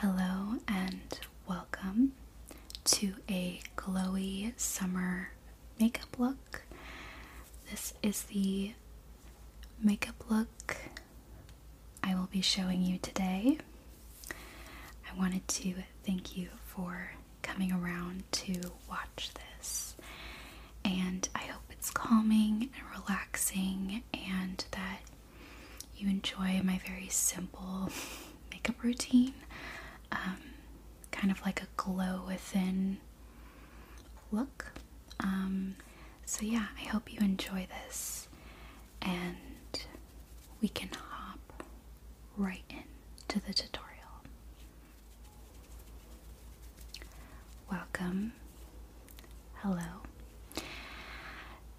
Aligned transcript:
Hello 0.00 0.58
and 0.68 1.18
welcome 1.48 2.12
to 2.84 3.14
a 3.30 3.60
glowy 3.76 4.52
summer 4.58 5.30
makeup 5.80 6.18
look. 6.18 6.62
This 7.70 7.94
is 8.02 8.22
the 8.24 8.72
makeup 9.82 10.22
look 10.28 10.76
I 12.02 12.14
will 12.14 12.28
be 12.30 12.40
showing 12.42 12.82
you 12.82 12.98
today. 12.98 13.58
I 14.30 15.18
wanted 15.18 15.46
to 15.48 15.74
thank 16.04 16.36
you 16.36 16.48
for 16.66 17.12
coming 17.42 17.72
around 17.72 18.24
to 18.32 18.60
watch 18.88 19.30
this, 19.58 19.96
and 20.84 21.28
I 21.34 21.40
hope 21.44 21.62
it's 21.70 21.90
calming 21.90 22.70
and 22.74 23.00
relaxing 23.02 24.02
and 24.12 24.64
that 24.72 25.00
you 25.96 26.08
enjoy 26.08 26.60
my 26.62 26.80
very 26.86 27.08
simple 27.08 27.90
makeup 28.50 28.82
routine. 28.82 29.34
Um, 30.12 30.38
kind 31.10 31.30
of 31.30 31.40
like 31.42 31.62
a 31.62 31.66
glow 31.76 32.22
within 32.26 32.98
look. 34.32 34.66
Um, 35.20 35.76
so, 36.24 36.42
yeah, 36.44 36.66
I 36.80 36.84
hope 36.88 37.12
you 37.12 37.20
enjoy 37.20 37.66
this 37.84 38.28
and 39.02 39.36
we 40.60 40.68
can 40.68 40.88
hop 40.90 41.62
right 42.36 42.64
into 42.70 43.44
the 43.46 43.52
tutorial. 43.54 43.92
Welcome. 47.70 48.32
Hello. 49.54 50.02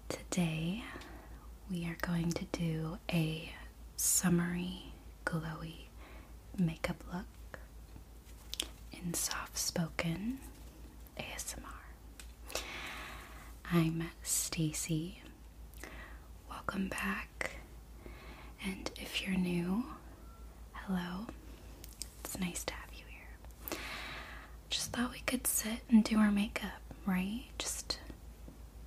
Today 0.08 0.84
we 1.70 1.86
are 1.86 1.96
going 2.02 2.30
to 2.32 2.44
do 2.52 2.98
a 3.10 3.52
summery, 3.96 4.92
glowy 5.24 5.86
makeup 6.58 7.02
look 7.12 7.24
in 9.04 9.14
soft 9.14 9.56
spoken 9.58 10.38
ASMR. 11.18 12.60
I'm 13.72 14.04
Stacy. 14.22 15.22
Welcome 16.48 16.88
back. 16.88 17.56
And 18.64 18.90
if 18.96 19.22
you're 19.26 19.36
new, 19.38 19.84
hello. 20.72 21.26
It's 22.24 22.38
nice 22.38 22.64
to 22.64 22.74
have 22.74 22.90
you 22.92 23.04
here. 23.08 23.78
Just 24.70 24.92
thought 24.92 25.12
we 25.12 25.20
could 25.20 25.46
sit 25.46 25.80
and 25.90 26.02
do 26.04 26.18
our 26.18 26.30
makeup, 26.30 26.80
right? 27.06 27.44
Just 27.58 27.98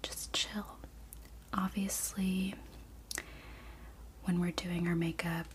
just 0.03 0.33
chill. 0.33 0.77
Obviously, 1.53 2.55
when 4.23 4.39
we're 4.39 4.52
doing 4.52 4.88
our 4.88 4.95
makeup, 4.95 5.47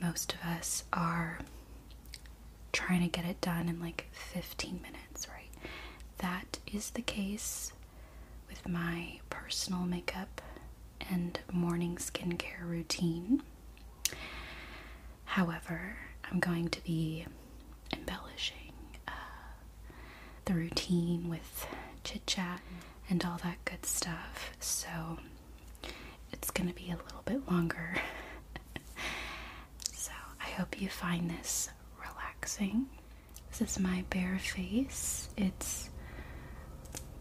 most 0.00 0.34
of 0.34 0.40
us 0.48 0.84
are 0.92 1.38
trying 2.74 3.00
to 3.00 3.08
get 3.08 3.24
it 3.24 3.40
done 3.40 3.68
in 3.68 3.80
like 3.80 4.06
15 4.12 4.80
minutes, 4.82 5.28
right? 5.28 5.48
That 6.18 6.58
is 6.72 6.90
the 6.90 7.02
case 7.02 7.72
with 8.48 8.68
my 8.68 9.20
personal 9.30 9.80
makeup 9.84 10.42
and 11.10 11.38
morning 11.52 11.96
skincare 11.96 12.62
routine. 12.68 13.42
However, 15.24 15.96
I'm 16.30 16.40
going 16.40 16.68
to 16.68 16.82
be 16.84 17.26
embellishing 17.92 18.72
uh, 19.06 19.12
the 20.44 20.54
routine 20.54 21.28
with 21.28 21.66
chit 22.02 22.26
chat 22.26 22.60
and 23.08 23.24
all 23.24 23.38
that 23.44 23.64
good 23.64 23.84
stuff, 23.86 24.50
so 24.60 25.18
it's 26.32 26.50
going 26.50 26.68
to 26.68 26.74
be 26.74 26.90
a 26.90 26.96
little 27.04 27.22
bit 27.24 27.48
longer. 27.50 27.96
so, 29.92 30.12
I 30.40 30.50
hope 30.50 30.80
you 30.80 30.88
find 30.88 31.30
this 31.30 31.70
relaxing. 32.44 32.86
This 33.50 33.70
is 33.70 33.78
my 33.80 34.04
bare 34.10 34.38
face. 34.38 35.28
It's 35.36 35.88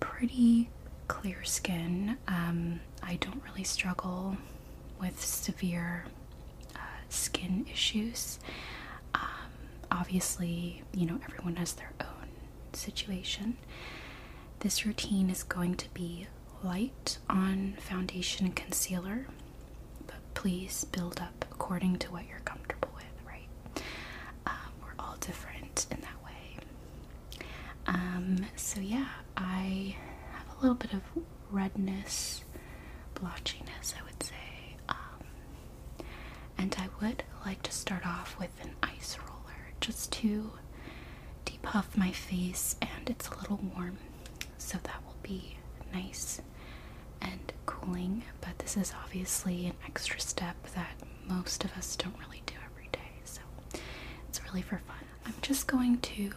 pretty 0.01 0.69
clear 1.07 1.43
skin. 1.45 2.17
Um, 2.27 2.81
I 3.01 3.15
don't 3.21 3.41
really 3.45 3.63
struggle 3.63 4.35
with 4.99 5.23
severe 5.23 6.03
uh, 6.75 6.79
skin 7.07 7.65
issues. 7.71 8.39
Um, 9.15 9.21
obviously, 9.91 10.83
you 10.93 11.05
know, 11.05 11.19
everyone 11.25 11.55
has 11.55 11.73
their 11.73 11.93
own 12.01 12.27
situation. 12.73 13.57
This 14.59 14.85
routine 14.85 15.29
is 15.29 15.43
going 15.43 15.75
to 15.75 15.93
be 15.93 16.27
light 16.63 17.17
on 17.29 17.75
foundation 17.79 18.45
and 18.47 18.55
concealer, 18.55 19.27
but 20.05 20.15
please 20.33 20.83
build 20.85 21.19
up 21.21 21.45
according 21.51 21.97
to 21.99 22.11
what 22.11 22.27
you're 22.27 22.39
comfortable 22.39 22.89
with, 22.95 23.05
right? 23.27 23.83
Um, 24.47 24.71
we're 24.81 24.93
all 25.03 25.15
different 25.19 25.85
in 25.91 25.99
that 26.01 26.23
way. 26.23 26.57
Um, 28.23 28.45
so, 28.55 28.79
yeah, 28.79 29.07
I 29.35 29.95
have 30.31 30.47
a 30.57 30.61
little 30.61 30.75
bit 30.75 30.93
of 30.93 31.01
redness, 31.51 32.43
blotchiness, 33.15 33.93
I 33.99 34.03
would 34.05 34.23
say. 34.23 34.77
Um, 34.87 36.05
and 36.57 36.73
I 36.79 36.87
would 37.01 37.23
like 37.45 37.61
to 37.63 37.71
start 37.71 38.05
off 38.07 38.37
with 38.39 38.51
an 38.61 38.71
ice 38.81 39.17
roller 39.27 39.73
just 39.81 40.11
to 40.13 40.51
depuff 41.43 41.97
my 41.97 42.11
face, 42.11 42.77
and 42.81 43.09
it's 43.09 43.27
a 43.27 43.35
little 43.39 43.59
warm, 43.75 43.97
so 44.57 44.77
that 44.83 45.03
will 45.05 45.17
be 45.21 45.57
nice 45.93 46.41
and 47.21 47.51
cooling. 47.65 48.23
But 48.39 48.57
this 48.59 48.77
is 48.77 48.93
obviously 49.03 49.65
an 49.67 49.75
extra 49.85 50.19
step 50.21 50.55
that 50.75 50.95
most 51.27 51.65
of 51.65 51.73
us 51.73 51.97
don't 51.97 52.17
really 52.19 52.41
do 52.45 52.55
every 52.71 52.87
day, 52.93 53.11
so 53.25 53.41
it's 54.29 54.41
really 54.45 54.61
for 54.61 54.77
fun. 54.77 54.95
I'm 55.25 55.35
just 55.41 55.67
going 55.67 55.99
to 55.99 56.29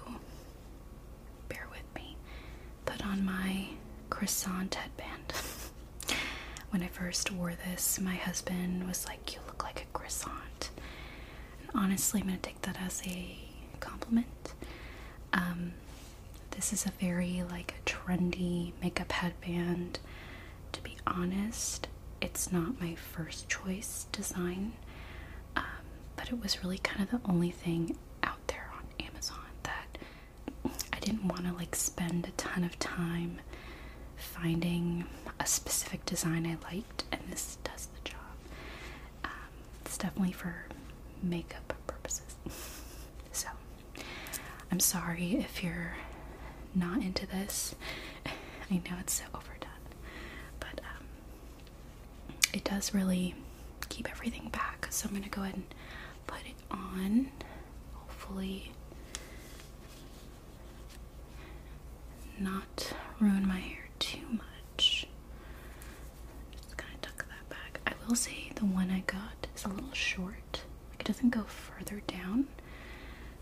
put 2.96 3.06
on 3.06 3.24
my 3.24 3.66
croissant 4.10 4.74
headband. 4.74 5.32
when 6.70 6.82
I 6.82 6.86
first 6.88 7.30
wore 7.30 7.52
this, 7.68 8.00
my 8.00 8.14
husband 8.14 8.86
was 8.86 9.06
like, 9.06 9.34
You 9.34 9.40
look 9.46 9.62
like 9.64 9.82
a 9.82 9.98
croissant. 9.98 10.70
And 11.60 11.70
honestly, 11.74 12.20
I'm 12.20 12.28
going 12.28 12.38
to 12.38 12.42
take 12.42 12.62
that 12.62 12.78
as 12.80 13.02
a 13.06 13.36
compliment. 13.80 14.54
Um, 15.32 15.72
this 16.52 16.72
is 16.72 16.86
a 16.86 16.90
very 16.98 17.42
like 17.50 17.74
trendy 17.84 18.72
makeup 18.82 19.12
headband. 19.12 19.98
To 20.72 20.82
be 20.82 20.96
honest, 21.06 21.88
it's 22.22 22.50
not 22.52 22.80
my 22.80 22.94
first 22.94 23.48
choice 23.48 24.06
design, 24.12 24.72
um, 25.54 25.64
but 26.16 26.28
it 26.28 26.40
was 26.42 26.62
really 26.62 26.78
kind 26.78 27.02
of 27.02 27.10
the 27.10 27.30
only 27.30 27.50
thing 27.50 27.96
out 28.22 28.46
there 28.48 28.70
on 28.74 29.06
Amazon 29.06 29.44
that 29.64 29.98
I 30.92 30.98
didn't 31.00 31.15
want 31.28 31.46
to 31.46 31.52
like 31.52 31.74
spend 31.74 32.26
a 32.26 32.30
ton 32.32 32.64
of 32.64 32.78
time 32.78 33.40
finding 34.16 35.04
a 35.40 35.46
specific 35.46 36.04
design 36.06 36.46
I 36.46 36.56
liked, 36.72 37.04
and 37.12 37.20
this 37.30 37.58
does 37.64 37.86
the 37.86 38.08
job. 38.10 38.18
Um, 39.24 39.30
it's 39.84 39.98
definitely 39.98 40.32
for 40.32 40.54
makeup 41.22 41.72
purposes. 41.86 42.36
so, 43.32 43.48
I'm 44.70 44.80
sorry 44.80 45.36
if 45.36 45.62
you're 45.62 45.94
not 46.74 46.98
into 47.02 47.26
this. 47.26 47.74
I 48.70 48.74
know 48.74 48.96
it's 49.00 49.14
so 49.14 49.24
overdone, 49.34 49.70
but 50.60 50.80
um, 50.80 52.34
it 52.52 52.64
does 52.64 52.94
really 52.94 53.34
keep 53.88 54.10
everything 54.10 54.48
back. 54.50 54.88
So 54.90 55.08
I'm 55.08 55.14
gonna 55.14 55.28
go 55.28 55.42
ahead 55.42 55.54
and 55.54 55.64
put 56.26 56.40
it 56.40 56.56
on. 56.70 57.30
Hopefully, 57.94 58.72
not 62.38 62.92
ruin 63.20 63.46
my 63.46 63.58
hair 63.58 63.88
too 63.98 64.26
much. 64.32 65.06
Just 66.52 66.76
kind 66.76 66.94
of 66.94 67.00
tuck 67.02 67.26
that 67.28 67.48
back. 67.48 67.80
I 67.86 67.92
will 68.06 68.14
say 68.16 68.50
the 68.54 68.64
one 68.64 68.90
I 68.90 69.00
got 69.06 69.46
is 69.54 69.64
a 69.64 69.68
little 69.68 69.92
short. 69.92 70.62
Like 70.90 71.00
it 71.00 71.06
doesn't 71.06 71.30
go 71.30 71.42
further 71.44 72.02
down, 72.06 72.46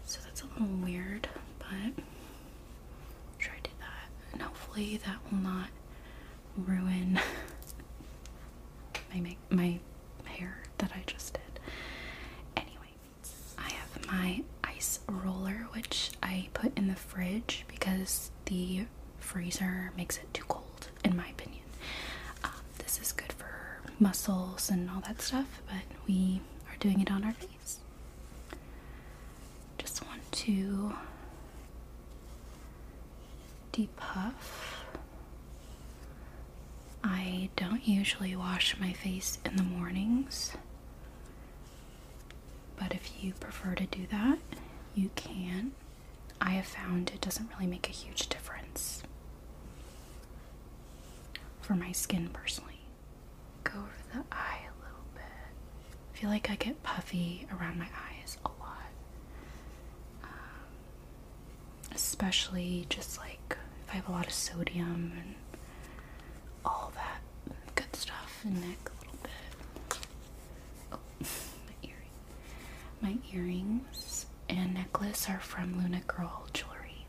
so 0.04 0.20
that's 0.24 0.42
a 0.42 0.46
little 0.46 0.76
weird. 0.82 1.28
But 1.58 2.02
try 3.38 3.56
to 3.56 3.62
do 3.70 3.76
that, 3.80 4.32
and 4.32 4.42
hopefully 4.42 5.00
that 5.04 5.18
will 5.30 5.38
not 5.38 5.68
ruin 6.56 7.18
my 9.12 9.20
make 9.20 9.38
my 9.50 9.78
hair 10.24 10.58
that 10.78 10.90
I 10.94 11.02
just 11.06 11.34
did. 11.34 11.60
Anyway, 12.56 12.92
I 13.58 13.70
have 13.70 14.06
my 14.06 14.42
ice 14.76 15.00
roller, 15.08 15.66
which 15.72 16.10
I 16.22 16.48
put 16.54 16.76
in 16.76 16.88
the 16.88 16.94
fridge 16.94 17.64
because 17.68 18.30
the 18.46 18.86
freezer 19.18 19.92
makes 19.96 20.18
it 20.18 20.32
too 20.34 20.44
cold, 20.48 20.88
in 21.04 21.16
my 21.16 21.28
opinion. 21.28 21.62
Um, 22.42 22.50
this 22.78 23.00
is 23.00 23.12
good 23.12 23.32
for 23.32 23.80
muscles 23.98 24.70
and 24.70 24.90
all 24.90 25.00
that 25.06 25.20
stuff, 25.22 25.62
but 25.66 25.82
we 26.06 26.40
are 26.68 26.76
doing 26.80 27.00
it 27.00 27.10
on 27.10 27.24
our 27.24 27.32
face. 27.32 27.78
Just 29.78 30.04
want 30.06 30.20
to 30.32 30.92
depuff. 33.72 34.84
I 37.02 37.50
don't 37.56 37.86
usually 37.86 38.34
wash 38.34 38.76
my 38.80 38.92
face 38.92 39.38
in 39.44 39.56
the 39.56 39.62
mornings, 39.62 40.52
but 42.76 42.94
if 42.94 43.22
you 43.22 43.32
prefer 43.34 43.74
to 43.74 43.86
do 43.86 44.06
that, 44.10 44.38
you 44.94 45.10
can. 45.14 45.72
I 46.40 46.50
have 46.50 46.66
found 46.66 47.10
it 47.14 47.20
doesn't 47.20 47.48
really 47.54 47.66
make 47.66 47.88
a 47.88 47.92
huge 47.92 48.28
difference 48.28 49.02
for 51.60 51.74
my 51.74 51.92
skin 51.92 52.28
personally. 52.32 52.80
Go 53.64 53.72
over 53.78 54.02
the 54.12 54.24
eye 54.34 54.60
a 54.62 54.84
little 54.84 55.04
bit. 55.14 55.22
I 56.12 56.18
feel 56.18 56.30
like 56.30 56.50
I 56.50 56.56
get 56.56 56.82
puffy 56.82 57.46
around 57.52 57.78
my 57.78 57.86
eyes 57.86 58.36
a 58.44 58.48
lot. 58.60 58.90
Um, 60.22 60.28
especially 61.94 62.86
just 62.90 63.18
like 63.18 63.56
if 63.86 63.92
I 63.92 63.96
have 63.96 64.08
a 64.08 64.12
lot 64.12 64.26
of 64.26 64.32
sodium 64.32 65.12
and 65.18 65.34
all 66.64 66.92
that 66.94 67.20
good 67.74 67.94
stuff 67.96 68.40
in 68.44 68.54
neck 68.60 68.78
a 68.86 69.00
little 69.00 69.18
bit. 69.22 69.32
Oh, 70.92 70.98
my. 71.82 71.90
My 73.00 73.16
earrings 73.34 73.98
and 74.56 74.74
necklace 74.74 75.28
are 75.28 75.40
from 75.40 75.78
Luna 75.80 76.00
Girl 76.06 76.46
Jewelry. 76.52 77.06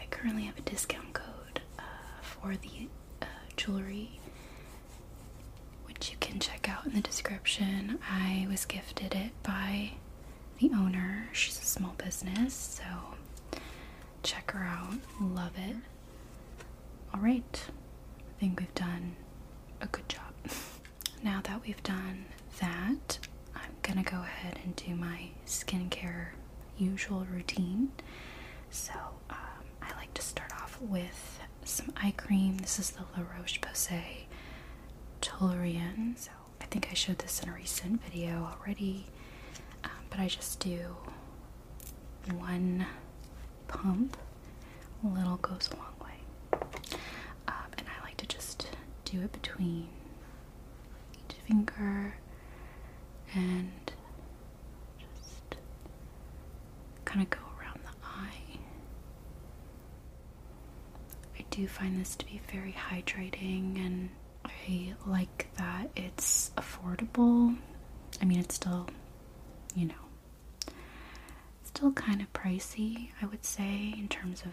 I 0.00 0.06
currently 0.10 0.44
have 0.44 0.58
a 0.58 0.62
discount 0.62 1.12
code 1.12 1.60
uh, 1.78 1.82
for 2.22 2.56
the 2.56 2.88
uh, 3.22 3.26
jewelry, 3.56 4.20
which 5.86 6.10
you 6.10 6.16
can 6.20 6.38
check 6.40 6.68
out 6.68 6.86
in 6.86 6.92
the 6.94 7.00
description. 7.00 7.98
I 8.10 8.46
was 8.50 8.64
gifted 8.64 9.14
it 9.14 9.30
by 9.42 9.92
the 10.58 10.70
owner. 10.74 11.28
She's 11.32 11.60
a 11.60 11.64
small 11.64 11.94
business, 11.98 12.54
so 12.80 13.60
check 14.22 14.50
her 14.52 14.64
out. 14.64 14.94
Love 15.20 15.52
it. 15.56 15.76
Alright, 17.14 17.64
I 18.36 18.40
think 18.40 18.60
we've 18.60 18.74
done 18.74 19.16
a 19.80 19.86
good 19.86 20.08
job. 20.08 20.32
now 21.22 21.40
that 21.44 21.62
we've 21.66 21.82
done 21.82 22.26
that, 22.60 23.18
gonna 23.88 24.02
go 24.02 24.18
ahead 24.18 24.58
and 24.64 24.76
do 24.76 24.94
my 24.94 25.30
skincare 25.46 26.28
usual 26.76 27.26
routine. 27.32 27.90
So, 28.70 28.92
um, 29.30 29.64
I 29.80 29.94
like 29.96 30.12
to 30.12 30.20
start 30.22 30.52
off 30.52 30.78
with 30.80 31.40
some 31.64 31.92
eye 31.96 32.12
cream. 32.14 32.58
This 32.58 32.78
is 32.78 32.90
the 32.90 33.04
La 33.16 33.24
Roche 33.38 33.60
Posay 33.62 34.26
Toleriane. 35.22 36.18
So, 36.18 36.30
I 36.60 36.66
think 36.66 36.88
I 36.90 36.94
showed 36.94 37.18
this 37.18 37.42
in 37.42 37.48
a 37.48 37.52
recent 37.54 38.02
video 38.04 38.46
already, 38.60 39.06
um, 39.84 39.90
but 40.10 40.20
I 40.20 40.28
just 40.28 40.60
do 40.60 40.80
one 42.36 42.84
pump. 43.68 44.18
A 45.02 45.06
little 45.06 45.36
goes 45.38 45.70
a 45.72 45.76
long 45.76 45.94
way. 46.04 46.58
Um, 47.48 47.70
and 47.78 47.86
I 47.88 48.04
like 48.04 48.18
to 48.18 48.26
just 48.26 48.68
do 49.06 49.22
it 49.22 49.32
between 49.32 49.88
each 51.14 51.36
finger 51.46 52.14
and 53.34 53.92
just 54.98 55.56
kind 57.04 57.22
of 57.22 57.30
go 57.30 57.38
around 57.60 57.80
the 57.84 58.06
eye. 58.06 58.58
I 61.38 61.44
do 61.50 61.66
find 61.66 62.00
this 62.00 62.16
to 62.16 62.26
be 62.26 62.40
very 62.52 62.72
hydrating 62.90 63.76
and 63.84 64.08
I 64.44 64.94
like 65.06 65.48
that 65.56 65.90
it's 65.96 66.50
affordable. 66.56 67.56
I 68.20 68.24
mean, 68.24 68.38
it's 68.40 68.54
still, 68.54 68.88
you 69.74 69.86
know, 69.86 70.72
still 71.64 71.92
kind 71.92 72.20
of 72.20 72.32
pricey, 72.32 73.10
I 73.22 73.26
would 73.26 73.44
say, 73.44 73.94
in 73.96 74.08
terms 74.08 74.42
of 74.42 74.52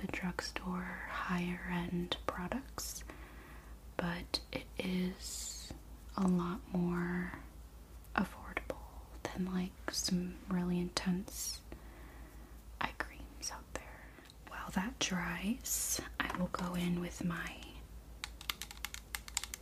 the 0.00 0.06
drugstore 0.12 0.86
higher 1.10 1.60
end 1.72 2.16
products, 2.26 3.02
but 3.96 4.40
it 4.52 4.64
is 4.78 5.72
a 6.16 6.26
lot 6.26 6.60
more 6.72 7.32
than 9.38 9.52
like 9.54 9.70
some 9.90 10.34
really 10.48 10.78
intense 10.78 11.60
eye 12.80 12.90
creams 12.98 13.50
out 13.52 13.64
there. 13.74 13.82
While 14.48 14.70
that 14.74 14.98
dries, 14.98 16.00
I 16.18 16.26
will 16.38 16.48
go 16.52 16.74
in 16.74 17.00
with 17.00 17.24
my 17.24 17.52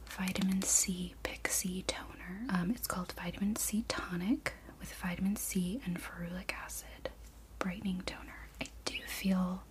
vitamin 0.09 0.63
C 0.63 1.15
Pixi 1.23 1.85
toner. 1.87 2.47
Um, 2.51 2.71
it's 2.71 2.87
called 2.87 3.13
Vitamin 3.23 3.57
C 3.57 3.85
Tonic 3.89 4.55
with 4.81 4.93
vitamin 4.95 5.37
C 5.37 5.81
and 5.85 6.01
ferulic 6.01 6.53
acid 6.65 7.11
brightening 7.59 8.03
toner. 8.07 8.49
I 8.61 8.67
do 8.85 8.95
feel 9.07 9.63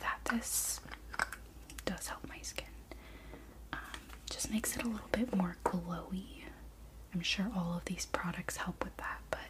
that 0.00 0.18
this 0.30 0.80
does 1.84 2.06
help 2.08 2.26
my 2.28 2.38
skin. 2.42 2.66
Um, 3.72 3.78
just 4.30 4.50
makes 4.50 4.76
it 4.76 4.82
a 4.84 4.88
little 4.88 5.08
bit 5.12 5.34
more 5.34 5.56
glowy. 5.64 6.35
I'm 7.16 7.22
sure 7.22 7.50
all 7.56 7.74
of 7.78 7.84
these 7.86 8.04
products 8.04 8.58
help 8.58 8.84
with 8.84 8.94
that, 8.98 9.20
but 9.30 9.40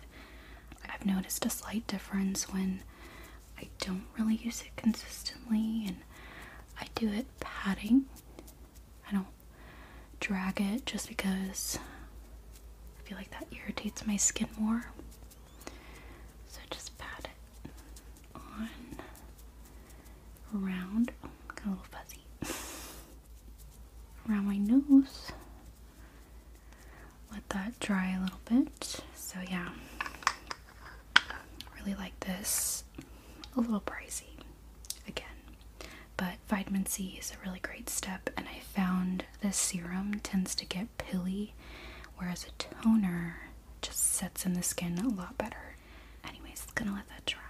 I've 0.88 1.04
noticed 1.04 1.44
a 1.44 1.50
slight 1.50 1.84
difference 1.88 2.44
when 2.52 2.82
I 3.58 3.66
don't 3.80 4.04
really 4.16 4.36
use 4.36 4.62
it 4.62 4.76
consistently 4.76 5.84
and 5.88 5.96
I 6.80 6.86
do 6.94 7.08
it 7.08 7.26
patting. 7.40 8.04
I 9.10 9.14
don't 9.14 9.26
drag 10.20 10.60
it 10.60 10.86
just 10.86 11.08
because 11.08 11.80
I 13.00 13.08
feel 13.08 13.18
like 13.18 13.30
that 13.32 13.46
irritates 13.50 14.06
my 14.06 14.16
skin 14.16 14.48
more. 14.56 14.86
So 16.48 16.60
just 16.70 16.96
pat 16.98 17.26
it 17.26 17.70
on 18.36 18.68
around. 20.54 21.10
Oh, 21.24 21.28
got 21.48 21.66
a 21.66 21.70
little 21.70 21.84
fuzzy. 21.90 22.22
around 24.30 24.46
my 24.46 24.56
nose. 24.56 25.32
That 27.56 27.80
dry 27.80 28.10
a 28.14 28.20
little 28.22 28.40
bit. 28.44 29.00
So 29.14 29.38
yeah. 29.50 29.68
Really 31.78 31.94
like 31.94 32.18
this. 32.20 32.84
A 33.56 33.60
little 33.60 33.80
pricey 33.80 34.36
again. 35.08 35.26
But 36.18 36.34
vitamin 36.48 36.84
C 36.84 37.16
is 37.18 37.32
a 37.32 37.46
really 37.46 37.60
great 37.60 37.88
step 37.88 38.28
and 38.36 38.46
I 38.46 38.60
found 38.60 39.24
this 39.40 39.56
serum 39.56 40.20
tends 40.22 40.54
to 40.56 40.66
get 40.66 40.98
pilly 40.98 41.54
whereas 42.18 42.44
a 42.44 42.50
toner 42.82 43.38
just 43.82 43.98
sets 44.00 44.44
in 44.44 44.52
the 44.54 44.62
skin 44.62 44.98
a 44.98 45.08
lot 45.08 45.38
better. 45.38 45.76
Anyways, 46.28 46.66
gonna 46.74 46.92
let 46.92 47.08
that 47.08 47.24
dry. 47.24 47.40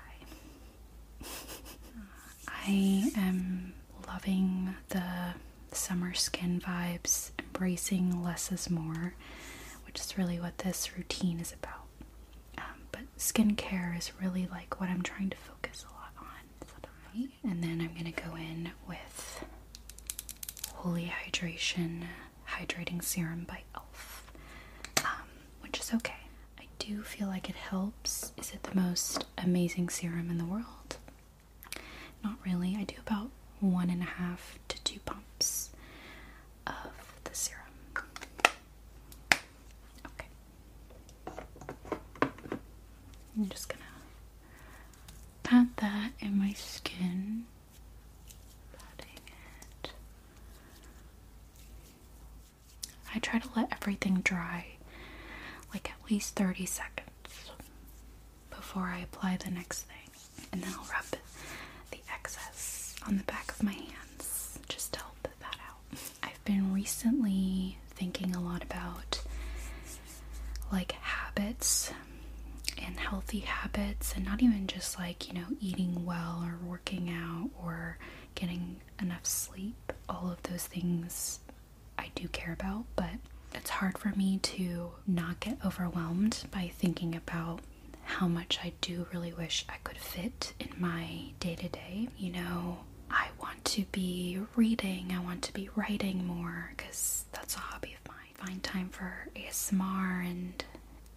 I 2.49 3.11
am 3.17 3.73
loving 4.07 4.75
the 4.91 5.03
summer 5.73 6.15
skin 6.15 6.61
vibes, 6.61 7.31
embracing 7.39 8.23
less 8.23 8.51
is 8.53 8.71
more, 8.71 9.15
is 10.01 10.19
really 10.19 10.39
what 10.41 10.59
this 10.59 10.97
routine 10.97 11.41
is 11.41 11.53
about. 11.53 11.87
Um, 12.59 12.83
but 12.93 13.03
skincare 13.19 13.97
is 13.97 14.13
really 14.21 14.49
like 14.51 14.81
what 14.81 14.89
I'm 14.89 15.03
trying 15.03 15.31
to 15.31 15.37
focus 15.37 15.85
a 15.89 15.93
lot 15.95 16.13
on. 16.19 17.29
And 17.51 17.63
then 17.63 17.81
I'm 17.81 17.95
gonna 17.97 18.13
go 18.13 18.37
in 18.37 18.71
with 18.89 19.45
Holy 20.75 21.13
Hydration 21.25 22.05
Hydrating 22.49 23.03
Serum 23.03 23.45
by 23.49 23.57
e.l.f., 23.59 24.31
um, 25.05 25.29
which 25.61 25.81
is 25.81 25.93
okay. 25.95 26.15
I 26.59 26.65
do 26.79 27.03
feel 27.03 27.29
like 27.29 27.49
it 27.49 27.57
helps. 27.57 28.33
Is 28.37 28.53
it 28.53 28.63
the 28.65 28.75
most 28.79 29.25
amazing 29.39 29.89
serum 29.89 30.31
in 30.31 30.39
the 30.39 30.45
world? 30.45 30.97
Not 32.23 32.37
really. 32.45 32.77
I 32.79 32.85
do 32.85 32.97
about 33.07 33.31
one 33.61 33.91
and 33.91 34.03
a 34.03 34.07
half 34.07 34.59
to 34.69 34.83
two 34.85 35.01
pumps 35.01 35.71
of 36.67 36.75
the 37.25 37.35
serum. 37.35 37.63
Okay. 40.07 40.27
I'm 43.37 43.49
just 43.49 43.69
gonna 43.69 43.83
pat 45.43 45.67
that 45.77 46.13
in 46.21 46.39
my 46.39 46.53
skin. 46.55 47.45
Patting 48.73 49.21
it. 49.83 49.91
I 53.15 53.19
try 53.19 53.39
to 53.39 53.49
let 53.57 53.69
everything 53.73 54.21
dry 54.23 54.67
like 55.73 55.91
at 55.91 56.11
least 56.11 56.35
30 56.37 56.67
seconds 56.67 57.51
before 58.51 58.85
I 58.85 59.01
apply 59.01 59.39
the 59.45 59.51
next 59.51 59.83
thing. 59.83 59.97
And 60.53 60.63
then 60.63 60.73
I'll 60.75 60.87
rub 60.93 61.05
the 61.91 61.99
excess 62.13 62.95
on 63.07 63.19
the 63.19 63.25
back 63.25 63.51
of 63.51 63.63
my 63.63 63.73
hands 63.73 64.59
just 64.69 64.93
to 64.95 65.01
help 65.01 65.23
that 65.23 65.57
out. 65.69 65.99
I've 66.23 66.45
been 66.45 66.73
recently 66.73 67.79
thinking 67.91 68.35
a 68.35 68.41
lot 68.41 68.63
about 68.63 69.23
like 70.73 70.93
habits 70.93 71.93
healthy 73.07 73.41
habits, 73.41 74.15
and 74.17 74.25
not 74.25 74.43
even 74.43 74.67
just 74.67 74.99
like, 74.99 75.29
you 75.29 75.35
know, 75.35 75.47
eating 75.61 76.05
well 76.05 76.43
or 76.45 76.59
working 76.69 77.11
out 77.11 77.51
or 77.63 77.99
getting 78.35 78.77
enough 79.01 79.25
sleep. 79.25 79.93
All 80.09 80.31
of 80.31 80.43
those 80.45 80.67
things 80.67 81.41
I 81.99 82.11
do 82.15 82.29
care 82.29 82.53
about, 82.53 82.85
but 82.97 83.11
it's 83.55 83.71
hard 83.71 83.97
for 83.99 84.11
me 84.11 84.39
to 84.43 84.91
not 85.07 85.41
get 85.41 85.59
overwhelmed 85.65 86.45
by 86.51 86.71
thinking 86.79 87.15
about 87.15 87.61
how 88.05 88.29
much 88.29 88.59
I 88.63 88.73
do 88.81 89.07
really 89.13 89.33
wish 89.33 89.65
I 89.69 89.77
could 89.85 89.99
fit 89.99 90.53
in 90.61 90.71
my 90.79 91.33
day 91.41 91.55
to 91.57 91.69
day. 91.69 92.09
You 92.19 92.33
know, 92.33 92.79
I 93.11 93.29
want 93.41 93.65
to 93.67 93.85
be 93.93 94.39
reading, 94.55 95.13
I 95.15 95.21
want 95.21 95.43
to 95.43 95.53
be 95.53 95.69
writing 95.75 96.27
more 96.27 96.73
because 96.77 97.25
that's 97.33 97.57
a 97.57 97.61
hobby 97.61 97.95
of 97.95 98.09
mine. 98.09 98.17
Find 98.35 98.63
time 98.63 98.89
for 98.91 99.29
ASMR 99.35 100.25
and 100.29 100.65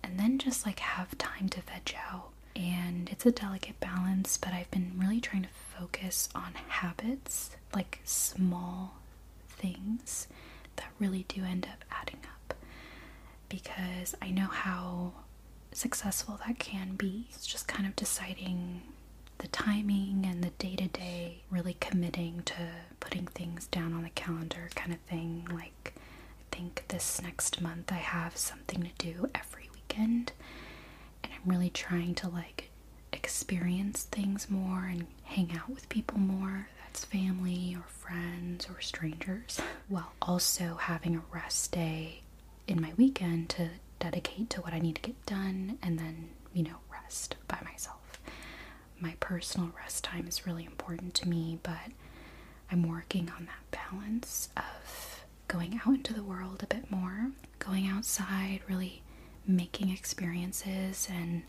and 0.09 0.19
then 0.19 0.37
just 0.37 0.65
like 0.65 0.79
have 0.79 1.17
time 1.17 1.49
to 1.49 1.61
veg 1.61 1.95
out 2.11 2.31
and 2.55 3.09
it's 3.11 3.25
a 3.25 3.31
delicate 3.31 3.79
balance, 3.79 4.37
but 4.37 4.53
I've 4.53 4.71
been 4.71 4.93
really 4.97 5.21
trying 5.21 5.43
to 5.43 5.49
focus 5.49 6.27
on 6.35 6.53
habits, 6.67 7.51
like 7.73 7.99
small 8.03 8.95
things 9.47 10.27
that 10.75 10.87
really 10.99 11.25
do 11.27 11.43
end 11.43 11.67
up 11.71 11.85
adding 11.91 12.19
up. 12.23 12.53
Because 13.47 14.15
I 14.21 14.31
know 14.31 14.47
how 14.47 15.13
successful 15.71 16.39
that 16.45 16.59
can 16.59 16.95
be. 16.95 17.27
It's 17.31 17.45
just 17.47 17.67
kind 17.67 17.85
of 17.87 17.95
deciding 17.95 18.81
the 19.37 19.47
timing 19.47 20.25
and 20.27 20.43
the 20.43 20.49
day 20.51 20.75
to 20.75 20.87
day, 20.87 21.41
really 21.49 21.77
committing 21.79 22.41
to 22.45 22.55
putting 22.99 23.27
things 23.27 23.67
down 23.67 23.93
on 23.93 24.03
the 24.03 24.09
calendar 24.09 24.69
kind 24.75 24.91
of 24.93 24.99
thing. 25.01 25.47
Like, 25.53 25.93
I 25.95 26.55
think 26.55 26.83
this 26.89 27.21
next 27.21 27.61
month 27.61 27.91
I 27.91 27.95
have 27.97 28.35
something 28.37 28.81
to 28.83 28.89
do 28.97 29.29
every 29.33 29.58
weekend, 29.89 30.31
and 31.23 31.33
I'm 31.33 31.49
really 31.51 31.69
trying 31.69 32.15
to 32.15 32.29
like 32.29 32.69
experience 33.11 34.03
things 34.03 34.49
more 34.49 34.85
and 34.85 35.05
hang 35.23 35.51
out 35.57 35.69
with 35.69 35.89
people 35.89 36.19
more. 36.19 36.67
That's 36.85 37.05
family 37.05 37.75
or 37.75 37.85
friends 37.87 38.67
or 38.69 38.81
strangers, 38.81 39.59
while 39.87 40.11
also 40.21 40.75
having 40.75 41.15
a 41.15 41.21
rest 41.33 41.71
day 41.71 42.21
in 42.67 42.81
my 42.81 42.93
weekend 42.97 43.49
to 43.49 43.69
dedicate 43.99 44.49
to 44.51 44.61
what 44.61 44.73
I 44.73 44.79
need 44.79 44.95
to 44.95 45.01
get 45.01 45.25
done 45.25 45.77
and 45.81 45.97
then, 45.99 46.29
you 46.53 46.63
know, 46.63 46.77
rest 46.91 47.35
by 47.47 47.59
myself. 47.63 48.19
My 48.99 49.15
personal 49.19 49.71
rest 49.77 50.03
time 50.03 50.27
is 50.27 50.45
really 50.45 50.65
important 50.65 51.13
to 51.15 51.29
me, 51.29 51.59
but 51.63 51.91
I'm 52.71 52.87
working 52.87 53.29
on 53.35 53.45
that 53.47 53.89
balance 53.91 54.49
of 54.57 55.23
going 55.47 55.79
out 55.85 55.93
into 55.95 56.13
the 56.13 56.23
world 56.23 56.61
a 56.63 56.67
bit 56.67 56.91
more, 56.91 57.31
going 57.59 57.87
outside, 57.87 58.59
really 58.67 59.01
making 59.55 59.89
experiences, 59.89 61.07
and 61.11 61.43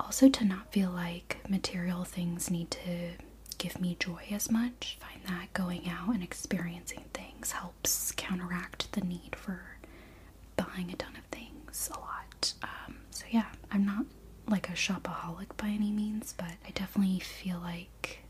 also 0.00 0.28
to 0.28 0.44
not 0.44 0.72
feel 0.72 0.90
like 0.90 1.38
material 1.48 2.04
things 2.04 2.50
need 2.50 2.70
to 2.70 3.12
give 3.58 3.80
me 3.80 3.96
joy 3.98 4.22
as 4.30 4.50
much. 4.50 4.98
I 5.02 5.12
find 5.12 5.24
that 5.26 5.52
going 5.52 5.88
out 5.88 6.14
and 6.14 6.22
experiencing 6.22 7.04
things 7.14 7.52
helps 7.52 8.12
counteract 8.12 8.90
the 8.92 9.00
need 9.02 9.36
for 9.36 9.60
buying 10.56 10.90
a 10.92 10.96
ton 10.96 11.16
of 11.16 11.24
things 11.26 11.90
a 11.94 11.98
lot. 11.98 12.52
Um, 12.62 12.96
so, 13.10 13.24
yeah, 13.30 13.46
I'm 13.70 13.86
not 13.86 14.04
like 14.48 14.68
a 14.68 14.72
shopaholic 14.72 15.56
by 15.56 15.68
any 15.68 15.90
means, 15.90 16.34
but 16.36 16.52
I 16.66 16.70
definitely 16.74 17.20
feel 17.20 17.58
like 17.60 18.20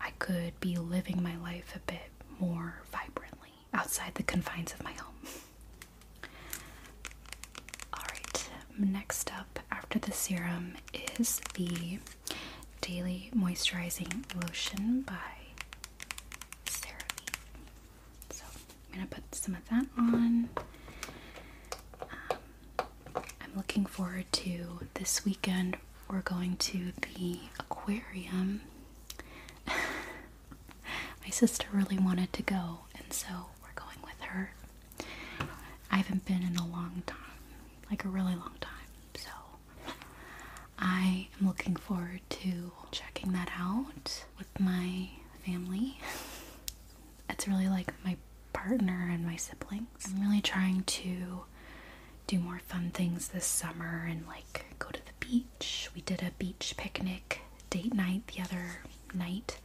I 0.00 0.10
could 0.18 0.58
be 0.60 0.76
living 0.76 1.22
my 1.22 1.36
life 1.36 1.74
a 1.76 1.90
bit 1.90 2.10
more 2.40 2.80
vibrantly 2.90 3.50
outside 3.72 4.14
the 4.16 4.22
confines 4.22 4.72
of 4.72 4.82
my 4.82 4.92
home. 4.92 5.14
Alright, 7.96 8.50
next 8.78 9.32
up 9.32 9.58
after 9.70 9.98
the 9.98 10.12
serum 10.12 10.74
is 11.18 11.40
the 11.54 11.98
Daily 12.80 13.30
Moisturizing 13.36 14.24
Lotion 14.42 15.02
by 15.02 15.14
CeraVe. 16.66 17.34
So 18.30 18.44
I'm 18.92 18.94
gonna 18.94 19.06
put 19.08 19.34
some 19.34 19.54
of 19.54 19.68
that 19.68 19.86
on. 19.96 20.48
Um, 22.00 22.06
I'm 23.18 23.52
looking 23.56 23.86
forward 23.86 24.26
to 24.32 24.80
this 24.94 25.24
weekend. 25.24 25.76
We're 26.08 26.20
going 26.22 26.56
to 26.56 26.92
the 27.16 27.38
aquarium. 27.58 28.62
My 29.66 31.30
sister 31.30 31.66
really 31.72 31.98
wanted 31.98 32.32
to 32.34 32.42
go, 32.42 32.80
and 32.94 33.12
so 33.12 33.28
we're 33.62 33.74
going 33.74 33.98
with 34.04 34.20
her. 34.28 34.52
I 35.90 35.96
haven't 35.96 36.24
been 36.26 36.42
in 36.42 36.56
a 36.56 36.66
long 36.66 37.02
time, 37.06 37.18
like 37.92 38.04
a 38.06 38.08
really 38.08 38.34
long 38.34 38.54
time, 38.58 38.72
so 39.14 39.28
I 40.78 41.28
am 41.38 41.46
looking 41.46 41.76
forward 41.76 42.20
to 42.30 42.72
checking 42.90 43.32
that 43.32 43.50
out 43.58 44.24
with 44.38 44.48
my 44.58 45.10
family. 45.44 45.98
It's 47.28 47.46
really 47.46 47.68
like 47.68 47.92
my 48.02 48.16
partner 48.54 49.10
and 49.12 49.26
my 49.26 49.36
siblings. 49.36 50.06
I'm 50.06 50.22
really 50.22 50.40
trying 50.40 50.84
to 50.84 51.42
do 52.26 52.38
more 52.38 52.60
fun 52.66 52.90
things 52.94 53.28
this 53.28 53.44
summer 53.44 54.06
and 54.08 54.26
like 54.26 54.64
go 54.78 54.88
to 54.90 55.00
the 55.04 55.12
beach. 55.26 55.90
We 55.94 56.00
did 56.00 56.22
a 56.22 56.30
beach 56.38 56.74
picnic 56.78 57.40
date 57.68 57.92
night 57.94 58.22
the 58.28 58.42
other 58.42 58.80
night 59.12 59.58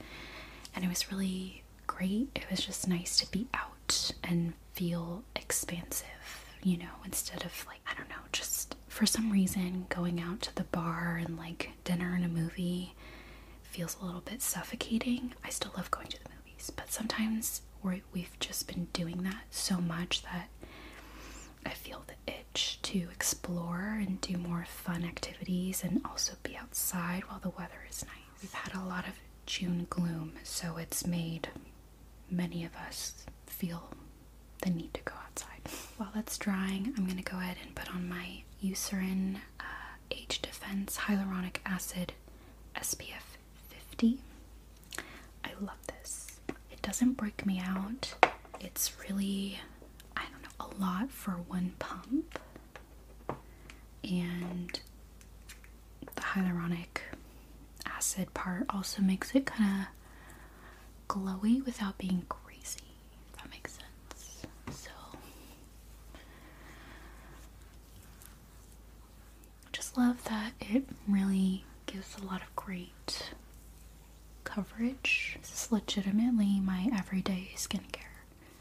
and 0.76 0.84
it 0.84 0.90
was 0.90 1.12
really 1.12 1.64
great. 1.86 2.30
It 2.36 2.46
was 2.52 2.66
just 2.66 2.88
nice 2.90 3.18
to 3.20 3.32
be 3.32 3.48
out 3.54 4.12
and 4.24 4.54
feel 4.74 5.24
expansive, 5.36 6.47
you 6.68 6.78
know, 6.78 6.96
instead 7.06 7.46
of 7.46 7.66
like, 7.66 7.80
I 7.90 7.94
don't 7.96 8.10
know, 8.10 8.16
just 8.34 8.76
for 8.90 9.06
some 9.06 9.32
reason 9.32 9.86
going 9.88 10.20
out 10.20 10.42
to 10.42 10.56
the 10.56 10.66
bar 10.66 11.20
and 11.24 11.38
like 11.38 11.72
dinner 11.86 12.14
and 12.14 12.26
a 12.26 12.28
movie 12.28 12.94
feels 13.64 13.96
a 14.02 14.06
little 14.06 14.20
bit 14.22 14.42
suffocating. 14.42 15.34
I 15.46 15.50
still 15.50 15.72
love 15.78 15.90
going 15.92 16.08
to 16.08 16.22
the 16.22 16.30
movies, 16.38 16.70
but 16.76 16.92
sometimes 16.92 17.62
we 17.82 18.02
we've 18.14 18.38
just 18.40 18.68
been 18.68 18.88
doing 18.92 19.24
that 19.24 19.44
so 19.50 19.78
much 19.78 20.24
that 20.24 20.50
I 21.66 21.70
feel 21.70 22.04
the 22.08 22.32
itch 22.34 22.80
to 22.84 23.08
explore 23.14 23.98
and 24.02 24.20
do 24.20 24.38
more 24.38 24.66
fun 24.68 25.06
activities 25.06 25.84
and 25.86 26.02
also 26.04 26.34
be 26.44 26.58
outside 26.58 27.24
while 27.30 27.40
the 27.40 27.50
weather 27.50 27.86
is 27.90 28.04
nice. 28.06 28.42
We've 28.42 28.54
had 28.54 28.76
a 28.76 28.86
lot 28.86 29.08
of 29.08 29.14
June 29.46 29.88
gloom, 29.90 30.34
so 30.44 30.76
it's 30.76 31.08
made 31.08 31.48
many 32.30 32.66
of 32.66 32.76
us 32.76 33.26
feel 33.46 33.90
the 34.62 34.70
need 34.70 34.94
to 34.94 35.02
go 35.04 35.14
outside. 35.26 35.62
While 35.98 36.12
that's 36.14 36.38
drying, 36.38 36.94
I'm 36.98 37.06
going 37.06 37.18
to 37.18 37.24
go 37.24 37.38
ahead 37.38 37.58
and 37.64 37.76
put 37.76 37.90
on 37.94 38.08
my 38.10 38.44
Eucerin 38.64 39.38
uh, 39.60 39.64
Age 40.12 40.42
Defense 40.42 40.98
Hyaluronic 40.98 41.58
Acid 41.66 42.14
SPF 42.76 43.38
50. 43.70 44.20
I 45.44 45.50
love 45.62 45.78
this. 45.88 46.40
It 46.72 46.82
doesn't 46.82 47.14
break 47.14 47.46
me 47.46 47.60
out. 47.64 48.14
It's 48.60 48.92
really, 49.08 49.60
I 50.16 50.24
don't 50.32 50.44
know, 50.44 50.76
a 50.76 50.82
lot 50.82 51.12
for 51.12 51.32
one 51.32 51.74
pump. 51.80 52.40
And 54.04 54.80
the 56.16 56.22
hyaluronic 56.22 57.00
acid 57.86 58.34
part 58.34 58.66
also 58.70 59.02
makes 59.02 59.34
it 59.36 59.46
kind 59.46 59.82
of 59.82 59.88
glowy 61.16 61.64
without 61.66 61.98
being 61.98 62.26
greasy, 62.30 62.80
if 63.30 63.38
that 63.38 63.50
makes 63.50 63.74
sense. 63.74 64.46
So, 64.72 64.90
just 69.72 69.86
love 69.98 70.24
that 70.26 70.52
it 70.62 70.84
really 71.08 71.64
gives 71.88 72.16
a 72.22 72.26
lot 72.26 72.42
of 72.42 72.56
great 72.56 73.32
coverage. 74.44 75.38
This 75.42 75.64
is 75.66 75.72
legitimately 75.72 76.60
my 76.60 76.90
everyday 76.96 77.50
skincare. 77.56 78.04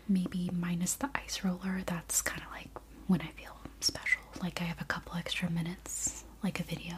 Maybe 0.09 0.51
minus 0.53 0.95
the 0.95 1.11
ice 1.15 1.45
roller, 1.45 1.83
that's 1.85 2.23
kind 2.23 2.43
of 2.43 2.51
like 2.53 2.71
when 3.07 3.21
I 3.21 3.29
feel 3.41 3.57
special. 3.81 4.23
Like 4.43 4.61
I 4.63 4.65
have 4.65 4.81
a 4.81 4.85
couple 4.85 5.15
extra 5.17 5.51
minutes, 5.51 6.25
like 6.43 6.61
a 6.61 6.63
video. 6.63 6.95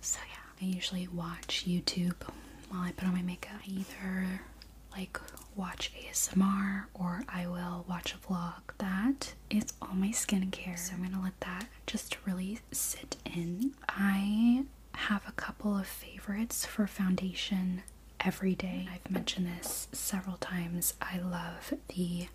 So 0.00 0.20
yeah, 0.28 0.62
I 0.62 0.64
usually 0.64 1.08
watch 1.08 1.64
YouTube 1.66 2.22
while 2.68 2.82
I 2.82 2.92
put 2.92 3.08
on 3.08 3.14
my 3.14 3.22
makeup. 3.22 3.52
I 3.66 3.70
either 3.70 4.40
like 4.96 5.20
watch 5.54 5.92
ASMR 5.94 6.84
or 6.94 7.22
I 7.28 7.46
will 7.46 7.84
watch 7.88 8.14
a 8.14 8.18
vlog. 8.18 8.60
That 8.78 9.34
is 9.50 9.72
all 9.82 9.94
my 9.94 10.08
skincare. 10.08 10.78
So 10.78 10.94
I'm 10.94 11.02
gonna 11.02 11.22
let 11.22 11.38
that 11.40 11.66
just 11.86 12.16
really 12.26 12.60
sit 12.72 13.16
in. 13.24 13.72
I 13.88 14.64
have 14.94 15.22
a 15.28 15.32
couple 15.32 15.76
of 15.76 15.86
favorites 15.86 16.64
for 16.66 16.86
foundation 16.86 17.82
every 18.20 18.54
day. 18.54 18.88
I've 18.92 19.10
mentioned 19.10 19.46
this 19.58 19.88
several 19.92 20.36
times. 20.38 20.94
I 21.00 21.18
love 21.18 21.74
the 21.94 22.28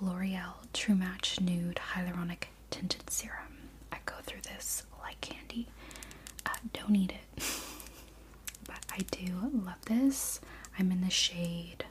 L'Oreal 0.00 0.54
True 0.72 0.94
Match 0.96 1.40
Nude 1.40 1.80
Hyaluronic 1.94 2.44
Tinted 2.70 3.08
Serum. 3.10 3.68
I 3.92 3.98
go 4.04 4.14
through 4.24 4.40
this 4.42 4.82
like 5.02 5.20
candy. 5.20 5.68
Uh, 6.44 6.50
don't 6.72 6.96
eat 6.96 7.12
it. 7.12 7.44
but 8.66 8.78
I 8.92 8.98
do 9.10 9.50
love 9.64 9.84
this. 9.86 10.40
I'm 10.78 10.90
in 10.90 11.00
the 11.02 11.10
shade 11.10 11.84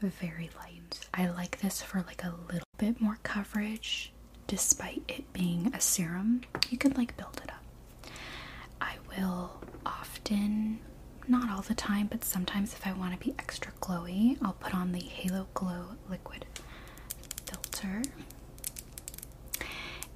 very 0.00 0.50
light. 0.58 1.08
I 1.14 1.28
like 1.28 1.60
this 1.60 1.80
for 1.82 2.02
like 2.02 2.24
a 2.24 2.34
little 2.48 2.66
bit 2.78 3.00
more 3.00 3.18
coverage 3.22 4.12
despite 4.46 5.02
it 5.08 5.32
being 5.32 5.72
a 5.74 5.80
serum. 5.80 6.42
You 6.70 6.78
could 6.78 6.96
like 6.98 7.16
build 7.16 7.40
it 7.44 7.50
up. 7.50 8.10
I 8.80 8.94
will 9.16 9.60
often, 9.86 10.80
not 11.28 11.50
all 11.50 11.62
the 11.62 11.74
time, 11.74 12.08
but 12.08 12.24
sometimes 12.24 12.74
if 12.74 12.86
I 12.86 12.92
want 12.92 13.12
to 13.18 13.24
be 13.24 13.34
extra 13.38 13.72
glowy, 13.80 14.36
I'll 14.42 14.54
put 14.54 14.74
on 14.74 14.92
the 14.92 15.00
Halo 15.00 15.46
Glow 15.54 15.96
liquid 16.10 16.46
filter. 17.46 18.02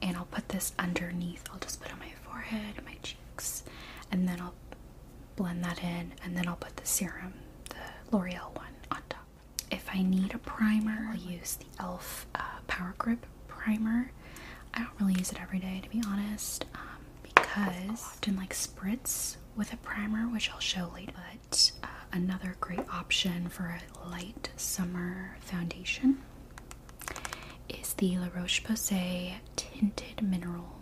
And 0.03 0.17
I'll 0.17 0.27
put 0.27 0.49
this 0.49 0.73
underneath. 0.79 1.45
I'll 1.53 1.59
just 1.59 1.81
put 1.81 1.93
on 1.93 1.99
my 1.99 2.11
forehead 2.25 2.75
my 2.85 2.97
cheeks. 3.03 3.63
And 4.13 4.29
then 4.29 4.41
I'll 4.41 4.55
blend 5.37 5.65
that 5.65 5.83
in. 5.83 6.13
And 6.25 6.37
then 6.37 6.47
I'll 6.49 6.57
put 6.57 6.77
the 6.77 6.87
serum, 6.87 7.35
L'Oreal 8.13 8.55
one, 8.57 8.67
on 8.91 9.03
top. 9.09 9.27
If 9.71 9.89
I 9.93 10.03
need 10.03 10.35
a 10.35 10.39
primer, 10.39 11.09
I'll 11.11 11.17
use 11.17 11.57
the 11.57 11.65
e.l.f. 11.65 12.27
Uh, 12.35 12.41
Power 12.67 12.95
Grip 12.99 13.27
Primer. 13.49 14.11
I 14.75 14.79
don't 14.81 14.91
really 15.01 15.15
use 15.15 15.33
it 15.33 15.41
every 15.41 15.59
day, 15.59 15.81
to 15.83 15.89
be 15.91 16.03
honest. 16.07 16.65
Um, 16.75 16.81
because 17.23 18.01
I 18.01 18.13
often 18.13 18.37
like 18.37 18.55
spritz 18.55 19.37
with 19.57 19.73
a 19.73 19.77
primer, 19.79 20.29
which 20.29 20.51
I'll 20.51 20.61
show 20.61 20.91
later. 20.95 21.13
But 21.15 21.73
uh, 21.83 21.87
another 22.13 22.57
great 22.61 22.87
option 22.93 23.49
for 23.49 23.79
a 24.05 24.09
light 24.09 24.51
summer 24.57 25.37
foundation 25.41 26.23
is 27.69 27.95
the 27.95 28.19
La 28.19 28.29
Roche-Posay 28.35 29.35
Tinted 29.57 30.23
Mineral 30.23 30.77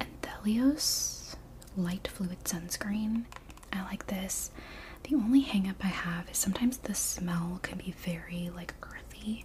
Anthelios 0.00 1.34
Light 1.76 2.08
Fluid 2.08 2.42
Sunscreen. 2.44 3.24
I 3.72 3.82
like 3.84 4.06
this. 4.06 4.50
The 5.08 5.14
only 5.14 5.42
hangup 5.44 5.76
I 5.84 5.88
have 5.88 6.28
is 6.30 6.36
sometimes 6.36 6.78
the 6.78 6.94
smell 6.94 7.60
can 7.62 7.78
be 7.78 7.92
very 7.92 8.50
like 8.54 8.74
earthy 8.82 9.44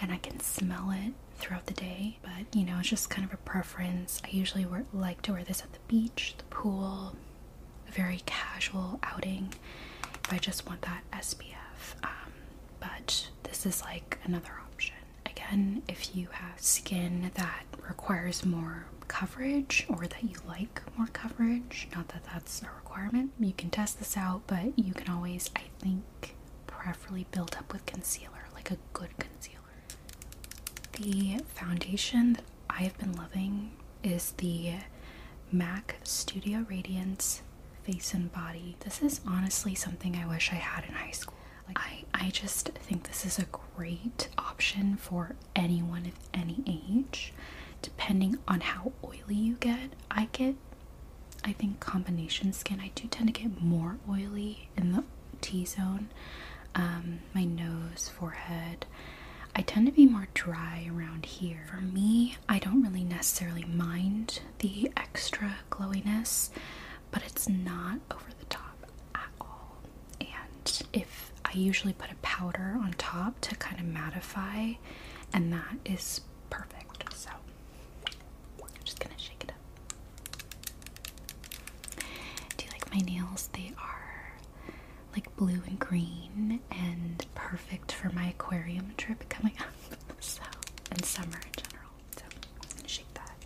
and 0.00 0.10
I 0.12 0.16
can 0.18 0.40
smell 0.40 0.90
it 0.90 1.12
throughout 1.36 1.66
the 1.66 1.74
day, 1.74 2.18
but 2.22 2.54
you 2.54 2.64
know, 2.64 2.78
it's 2.80 2.88
just 2.88 3.10
kind 3.10 3.26
of 3.26 3.32
a 3.32 3.38
preference. 3.38 4.20
I 4.24 4.28
usually 4.30 4.66
like 4.92 5.22
to 5.22 5.32
wear 5.32 5.44
this 5.44 5.62
at 5.62 5.72
the 5.72 5.78
beach, 5.88 6.34
the 6.38 6.44
pool, 6.44 7.14
a 7.88 7.92
very 7.92 8.22
casual 8.26 8.98
outing 9.02 9.54
if 10.24 10.32
I 10.32 10.38
just 10.38 10.66
want 10.66 10.82
that 10.82 11.02
SPF. 11.12 12.02
Um, 12.02 12.32
but 12.80 13.28
this 13.44 13.66
is 13.66 13.82
like 13.82 14.18
another 14.24 14.52
option. 14.72 14.96
Again, 15.26 15.82
if 15.88 16.16
you 16.16 16.28
have 16.32 16.60
skin 16.60 17.30
that 17.34 17.64
requires 17.88 18.44
more 18.44 18.86
coverage 19.08 19.86
or 19.88 20.06
that 20.06 20.22
you 20.22 20.36
like 20.46 20.82
more 20.96 21.08
coverage, 21.12 21.88
not 21.94 22.08
that 22.08 22.24
that's 22.24 22.62
a 22.62 22.66
requirement, 22.76 23.32
you 23.38 23.52
can 23.52 23.70
test 23.70 23.98
this 23.98 24.16
out, 24.16 24.42
but 24.46 24.78
you 24.78 24.92
can 24.94 25.12
always, 25.12 25.50
I 25.56 25.62
think, 25.80 26.34
preferably 26.66 27.26
build 27.30 27.56
up 27.58 27.72
with 27.72 27.86
concealer, 27.86 28.44
like 28.54 28.70
a 28.70 28.76
good 28.92 29.10
concealer. 29.18 29.58
The 30.92 31.40
foundation 31.54 32.34
that 32.34 32.44
I 32.68 32.82
have 32.82 32.98
been 32.98 33.12
loving 33.12 33.72
is 34.02 34.32
the 34.32 34.72
MAC 35.52 35.96
Studio 36.04 36.64
Radiance 36.68 37.42
Face 37.84 38.12
and 38.14 38.32
Body. 38.32 38.76
This 38.80 39.02
is 39.02 39.20
honestly 39.26 39.74
something 39.74 40.16
I 40.16 40.26
wish 40.26 40.52
I 40.52 40.56
had 40.56 40.84
in 40.84 40.92
high 40.94 41.10
school. 41.12 41.36
Like, 41.66 41.78
I, 41.78 42.04
I 42.14 42.30
just 42.30 42.70
think 42.70 43.06
this 43.08 43.24
is 43.26 43.38
a 43.38 43.46
great 43.76 44.28
option 44.38 44.96
for 44.96 45.36
anyone 45.54 46.06
of 46.06 46.12
any 46.34 46.62
age, 46.66 47.32
depending 47.82 48.38
on 48.46 48.60
how 48.60 48.92
oily 49.04 49.34
you 49.34 49.54
get. 49.56 49.90
I 50.10 50.28
get, 50.32 50.54
I 51.44 51.52
think, 51.52 51.80
combination 51.80 52.52
skin. 52.52 52.80
I 52.80 52.90
do 52.94 53.06
tend 53.08 53.32
to 53.34 53.40
get 53.42 53.62
more 53.62 53.98
oily 54.08 54.68
in 54.76 54.92
the 54.92 55.04
T 55.40 55.64
zone, 55.64 56.08
um, 56.74 57.20
my 57.34 57.44
nose, 57.44 58.10
forehead. 58.18 58.86
I 59.54 59.62
tend 59.62 59.86
to 59.86 59.92
be 59.92 60.06
more 60.06 60.28
dry 60.34 60.88
around 60.92 61.26
here. 61.26 61.66
For 61.70 61.80
me, 61.80 62.36
I 62.48 62.58
don't 62.58 62.82
really 62.82 63.04
necessarily 63.04 63.64
mind 63.64 64.40
the 64.60 64.90
extra 64.96 65.56
glowiness, 65.70 66.50
but 67.10 67.22
it's 67.24 67.48
not 67.48 67.98
over 68.12 68.30
the 68.38 68.44
top 68.46 68.86
at 69.14 69.28
all. 69.40 69.78
And 70.20 70.82
if 70.92 71.32
I 71.44 71.52
usually 71.54 71.92
put 71.92 72.10
a 72.12 72.16
powder 72.16 72.76
on 72.80 72.94
top 72.98 73.40
to 73.42 73.56
kind 73.56 73.80
of 73.80 73.86
mattify, 73.86 74.76
and 75.32 75.52
that 75.52 75.76
is 75.84 76.20
perfect. 76.50 77.04
So 77.14 77.30
I'm 78.62 78.68
just 78.84 79.00
gonna 79.00 79.18
shake 79.18 79.42
it 79.44 79.50
up. 79.50 79.56
Do 82.56 82.64
you 82.64 82.70
like 82.72 82.92
my 82.92 83.00
They 83.46 83.72
are 83.78 84.32
like 85.14 85.34
blue 85.36 85.62
and 85.66 85.78
green 85.78 86.60
and 86.70 87.24
perfect 87.34 87.92
for 87.92 88.10
my 88.10 88.28
aquarium 88.28 88.92
trip 88.96 89.28
coming 89.28 89.54
up. 89.60 89.66
So, 90.20 90.42
and 90.90 91.04
summer 91.04 91.36
in 91.36 91.52
general. 91.56 91.92
So, 92.16 92.24
I'm 92.60 92.68
gonna 92.76 92.88
shake 92.88 93.14
that. 93.14 93.36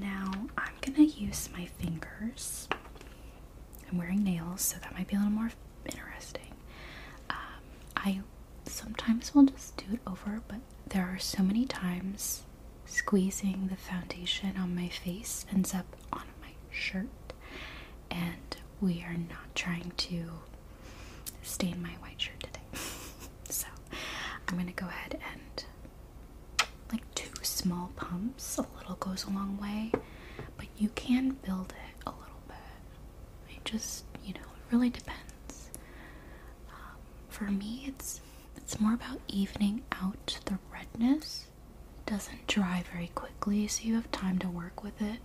Now, 0.00 0.32
I'm 0.58 0.72
gonna 0.80 1.04
use 1.08 1.48
my 1.56 1.66
fingers. 1.66 2.68
I'm 3.90 3.98
wearing 3.98 4.24
nails, 4.24 4.62
so 4.62 4.78
that 4.82 4.92
might 4.94 5.06
be 5.06 5.14
a 5.14 5.18
little 5.20 5.32
more 5.32 5.52
interesting. 5.86 6.52
Um, 7.30 7.36
I 7.96 8.20
sometimes 8.66 9.32
will 9.32 9.44
just 9.44 9.76
do 9.76 9.84
it 9.94 10.00
over, 10.08 10.42
but 10.48 10.58
there 10.88 11.04
are 11.06 11.18
so 11.20 11.42
many 11.44 11.66
times 11.66 12.42
squeezing 12.86 13.68
the 13.68 13.76
foundation 13.76 14.56
on 14.56 14.74
my 14.74 14.88
face 14.88 15.46
ends 15.52 15.72
up 15.74 15.86
on 16.12 16.24
my 16.42 16.50
shirt, 16.70 17.08
and 18.10 18.34
we 18.80 19.02
are 19.06 19.16
not 19.16 19.54
trying 19.54 19.92
to 19.96 20.24
stain 21.42 21.80
my 21.82 21.90
white 22.00 22.20
shirt 22.20 22.40
today. 22.40 22.60
so 23.48 23.66
I'm 24.48 24.56
gonna 24.56 24.72
go 24.72 24.86
ahead 24.86 25.18
and 25.32 25.64
like 26.92 27.02
two 27.14 27.30
small 27.42 27.90
pumps, 27.96 28.58
a 28.58 28.66
little 28.78 28.96
goes 28.96 29.24
a 29.24 29.30
long 29.30 29.58
way, 29.60 29.90
but 30.56 30.66
you 30.76 30.88
can 30.90 31.30
build 31.44 31.72
it 31.72 32.02
a 32.06 32.10
little 32.10 32.42
bit. 32.48 33.56
It 33.56 33.64
just, 33.64 34.04
you 34.24 34.34
know, 34.34 34.40
it 34.40 34.72
really 34.72 34.90
depends. 34.90 35.70
Um, 36.70 36.96
for 37.28 37.44
me, 37.44 37.84
it's 37.86 38.20
it's 38.56 38.80
more 38.80 38.94
about 38.94 39.18
evening 39.28 39.82
out 39.92 40.38
the 40.46 40.58
redness. 40.72 41.46
It 42.06 42.10
doesn't 42.10 42.46
dry 42.46 42.84
very 42.92 43.08
quickly, 43.14 43.66
so 43.68 43.82
you 43.84 43.94
have 43.94 44.10
time 44.10 44.38
to 44.40 44.48
work 44.48 44.82
with 44.82 45.00
it. 45.02 45.18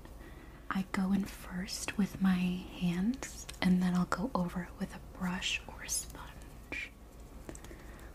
I 0.71 0.85
go 0.91 1.11
in 1.13 1.23
first 1.25 1.97
with 1.97 2.21
my 2.21 2.61
hands 2.79 3.47
and 3.61 3.81
then 3.81 3.95
I'll 3.95 4.05
go 4.05 4.29
over 4.35 4.61
it 4.63 4.69
with 4.79 4.93
a 4.95 5.17
brush 5.17 5.61
or 5.67 5.83
a 5.83 5.89
sponge. 5.89 6.91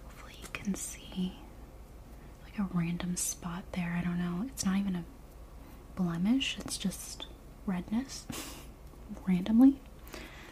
Hopefully, 0.04 0.34
you 0.40 0.48
can 0.52 0.74
see 0.74 1.34
like 2.44 2.58
a 2.58 2.68
random 2.72 3.16
spot 3.16 3.64
there. 3.72 3.94
I 3.98 4.04
don't 4.04 4.18
know. 4.18 4.44
It's 4.48 4.64
not 4.64 4.76
even 4.78 4.96
a 4.96 5.04
blemish, 5.96 6.56
it's 6.58 6.76
just 6.78 7.26
redness 7.66 8.26
randomly. 9.28 9.80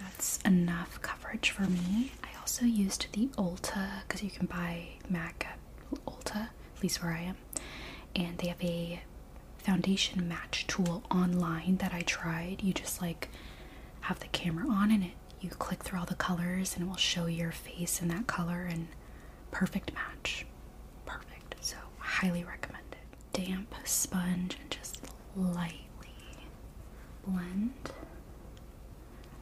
That's 0.01 0.39
enough 0.45 1.01
coverage 1.03 1.51
for 1.51 1.63
me. 1.63 2.13
I 2.23 2.29
also 2.41 2.65
used 2.65 3.07
the 3.13 3.27
Ulta 3.39 4.03
because 4.07 4.23
you 4.23 4.31
can 4.31 4.47
buy 4.47 4.89
MAC 5.09 5.47
at 5.49 5.59
Ulta, 6.07 6.49
at 6.77 6.83
least 6.83 7.03
where 7.03 7.13
I 7.13 7.21
am, 7.23 7.37
and 8.15 8.39
they 8.39 8.49
have 8.49 8.63
a 8.63 9.03
foundation 9.63 10.29
match 10.29 10.67
tool 10.67 11.03
online 11.11 11.77
that 11.77 11.93
I 11.95 12.03
tried. 12.03 12.63
You 12.63 12.73
just 12.73 13.01
like 13.01 13.29
have 14.03 14.21
the 14.21 14.27
camera 14.29 14.69
on 14.69 14.91
and 14.91 15.05
it 15.05 15.13
you 15.41 15.51
click 15.51 15.83
through 15.83 15.99
all 15.99 16.07
the 16.07 16.15
colors 16.15 16.75
and 16.77 16.85
it 16.85 16.89
will 16.89 16.97
show 16.97 17.27
your 17.27 17.51
face 17.51 18.01
in 18.01 18.09
that 18.09 18.27
color 18.29 18.69
and 18.71 18.87
perfect 19.51 19.93
match. 19.93 20.47
Perfect. 21.05 21.57
So 21.61 21.77
highly 21.99 22.45
recommend 22.45 22.85
it. 22.93 22.99
Damp 23.47 23.75
sponge 23.85 24.57
and 24.61 24.71
just 24.71 25.01
lightly 25.37 25.81
blend. 27.27 27.73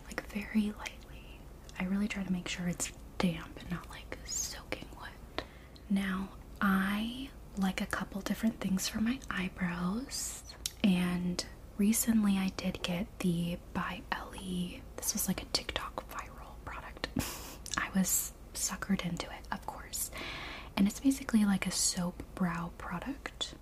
Like 0.06 0.26
very 0.32 0.72
lightly. 0.78 1.38
I 1.78 1.84
really 1.84 2.08
try 2.08 2.22
to 2.22 2.32
make 2.32 2.48
sure 2.48 2.66
it's 2.68 2.92
damp 3.18 3.58
and 3.60 3.70
not 3.70 3.88
like 3.90 4.18
soaking 4.24 4.86
wet. 5.00 5.44
Now 5.90 6.30
I 6.60 7.28
like 7.60 7.80
a 7.80 7.86
couple 7.86 8.20
different 8.20 8.60
things 8.60 8.88
for 8.88 9.00
my 9.00 9.18
eyebrows. 9.30 10.42
And 10.82 11.44
recently 11.78 12.38
I 12.38 12.52
did 12.56 12.82
get 12.82 13.06
the 13.20 13.58
by 13.74 14.02
Ellie. 14.12 14.82
This 14.96 15.12
was 15.12 15.28
like 15.28 15.42
a 15.42 15.46
TikTok 15.46 16.08
viral 16.10 16.54
product. 16.64 17.08
I 17.76 17.88
was 17.94 18.32
suckered 18.54 19.04
into 19.04 19.26
it, 19.26 19.46
of 19.52 19.64
course. 19.66 20.10
And 20.76 20.86
it's 20.86 21.00
basically 21.00 21.44
like 21.44 21.66
a 21.66 21.70
soap 21.70 22.22
brow 22.34 22.70
product. 22.78 23.54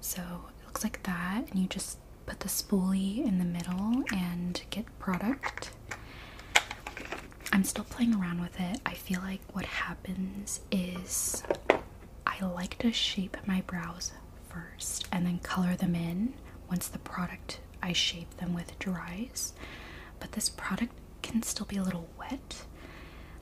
So 0.00 0.20
it 0.22 0.66
looks 0.66 0.82
like 0.84 1.02
that, 1.04 1.44
and 1.50 1.58
you 1.58 1.66
just 1.68 1.98
put 2.26 2.40
the 2.40 2.48
spoolie 2.48 3.24
in 3.24 3.38
the 3.38 3.44
middle 3.44 4.04
and 4.12 4.60
get 4.70 4.86
product. 4.98 5.70
I'm 7.52 7.64
still 7.64 7.84
playing 7.84 8.14
around 8.14 8.40
with 8.40 8.58
it. 8.58 8.80
I 8.86 8.94
feel 8.94 9.20
like 9.20 9.40
what 9.52 9.66
happens 9.66 10.60
is 10.70 11.42
I 12.26 12.44
like 12.44 12.78
to 12.78 12.92
shape 12.92 13.36
my 13.46 13.60
brows 13.66 14.12
first 14.48 15.06
and 15.12 15.26
then 15.26 15.38
color 15.40 15.74
them 15.76 15.94
in 15.94 16.34
once 16.68 16.88
the 16.88 16.98
product 16.98 17.60
I 17.82 17.92
shape 17.92 18.36
them 18.38 18.54
with 18.54 18.78
dries. 18.78 19.52
But 20.18 20.32
this 20.32 20.48
product 20.48 20.92
can 21.22 21.42
still 21.42 21.66
be 21.66 21.76
a 21.76 21.82
little 21.82 22.08
wet. 22.18 22.64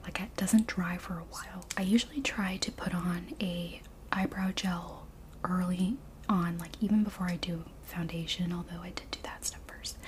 Like 0.02 0.20
it 0.20 0.36
doesn't 0.36 0.66
dry 0.66 0.96
for 0.96 1.14
a 1.14 1.24
while. 1.30 1.64
I 1.76 1.82
usually 1.82 2.20
try 2.20 2.56
to 2.58 2.72
put 2.72 2.94
on 2.94 3.34
a 3.40 3.80
eyebrow 4.10 4.50
gel 4.54 5.06
early 5.44 5.96
on, 6.28 6.58
like 6.58 6.72
even 6.80 7.04
before 7.04 7.26
I 7.28 7.36
do 7.36 7.64
foundation, 7.84 8.52
although 8.52 8.82
I 8.82 8.90
did 8.90 9.10
do 9.10 9.18
that 9.22 9.44
stuff 9.44 9.60
first. 9.66 9.98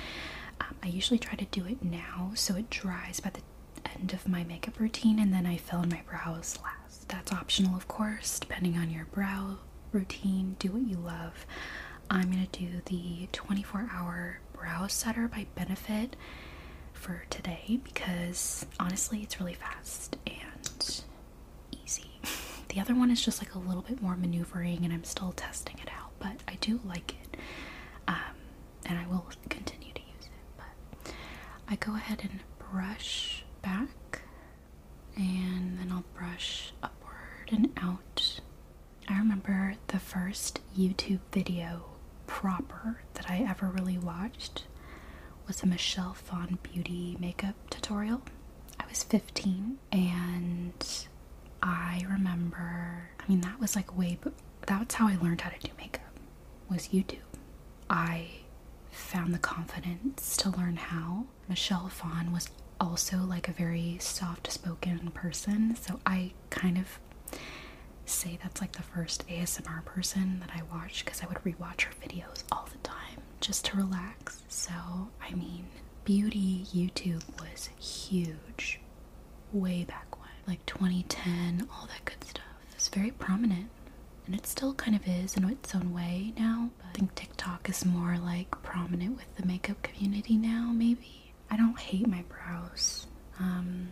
Um, 0.60 0.74
I 0.82 0.88
usually 0.88 1.18
try 1.18 1.34
to 1.34 1.44
do 1.46 1.66
it 1.66 1.82
now 1.82 2.32
so 2.34 2.56
it 2.56 2.70
dries 2.70 3.20
by 3.20 3.30
the 3.30 3.40
end 3.98 4.12
of 4.12 4.28
my 4.28 4.44
makeup 4.44 4.78
routine 4.78 5.18
and 5.18 5.32
then 5.32 5.46
I 5.46 5.56
fill 5.56 5.82
in 5.82 5.88
my 5.88 6.02
brows 6.08 6.58
last. 6.62 7.08
That's 7.08 7.32
optional, 7.32 7.76
of 7.76 7.88
course, 7.88 8.38
depending 8.38 8.76
on 8.78 8.90
your 8.90 9.06
brow 9.06 9.58
routine. 9.92 10.56
Do 10.58 10.70
what 10.72 10.82
you 10.88 10.96
love. 10.96 11.46
I'm 12.10 12.30
going 12.30 12.46
to 12.46 12.58
do 12.58 12.82
the 12.86 13.28
24 13.32 13.90
hour 13.92 14.40
brow 14.52 14.86
setter 14.86 15.28
by 15.28 15.46
Benefit 15.54 16.16
for 16.92 17.24
today 17.30 17.80
because 17.82 18.66
honestly, 18.78 19.20
it's 19.22 19.40
really 19.40 19.54
fast 19.54 20.16
and 20.26 21.02
easy. 21.84 22.10
The 22.68 22.80
other 22.80 22.94
one 22.94 23.10
is 23.10 23.22
just 23.22 23.38
like 23.42 23.54
a 23.54 23.58
little 23.58 23.82
bit 23.82 24.00
more 24.00 24.16
maneuvering 24.16 24.82
and 24.82 24.94
I'm 24.94 25.04
still 25.04 25.32
testing 25.32 25.76
it 25.82 25.90
out, 26.00 26.10
but 26.18 26.40
I 26.48 26.56
do 26.62 26.80
like 26.86 27.14
it. 27.22 27.36
Um, 28.08 28.16
and 28.86 28.98
I 28.98 29.06
will 29.06 29.26
continue 29.50 29.92
to 29.92 30.00
use 30.00 30.24
it. 30.24 30.30
But 30.56 31.12
I 31.68 31.76
go 31.76 31.94
ahead 31.94 32.20
and 32.22 32.40
brush 32.58 33.41
back 33.62 34.22
and 35.16 35.78
then 35.78 35.88
I'll 35.90 36.04
brush 36.16 36.72
upward 36.82 37.48
and 37.50 37.70
out. 37.76 38.40
I 39.08 39.18
remember 39.18 39.74
the 39.88 39.98
first 39.98 40.60
YouTube 40.76 41.20
video 41.32 41.84
proper 42.26 43.02
that 43.14 43.30
I 43.30 43.46
ever 43.48 43.66
really 43.68 43.98
watched 43.98 44.64
was 45.46 45.62
a 45.62 45.66
Michelle 45.66 46.14
Phan 46.14 46.58
beauty 46.62 47.16
makeup 47.20 47.54
tutorial. 47.70 48.22
I 48.80 48.84
was 48.88 49.02
15 49.02 49.78
and 49.90 51.06
I 51.62 52.04
remember, 52.08 53.10
I 53.20 53.28
mean, 53.28 53.40
that 53.42 53.60
was 53.60 53.76
like 53.76 53.96
way, 53.96 54.18
that's 54.66 54.94
how 54.94 55.08
I 55.08 55.16
learned 55.22 55.40
how 55.42 55.50
to 55.50 55.58
do 55.58 55.72
makeup 55.78 56.02
was 56.68 56.88
YouTube. 56.88 57.18
I 57.90 58.28
found 58.90 59.34
the 59.34 59.38
confidence 59.38 60.36
to 60.38 60.50
learn 60.50 60.76
how. 60.76 61.26
Michelle 61.48 61.88
Phan 61.88 62.32
was 62.32 62.48
also 62.82 63.18
like 63.18 63.48
a 63.48 63.52
very 63.52 63.96
soft 64.00 64.50
spoken 64.50 65.10
person, 65.12 65.76
so 65.76 66.00
I 66.04 66.32
kind 66.50 66.76
of 66.76 66.98
say 68.04 68.38
that's 68.42 68.60
like 68.60 68.72
the 68.72 68.82
first 68.82 69.26
ASMR 69.28 69.84
person 69.84 70.40
that 70.40 70.50
I 70.54 70.62
watched 70.74 71.04
because 71.04 71.22
I 71.22 71.26
would 71.26 71.38
rewatch 71.44 71.82
her 71.82 71.92
videos 72.04 72.42
all 72.50 72.68
the 72.72 72.78
time 72.78 73.20
just 73.40 73.64
to 73.66 73.76
relax. 73.76 74.42
So, 74.48 74.72
I 75.22 75.32
mean, 75.34 75.66
beauty 76.04 76.66
YouTube 76.74 77.22
was 77.40 77.70
huge 77.78 78.80
way 79.52 79.84
back 79.84 80.18
when, 80.20 80.30
like 80.46 80.64
2010, 80.66 81.68
all 81.72 81.86
that 81.86 82.04
good 82.04 82.24
stuff. 82.24 82.44
It's 82.74 82.88
very 82.88 83.12
prominent 83.12 83.70
and 84.26 84.34
it 84.34 84.46
still 84.46 84.74
kind 84.74 84.96
of 84.96 85.06
is 85.06 85.36
in 85.36 85.44
its 85.48 85.74
own 85.74 85.92
way 85.92 86.32
now. 86.38 86.70
But 86.78 86.86
I 86.88 86.92
think 86.92 87.14
TikTok 87.14 87.68
is 87.68 87.84
more 87.84 88.18
like 88.18 88.50
prominent 88.62 89.16
with 89.16 89.36
the 89.36 89.46
makeup 89.46 89.82
community 89.82 90.36
now, 90.36 90.70
maybe. 90.74 91.21
I 91.52 91.56
don't 91.56 91.78
hate 91.78 92.06
my 92.06 92.24
brows. 92.28 93.06
Um, 93.38 93.88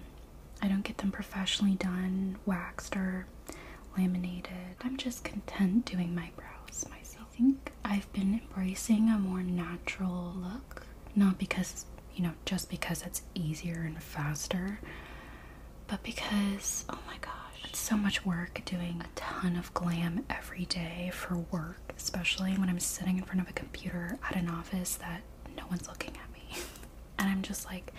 I 0.62 0.68
don't 0.68 0.82
get 0.82 0.96
them 0.98 1.12
professionally 1.12 1.74
done, 1.74 2.38
waxed, 2.46 2.96
or 2.96 3.26
laminated. 3.98 4.76
I'm 4.82 4.96
just 4.96 5.24
content 5.24 5.84
doing 5.84 6.14
my 6.14 6.30
brows 6.36 6.86
myself. 6.90 7.26
I 7.34 7.36
think 7.36 7.72
I've 7.84 8.10
been 8.14 8.40
embracing 8.42 9.10
a 9.10 9.18
more 9.18 9.42
natural 9.42 10.34
look. 10.36 10.86
Not 11.14 11.38
because, 11.38 11.84
you 12.14 12.22
know, 12.22 12.32
just 12.46 12.70
because 12.70 13.02
it's 13.02 13.22
easier 13.34 13.82
and 13.82 14.02
faster, 14.02 14.80
but 15.86 16.02
because, 16.02 16.84
oh 16.88 16.98
my 17.06 17.16
gosh, 17.20 17.64
it's 17.64 17.78
so 17.78 17.96
much 17.96 18.24
work 18.24 18.62
doing 18.64 19.02
a 19.04 19.08
ton 19.20 19.56
of 19.56 19.72
glam 19.74 20.24
every 20.30 20.64
day 20.66 21.10
for 21.12 21.36
work, 21.50 21.92
especially 21.96 22.52
when 22.52 22.68
I'm 22.68 22.80
sitting 22.80 23.18
in 23.18 23.24
front 23.24 23.40
of 23.42 23.48
a 23.48 23.52
computer 23.52 24.18
at 24.28 24.36
an 24.36 24.48
office 24.48 24.94
that 24.96 25.22
no 25.56 25.64
one's 25.68 25.88
looking 25.88 26.10
at. 26.16 26.29
And 27.20 27.28
I'm 27.28 27.42
just 27.42 27.66
like, 27.66 27.92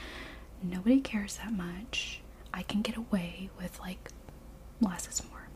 nobody 0.62 1.00
cares 1.00 1.38
that 1.38 1.54
much. 1.54 2.20
I 2.54 2.64
can 2.64 2.82
get 2.82 2.98
away 2.98 3.50
with 3.58 3.80
like 3.80 4.10
less 4.82 5.08
is 5.08 5.24
more. 5.30 5.48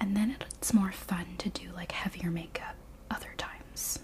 And 0.00 0.16
then 0.16 0.36
it's 0.58 0.72
more 0.74 0.90
fun 0.92 1.26
to 1.38 1.48
do 1.50 1.70
like 1.74 1.92
heavier 1.92 2.30
makeup 2.30 2.74
other 3.10 3.34
times. 3.36 4.00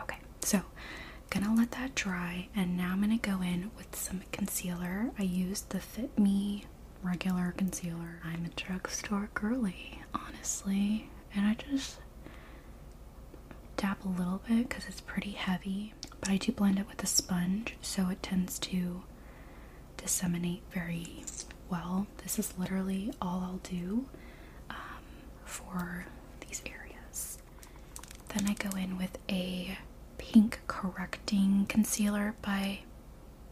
Okay, 0.00 0.18
so 0.40 0.62
gonna 1.30 1.54
let 1.54 1.72
that 1.72 1.94
dry 1.94 2.48
and 2.54 2.76
now 2.76 2.92
I'm 2.92 3.00
gonna 3.00 3.18
go 3.18 3.40
in 3.42 3.70
with 3.76 3.94
some 3.96 4.22
concealer. 4.32 5.10
I 5.18 5.22
used 5.24 5.70
the 5.70 5.80
Fit 5.80 6.18
Me 6.18 6.64
regular 7.02 7.54
concealer. 7.56 8.20
I'm 8.24 8.44
a 8.44 8.48
drugstore 8.60 9.30
girly, 9.34 10.00
honestly, 10.14 11.08
and 11.34 11.46
I 11.46 11.54
just 11.54 11.98
dab 13.76 13.98
a 14.04 14.08
little 14.08 14.42
bit 14.46 14.68
because 14.68 14.86
it's 14.86 15.00
pretty 15.00 15.30
heavy, 15.32 15.94
but 16.20 16.30
I 16.30 16.36
do 16.36 16.52
blend 16.52 16.78
it 16.78 16.88
with 16.88 17.02
a 17.02 17.06
sponge 17.06 17.76
so 17.82 18.08
it 18.10 18.22
tends 18.22 18.58
to 18.60 19.02
disseminate 19.96 20.62
very 20.72 21.24
well. 21.68 22.06
This 22.22 22.38
is 22.38 22.52
literally 22.58 23.12
all 23.20 23.40
I'll 23.40 23.60
do 23.62 24.06
um, 24.68 24.76
for 25.44 26.06
these 26.46 26.62
areas. 26.66 27.38
Then 28.34 28.48
I 28.48 28.54
go 28.54 28.76
in 28.76 28.96
with 28.96 29.18
a 29.28 29.78
pink 30.18 30.60
correcting 30.66 31.66
concealer 31.68 32.34
by, 32.42 32.80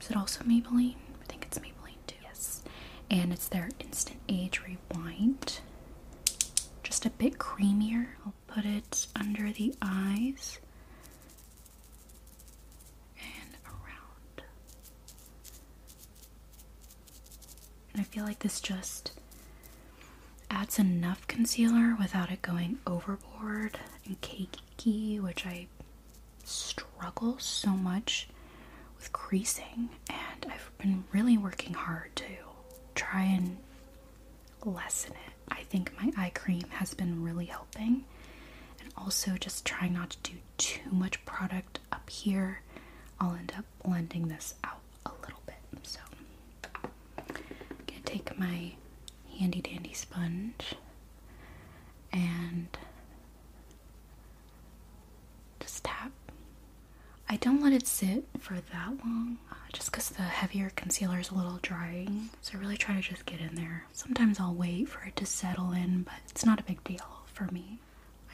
is 0.00 0.10
it 0.10 0.16
also 0.16 0.44
Maybelline? 0.44 0.96
I 1.22 1.24
think 1.26 1.44
it's 1.46 1.58
Maybelline 1.58 1.96
too. 2.06 2.16
Yes. 2.22 2.62
And 3.10 3.32
it's 3.32 3.48
their 3.48 3.70
Instant 3.80 4.18
Age 4.28 4.60
Rewind. 4.66 5.60
Just 6.82 7.04
a 7.06 7.10
bit 7.10 7.38
creamier. 7.38 8.08
I'll 8.24 8.34
put 8.46 8.64
it 8.64 9.06
under 9.16 9.52
the 9.52 9.74
eyes 9.82 10.58
I 17.98 18.02
feel 18.04 18.24
like 18.24 18.40
this 18.40 18.60
just 18.60 19.12
adds 20.50 20.78
enough 20.78 21.26
concealer 21.26 21.96
without 21.98 22.30
it 22.30 22.42
going 22.42 22.78
overboard 22.86 23.78
and 24.06 24.20
cakey, 24.20 25.20
which 25.20 25.46
I 25.46 25.66
struggle 26.44 27.38
so 27.38 27.70
much 27.70 28.28
with 28.96 29.12
creasing, 29.12 29.90
and 30.08 30.46
I've 30.50 30.70
been 30.78 31.04
really 31.12 31.36
working 31.38 31.74
hard 31.74 32.14
to 32.16 32.24
try 32.94 33.22
and 33.22 33.58
lessen 34.64 35.12
it. 35.12 35.32
I 35.50 35.62
think 35.64 35.92
my 36.00 36.10
eye 36.16 36.30
cream 36.34 36.64
has 36.70 36.94
been 36.94 37.22
really 37.22 37.46
helping, 37.46 38.04
and 38.80 38.92
also 38.96 39.36
just 39.36 39.64
trying 39.64 39.92
not 39.94 40.10
to 40.10 40.32
do 40.32 40.36
too 40.56 40.90
much 40.90 41.24
product 41.24 41.78
up 41.92 42.08
here. 42.10 42.62
I'll 43.20 43.34
end 43.34 43.52
up 43.56 43.64
blending 43.84 44.28
this 44.28 44.54
out 44.64 44.80
a 45.06 45.10
little 45.22 45.40
bit. 45.46 45.56
So, 45.82 46.00
I'm 47.18 47.26
gonna 47.86 47.97
take 48.08 48.38
my 48.38 48.72
handy 49.38 49.60
dandy 49.60 49.92
sponge 49.92 50.74
and 52.12 52.68
just 55.60 55.84
tap. 55.84 56.12
I 57.28 57.36
don't 57.36 57.62
let 57.62 57.72
it 57.74 57.86
sit 57.86 58.24
for 58.38 58.54
that 58.54 58.88
long 59.04 59.36
uh, 59.50 59.54
just 59.72 59.90
because 59.90 60.08
the 60.08 60.22
heavier 60.22 60.72
concealer 60.74 61.18
is 61.18 61.30
a 61.30 61.34
little 61.34 61.58
drying. 61.60 62.30
So 62.40 62.56
I 62.56 62.60
really 62.60 62.78
try 62.78 62.94
to 62.94 63.02
just 63.02 63.26
get 63.26 63.40
in 63.40 63.54
there. 63.54 63.84
Sometimes 63.92 64.40
I'll 64.40 64.54
wait 64.54 64.88
for 64.88 65.04
it 65.04 65.14
to 65.16 65.26
settle 65.26 65.72
in, 65.72 66.02
but 66.04 66.14
it's 66.28 66.46
not 66.46 66.60
a 66.60 66.64
big 66.64 66.82
deal 66.84 67.04
for 67.26 67.44
me. 67.52 67.78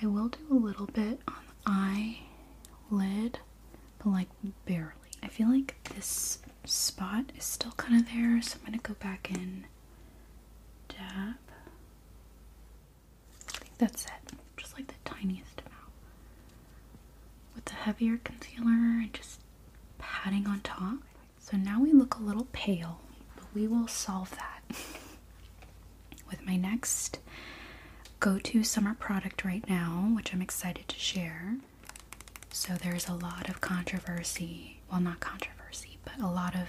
I 0.00 0.06
will 0.06 0.28
do 0.28 0.38
a 0.50 0.54
little 0.54 0.86
bit 0.86 1.20
on 1.26 1.42
the 1.64 2.16
eyelid, 2.92 3.40
but 3.98 4.06
like 4.10 4.28
barely. 4.66 4.92
I 5.22 5.28
feel 5.28 5.48
like 5.50 5.74
this 5.94 6.38
spot 6.70 7.26
is 7.36 7.44
still 7.44 7.72
kind 7.72 8.00
of 8.00 8.12
there, 8.12 8.40
so 8.42 8.56
I'm 8.58 8.64
gonna 8.66 8.78
go 8.82 8.94
back 8.94 9.30
in, 9.30 9.64
dab. 10.88 11.36
I 13.48 13.58
think 13.58 13.78
that's 13.78 14.04
it, 14.06 14.32
just 14.56 14.74
like 14.76 14.86
the 14.88 14.94
tiniest 15.04 15.60
amount. 15.60 15.92
With 17.54 17.64
the 17.66 17.74
heavier 17.74 18.18
concealer 18.24 18.72
and 18.72 19.12
just 19.12 19.40
patting 19.98 20.46
on 20.46 20.60
top. 20.60 20.98
So 21.38 21.56
now 21.56 21.80
we 21.80 21.92
look 21.92 22.16
a 22.16 22.22
little 22.22 22.48
pale, 22.52 23.00
but 23.36 23.44
we 23.54 23.66
will 23.66 23.86
solve 23.88 24.30
that 24.36 24.62
with 26.30 26.44
my 26.46 26.56
next 26.56 27.18
go 28.20 28.38
to 28.38 28.64
summer 28.64 28.94
product 28.94 29.44
right 29.44 29.68
now, 29.68 30.10
which 30.16 30.32
I'm 30.32 30.40
excited 30.42 30.88
to 30.88 30.96
share. 30.98 31.56
So 32.50 32.74
there's 32.74 33.08
a 33.08 33.14
lot 33.14 33.48
of 33.48 33.60
controversy, 33.60 34.78
well, 34.90 35.00
not 35.00 35.20
controversy, 35.20 35.52
but 36.04 36.18
a 36.22 36.26
lot 36.28 36.54
of 36.54 36.68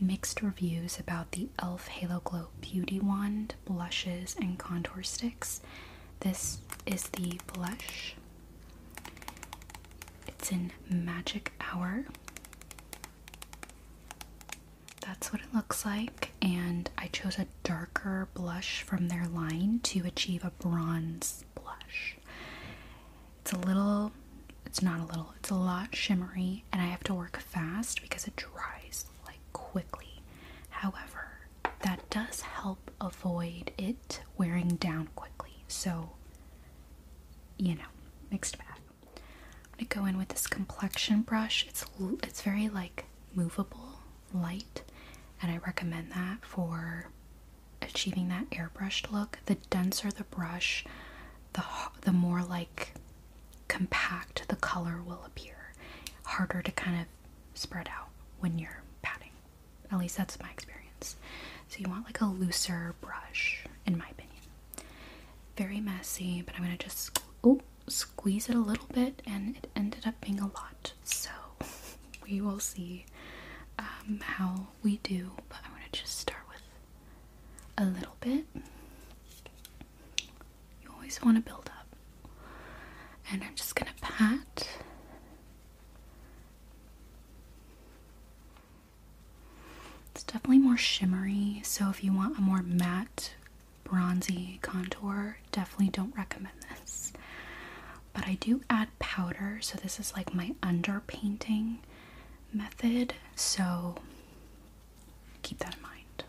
mixed 0.00 0.42
reviews 0.42 0.98
about 0.98 1.32
the 1.32 1.42
e.l.f. 1.44 1.88
Halo 1.88 2.20
Glow 2.24 2.48
Beauty 2.60 3.00
Wand 3.00 3.54
blushes 3.64 4.36
and 4.38 4.58
contour 4.58 5.02
sticks. 5.02 5.60
This 6.20 6.58
is 6.86 7.04
the 7.10 7.38
blush. 7.52 8.14
It's 10.26 10.52
in 10.52 10.72
Magic 10.90 11.52
Hour. 11.60 12.04
That's 15.00 15.32
what 15.32 15.40
it 15.40 15.54
looks 15.54 15.84
like, 15.84 16.32
and 16.42 16.90
I 16.98 17.06
chose 17.08 17.38
a 17.38 17.46
darker 17.62 18.28
blush 18.34 18.82
from 18.82 19.08
their 19.08 19.26
line 19.26 19.80
to 19.84 20.04
achieve 20.04 20.44
a 20.44 20.50
bronze 20.50 21.44
blush. 21.54 22.16
It's 23.42 23.52
a 23.52 23.58
little, 23.58 24.12
it's 24.66 24.82
not 24.82 25.00
a 25.00 25.04
little, 25.04 25.32
it's 25.38 25.50
a 25.50 25.54
lot 25.54 25.94
shimmery, 25.94 26.64
and 26.72 26.82
I 26.82 26.86
have 26.86 27.04
to 27.04 27.14
work 27.14 27.38
fast 27.38 28.02
because 28.02 28.26
it 28.26 28.36
dries 28.36 29.06
like 29.26 29.38
quickly. 29.52 30.22
However, 30.70 31.38
that 31.80 32.08
does 32.10 32.40
help 32.42 32.90
avoid 33.00 33.72
it 33.78 34.20
wearing 34.36 34.76
down 34.76 35.08
quickly. 35.14 35.64
So, 35.68 36.10
you 37.56 37.74
know, 37.74 37.90
mixed 38.30 38.58
bag. 38.58 38.66
I'm 39.78 39.86
gonna 39.86 40.02
go 40.02 40.06
in 40.06 40.16
with 40.18 40.28
this 40.28 40.46
complexion 40.46 41.22
brush. 41.22 41.66
It's 41.68 41.84
it's 42.22 42.42
very 42.42 42.68
like 42.68 43.04
movable, 43.34 44.00
light, 44.32 44.82
and 45.42 45.50
I 45.50 45.58
recommend 45.58 46.12
that 46.12 46.38
for 46.44 47.10
achieving 47.82 48.28
that 48.28 48.50
airbrushed 48.50 49.12
look. 49.12 49.38
The 49.46 49.56
denser 49.70 50.10
the 50.10 50.24
brush, 50.24 50.84
the 51.52 51.64
the 52.02 52.12
more 52.12 52.42
like 52.42 52.94
compact 53.68 54.48
the 54.48 54.56
color 54.56 55.00
will 55.04 55.22
appear. 55.24 55.72
Harder 56.24 56.62
to 56.62 56.72
kind 56.72 57.00
of 57.00 57.06
spread 57.54 57.88
out. 57.88 58.08
when 58.38 58.58
you're 58.58 58.82
patting. 59.02 59.30
At 59.90 59.98
least 59.98 60.16
that's 60.18 60.38
my 60.40 60.50
experience. 60.50 61.16
So 61.68 61.78
you 61.78 61.88
want 61.88 62.04
like 62.04 62.20
a 62.20 62.26
looser 62.26 62.94
brush, 63.00 63.64
in 63.86 63.96
my 63.98 64.06
opinion. 64.10 64.36
Very 65.56 65.80
messy, 65.80 66.42
but 66.44 66.54
I'm 66.54 66.62
gonna 66.62 66.76
just 66.76 67.20
oh, 67.42 67.60
squeeze 67.88 68.48
it 68.48 68.54
a 68.54 68.60
little 68.60 68.86
bit, 68.92 69.22
and 69.26 69.56
it 69.56 69.70
ended 69.74 70.06
up 70.06 70.20
being 70.20 70.38
a 70.40 70.46
lot. 70.46 70.92
So 71.04 71.30
we 72.28 72.40
will 72.40 72.60
see 72.60 73.06
um, 73.78 74.20
how 74.22 74.68
we 74.82 74.98
do. 74.98 75.30
But 75.48 75.58
I'm 75.64 75.70
gonna 75.72 75.84
just 75.92 76.18
start 76.18 76.42
with 76.48 76.62
a 77.78 77.84
little 77.84 78.16
bit. 78.20 78.44
You 80.82 80.88
always 80.94 81.20
want 81.22 81.36
to 81.36 81.42
build 81.42 81.70
up, 81.75 81.75
and 83.30 83.42
I'm 83.42 83.54
just 83.54 83.74
gonna 83.74 83.90
pat. 84.00 84.68
It's 90.14 90.22
definitely 90.24 90.58
more 90.58 90.76
shimmery, 90.76 91.60
so 91.64 91.90
if 91.90 92.02
you 92.02 92.12
want 92.12 92.38
a 92.38 92.40
more 92.40 92.62
matte, 92.62 93.34
bronzy 93.84 94.58
contour, 94.62 95.38
definitely 95.52 95.90
don't 95.90 96.16
recommend 96.16 96.54
this. 96.70 97.12
But 98.12 98.26
I 98.26 98.34
do 98.40 98.62
add 98.70 98.88
powder, 98.98 99.58
so 99.60 99.76
this 99.82 100.00
is 100.00 100.14
like 100.16 100.34
my 100.34 100.54
underpainting 100.62 101.78
method, 102.52 103.14
so 103.34 103.96
keep 105.42 105.58
that 105.58 105.76
in 105.76 105.82
mind. 105.82 106.24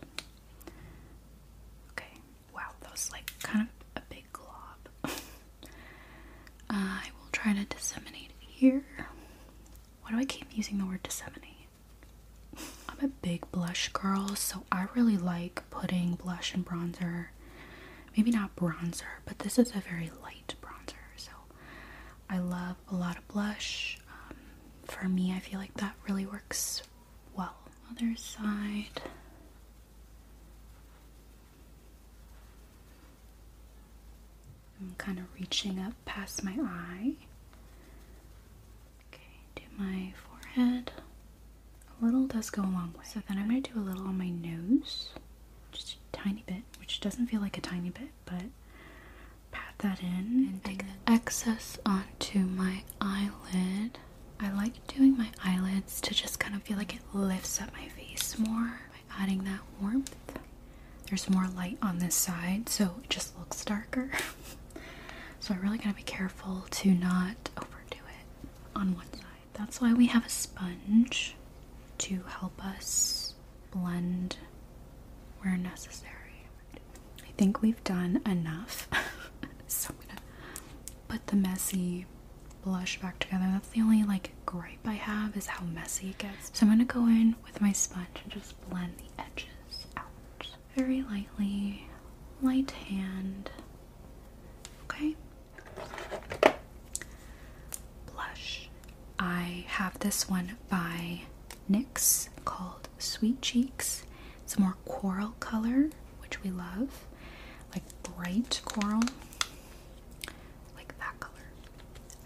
Okay, 1.92 2.18
wow, 2.54 2.70
that 2.80 2.90
was 2.92 3.10
like 3.10 3.30
kind 3.42 3.62
of 3.96 4.02
a 4.02 4.06
big 4.10 4.24
glob. 4.32 5.14
I 6.68 7.04
will 7.18 7.27
try 7.42 7.52
to 7.52 7.64
disseminate 7.64 8.32
here. 8.40 8.84
Why 10.02 10.10
do 10.10 10.18
I 10.18 10.24
keep 10.24 10.46
using 10.56 10.78
the 10.78 10.86
word 10.86 11.02
disseminate? 11.02 11.44
I'm 12.88 13.04
a 13.04 13.08
big 13.08 13.48
blush 13.52 13.90
girl, 13.90 14.34
so 14.34 14.64
I 14.72 14.86
really 14.94 15.16
like 15.16 15.62
putting 15.70 16.14
blush 16.14 16.52
and 16.54 16.66
bronzer. 16.66 17.26
Maybe 18.16 18.30
not 18.32 18.56
bronzer, 18.56 19.20
but 19.24 19.38
this 19.40 19.58
is 19.58 19.70
a 19.70 19.80
very 19.80 20.10
light 20.22 20.54
bronzer, 20.60 20.96
so 21.16 21.30
I 22.28 22.38
love 22.38 22.76
a 22.90 22.94
lot 22.96 23.16
of 23.16 23.28
blush. 23.28 23.98
Um, 24.10 24.36
for 24.84 25.08
me, 25.08 25.32
I 25.32 25.38
feel 25.38 25.60
like 25.60 25.74
that 25.74 25.94
really 26.08 26.26
works 26.26 26.82
well. 27.36 27.54
Other 27.90 28.16
side. 28.16 29.00
I'm 34.80 34.94
kind 34.98 35.18
of 35.18 35.24
reaching 35.38 35.78
up 35.78 35.92
past 36.04 36.42
my 36.44 36.56
eye. 36.60 37.14
My 39.78 40.12
forehead. 40.14 40.92
A 42.00 42.04
little 42.04 42.26
does 42.26 42.50
go 42.50 42.62
a 42.62 42.64
long 42.64 42.94
way. 42.98 43.04
So 43.04 43.20
then 43.28 43.38
I'm 43.38 43.48
going 43.48 43.62
to 43.62 43.72
do 43.72 43.78
a 43.78 43.82
little 43.82 44.06
on 44.06 44.18
my 44.18 44.28
nose. 44.30 45.10
Just 45.72 45.96
a 46.12 46.16
tiny 46.16 46.44
bit, 46.46 46.62
which 46.80 47.00
doesn't 47.00 47.26
feel 47.28 47.40
like 47.40 47.58
a 47.58 47.60
tiny 47.60 47.90
bit, 47.90 48.10
but 48.24 48.42
pat 49.52 49.74
that 49.78 50.00
in 50.00 50.48
and 50.50 50.64
take 50.64 50.78
the 50.84 51.12
excess 51.12 51.78
onto 51.86 52.40
my 52.40 52.82
eyelid. 53.00 53.98
I 54.40 54.50
like 54.52 54.86
doing 54.86 55.16
my 55.16 55.28
eyelids 55.44 56.00
to 56.02 56.14
just 56.14 56.38
kind 56.38 56.54
of 56.54 56.62
feel 56.62 56.76
like 56.76 56.94
it 56.94 57.00
lifts 57.12 57.60
up 57.60 57.72
my 57.72 57.88
face 57.88 58.38
more 58.38 58.80
by 58.90 59.22
adding 59.22 59.44
that 59.44 59.60
warmth. 59.80 60.14
There's 61.08 61.28
more 61.30 61.46
light 61.56 61.78
on 61.82 61.98
this 61.98 62.14
side, 62.14 62.68
so 62.68 62.84
it 63.02 63.10
just 63.10 63.36
looks 63.38 63.64
darker. 63.64 64.10
so 65.40 65.54
I 65.54 65.56
really 65.58 65.78
gotta 65.78 65.94
be 65.94 66.02
careful 66.02 66.66
to 66.70 66.90
not 66.90 67.50
overdo 67.56 67.96
it 68.06 68.48
on 68.76 68.94
one 68.94 69.06
side. 69.12 69.24
That's 69.58 69.80
why 69.80 69.92
we 69.92 70.06
have 70.06 70.24
a 70.24 70.30
sponge 70.30 71.34
to 71.98 72.22
help 72.38 72.64
us 72.64 73.34
blend 73.70 74.36
where 75.40 75.56
necessary. 75.56 76.12
I 76.74 77.30
think 77.36 77.60
we've 77.62 77.82
done 77.84 78.20
enough. 78.26 78.88
so 79.66 79.90
I'm 79.92 80.06
gonna 80.08 80.20
put 81.08 81.26
the 81.26 81.36
messy 81.36 82.06
blush 82.62 83.00
back 83.00 83.18
together. 83.18 83.46
That's 83.52 83.68
the 83.68 83.80
only 83.80 84.04
like 84.04 84.30
gripe 84.46 84.86
I 84.86 84.94
have 84.94 85.36
is 85.36 85.46
how 85.46 85.64
messy 85.66 86.10
it 86.10 86.18
gets. 86.18 86.50
So 86.58 86.66
I'm 86.66 86.72
gonna 86.72 86.84
go 86.84 87.06
in 87.06 87.34
with 87.44 87.60
my 87.60 87.72
sponge 87.72 88.06
and 88.22 88.32
just 88.32 88.54
blend 88.68 88.94
the 88.98 89.22
edges 89.22 89.86
out 89.96 90.06
very 90.76 91.02
lightly, 91.02 91.88
light 92.42 92.70
hand. 92.70 93.50
Okay. 94.84 95.16
Blush. 98.12 98.68
I 99.18 99.57
have 99.68 99.98
this 100.00 100.28
one 100.28 100.56
by 100.68 101.22
NYX 101.70 102.28
called 102.44 102.88
Sweet 102.98 103.40
Cheeks. 103.42 104.04
It's 104.44 104.56
a 104.56 104.60
more 104.60 104.76
coral 104.86 105.34
color, 105.40 105.90
which 106.20 106.42
we 106.42 106.50
love, 106.50 107.06
like 107.72 107.82
bright 108.02 108.60
coral, 108.64 109.02
like 110.74 110.96
that 110.98 111.20
color. 111.20 111.34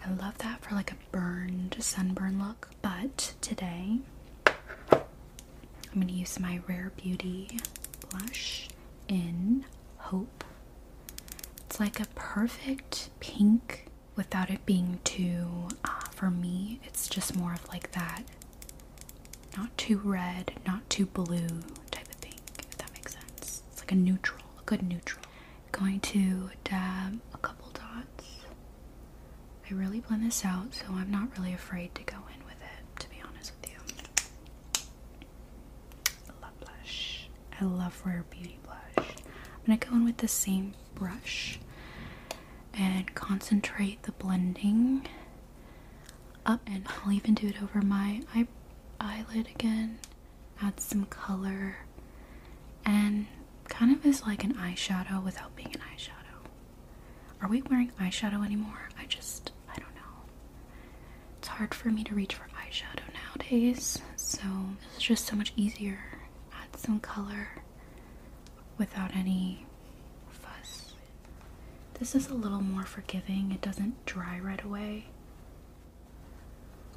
I 0.05 0.11
love 0.13 0.37
that 0.39 0.61
for 0.61 0.75
like 0.75 0.91
a 0.91 0.95
burned 1.11 1.75
sunburn 1.79 2.39
look. 2.39 2.69
But 2.81 3.33
today, 3.41 3.99
I'm 4.47 5.01
going 6.01 6.07
to 6.07 6.13
use 6.13 6.39
my 6.39 6.61
Rare 6.67 6.91
Beauty 6.97 7.59
blush 8.09 8.67
in 9.07 9.65
Hope. 9.97 10.43
It's 11.65 11.79
like 11.79 11.99
a 11.99 12.05
perfect 12.15 13.09
pink 13.19 13.87
without 14.15 14.49
it 14.49 14.65
being 14.65 14.99
too, 15.03 15.67
uh, 15.83 16.02
for 16.23 16.31
me, 16.31 16.79
it's 16.85 17.09
just 17.09 17.35
more 17.35 17.51
of 17.51 17.67
like 17.67 17.91
that 17.91 18.23
not 19.57 19.77
too 19.77 19.99
red, 20.05 20.53
not 20.65 20.89
too 20.89 21.05
blue 21.05 21.59
type 21.91 22.07
of 22.07 22.21
pink, 22.21 22.39
if 22.59 22.77
that 22.77 22.93
makes 22.93 23.11
sense. 23.11 23.61
It's 23.73 23.81
like 23.81 23.91
a 23.91 23.95
neutral, 23.95 24.39
a 24.57 24.63
good 24.63 24.81
neutral. 24.83 25.21
Going 25.73 25.99
to 25.99 26.49
dab 26.63 27.19
a 27.33 27.37
couple 27.39 27.71
dots. 27.71 28.45
I 29.69 29.73
really 29.73 29.99
blend 29.99 30.25
this 30.25 30.45
out, 30.45 30.73
so 30.73 30.85
I'm 30.91 31.11
not 31.11 31.37
really 31.37 31.53
afraid 31.53 31.93
to 31.95 32.03
go 32.03 32.15
in 32.15 32.45
with 32.45 32.55
it, 32.61 32.99
to 33.01 33.09
be 33.09 33.17
honest 33.27 33.51
with 33.59 33.71
you. 33.71 33.77
Love 36.41 36.57
blush. 36.61 37.27
I 37.59 37.65
love 37.65 38.01
Rare 38.05 38.23
Beauty 38.29 38.59
blush. 38.63 39.07
I'm 39.17 39.65
gonna 39.65 39.77
go 39.77 39.93
in 39.97 40.05
with 40.05 40.17
the 40.17 40.29
same 40.29 40.73
brush 40.95 41.59
and 42.73 43.13
concentrate 43.13 44.03
the 44.03 44.13
blending 44.13 45.05
up, 46.45 46.61
and 46.67 46.85
I'll 46.87 47.11
even 47.11 47.33
do 47.33 47.47
it 47.47 47.61
over 47.61 47.81
my 47.81 48.21
eye 48.33 48.47
eyelid 48.99 49.47
again, 49.47 49.99
add 50.61 50.79
some 50.79 51.05
color, 51.05 51.77
and 52.85 53.27
kind 53.67 53.95
of 53.95 54.05
is 54.05 54.23
like 54.23 54.43
an 54.43 54.53
eyeshadow 54.53 55.23
without 55.23 55.55
being 55.55 55.73
an 55.73 55.81
eyeshadow. 55.95 56.47
Are 57.41 57.49
we 57.49 57.61
wearing 57.63 57.91
eyeshadow 57.99 58.45
anymore? 58.45 58.89
I 58.97 59.05
just, 59.05 59.51
I 59.69 59.75
don't 59.75 59.95
know. 59.95 60.01
It's 61.39 61.47
hard 61.49 61.73
for 61.73 61.89
me 61.89 62.03
to 62.05 62.15
reach 62.15 62.35
for 62.35 62.47
eyeshadow 62.55 63.03
nowadays, 63.13 63.99
so 64.15 64.39
it's 64.95 65.03
just 65.03 65.25
so 65.27 65.35
much 65.35 65.53
easier. 65.55 65.99
Add 66.53 66.77
some 66.79 66.99
color 66.99 67.49
without 68.77 69.15
any 69.15 69.65
fuss. 70.29 70.93
This 71.99 72.15
is 72.15 72.29
a 72.29 72.33
little 72.33 72.61
more 72.61 72.85
forgiving, 72.85 73.51
it 73.51 73.61
doesn't 73.61 74.05
dry 74.05 74.39
right 74.39 74.63
away. 74.63 75.07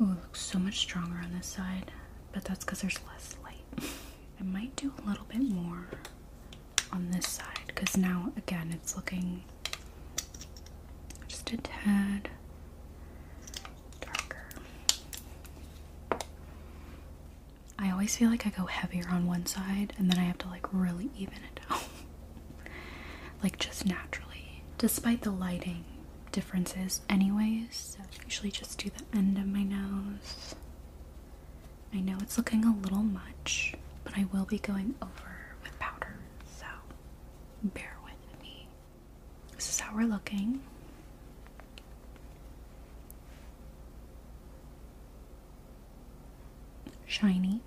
Oh, 0.00 0.04
it 0.12 0.20
looks 0.22 0.40
so 0.42 0.59
much 0.59 0.78
stronger 0.78 1.18
on 1.22 1.32
this 1.32 1.46
side, 1.46 1.90
but 2.32 2.44
that's 2.44 2.64
because 2.64 2.80
there's 2.82 2.98
less 3.11 3.37
light. 3.42 3.88
I 4.38 4.42
might 4.44 4.76
do 4.76 4.92
a 5.02 5.09
little 5.09 5.24
bit 5.24 5.40
more 5.42 5.87
on 6.92 7.11
this 7.11 7.26
side 7.28 7.61
because 7.66 7.96
now, 7.96 8.32
again, 8.37 8.70
it's 8.72 8.94
looking 8.96 9.42
just 11.26 11.50
a 11.52 11.56
tad 11.56 12.28
darker. 14.00 14.48
I 17.78 17.90
always 17.90 18.16
feel 18.16 18.30
like 18.30 18.46
I 18.46 18.50
go 18.50 18.66
heavier 18.66 19.09
on 19.11 19.26
one 19.26 19.46
side 19.46 19.92
and 19.98 20.11
then 20.11 20.18
I 20.18 20.24
have 20.24 20.38
to 20.38 20.48
like 20.48 20.66
really 20.72 21.11
even 21.16 21.35
it 21.54 21.61
out. 21.70 21.80
like 23.42 23.59
just 23.59 23.87
naturally, 23.87 24.62
despite 24.78 25.22
the 25.22 25.30
lighting 25.30 25.85
differences 26.37 27.01
anyways. 27.09 27.96
So 27.96 28.01
usually 28.27 28.51
just 28.51 28.77
do 28.79 28.90
the 28.90 29.18
end 29.18 29.38
of 29.38 29.46
my 29.46 29.62
nose. 29.62 30.55
I 31.94 32.01
know 32.01 32.18
it's 32.20 32.37
looking 32.37 32.62
a 32.62 32.77
little 32.77 33.03
much, 33.03 33.75
but 34.05 34.12
I 34.18 34.27
will 34.31 34.44
be 34.44 34.59
going 34.59 34.94
over 35.01 35.37
with 35.62 35.79
powder, 35.79 36.16
so 36.59 36.66
bear 37.62 37.96
with 38.05 38.42
me. 38.42 38.68
This 39.55 39.70
is 39.70 39.81
how 39.81 39.96
we're 39.96 40.05
looking. 40.05 40.61
Shiny. 47.07 47.61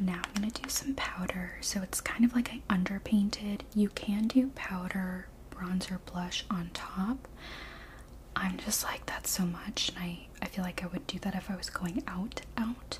Now 0.00 0.20
I'm 0.24 0.32
gonna 0.34 0.50
do 0.50 0.68
some 0.68 0.94
powder. 0.94 1.52
So 1.60 1.82
it's 1.82 2.00
kind 2.00 2.24
of 2.24 2.34
like 2.34 2.50
I 2.52 2.62
underpainted. 2.68 3.60
You 3.76 3.90
can 3.90 4.26
do 4.26 4.48
powder 4.56 5.28
bronzer 5.56 5.98
blush 6.10 6.44
on 6.50 6.70
top. 6.72 7.28
I'm 8.36 8.56
just 8.58 8.84
like, 8.84 9.06
that's 9.06 9.30
so 9.30 9.44
much. 9.44 9.90
And 9.90 9.98
I, 9.98 10.26
I 10.42 10.46
feel 10.46 10.64
like 10.64 10.82
I 10.82 10.86
would 10.88 11.06
do 11.06 11.18
that 11.20 11.34
if 11.34 11.50
I 11.50 11.56
was 11.56 11.70
going 11.70 12.02
out, 12.06 12.40
out. 12.56 12.98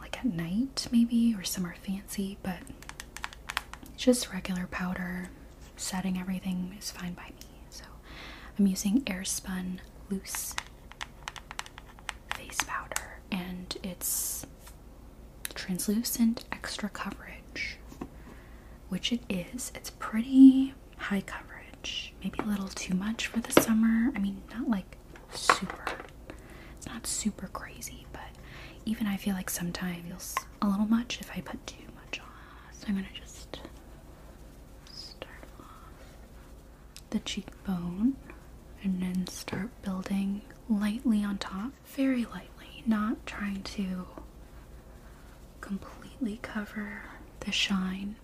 Like 0.00 0.18
at 0.18 0.26
night, 0.26 0.86
maybe, 0.92 1.34
or 1.36 1.44
somewhere 1.44 1.76
fancy, 1.84 2.38
but 2.42 2.58
just 3.96 4.32
regular 4.32 4.66
powder. 4.66 5.28
Setting 5.76 6.18
everything 6.18 6.74
is 6.78 6.90
fine 6.90 7.14
by 7.14 7.24
me. 7.26 7.50
So 7.70 7.84
I'm 8.58 8.66
using 8.66 9.02
Airspun 9.02 9.78
Loose 10.10 10.54
face 12.36 12.58
powder, 12.66 13.18
and 13.30 13.76
it's 13.82 14.46
translucent 15.54 16.44
extra 16.52 16.88
coverage, 16.88 17.78
which 18.88 19.12
it 19.12 19.20
is. 19.28 19.72
It's 19.74 19.90
pretty 19.90 20.74
high 20.96 21.22
coverage, 21.22 21.53
maybe 22.22 22.38
a 22.40 22.46
little 22.46 22.68
too 22.68 22.94
much 22.94 23.26
for 23.26 23.40
the 23.40 23.52
summer. 23.60 24.10
I 24.14 24.18
mean, 24.18 24.42
not 24.50 24.68
like 24.68 24.96
super, 25.32 25.84
it's 26.76 26.86
not 26.86 27.06
super 27.06 27.48
crazy, 27.48 28.06
but 28.12 28.22
even 28.84 29.06
I 29.06 29.16
feel 29.16 29.34
like 29.34 29.50
sometimes 29.50 30.04
feels 30.06 30.34
a 30.62 30.68
little 30.68 30.86
much 30.86 31.20
if 31.20 31.30
I 31.36 31.40
put 31.40 31.64
too 31.66 31.84
much 31.94 32.20
on. 32.20 32.26
So 32.72 32.86
I'm 32.88 32.94
gonna 32.94 33.06
just 33.14 33.58
start 34.92 35.44
off 35.60 35.66
the 37.10 37.18
cheekbone 37.20 38.16
and 38.82 39.00
then 39.02 39.26
start 39.26 39.70
building 39.82 40.42
lightly 40.68 41.24
on 41.24 41.38
top, 41.38 41.72
very 41.86 42.24
lightly, 42.24 42.82
not 42.86 43.24
trying 43.26 43.62
to 43.62 44.06
completely 45.60 46.38
cover 46.42 47.02
the 47.40 47.52
shine. 47.52 48.16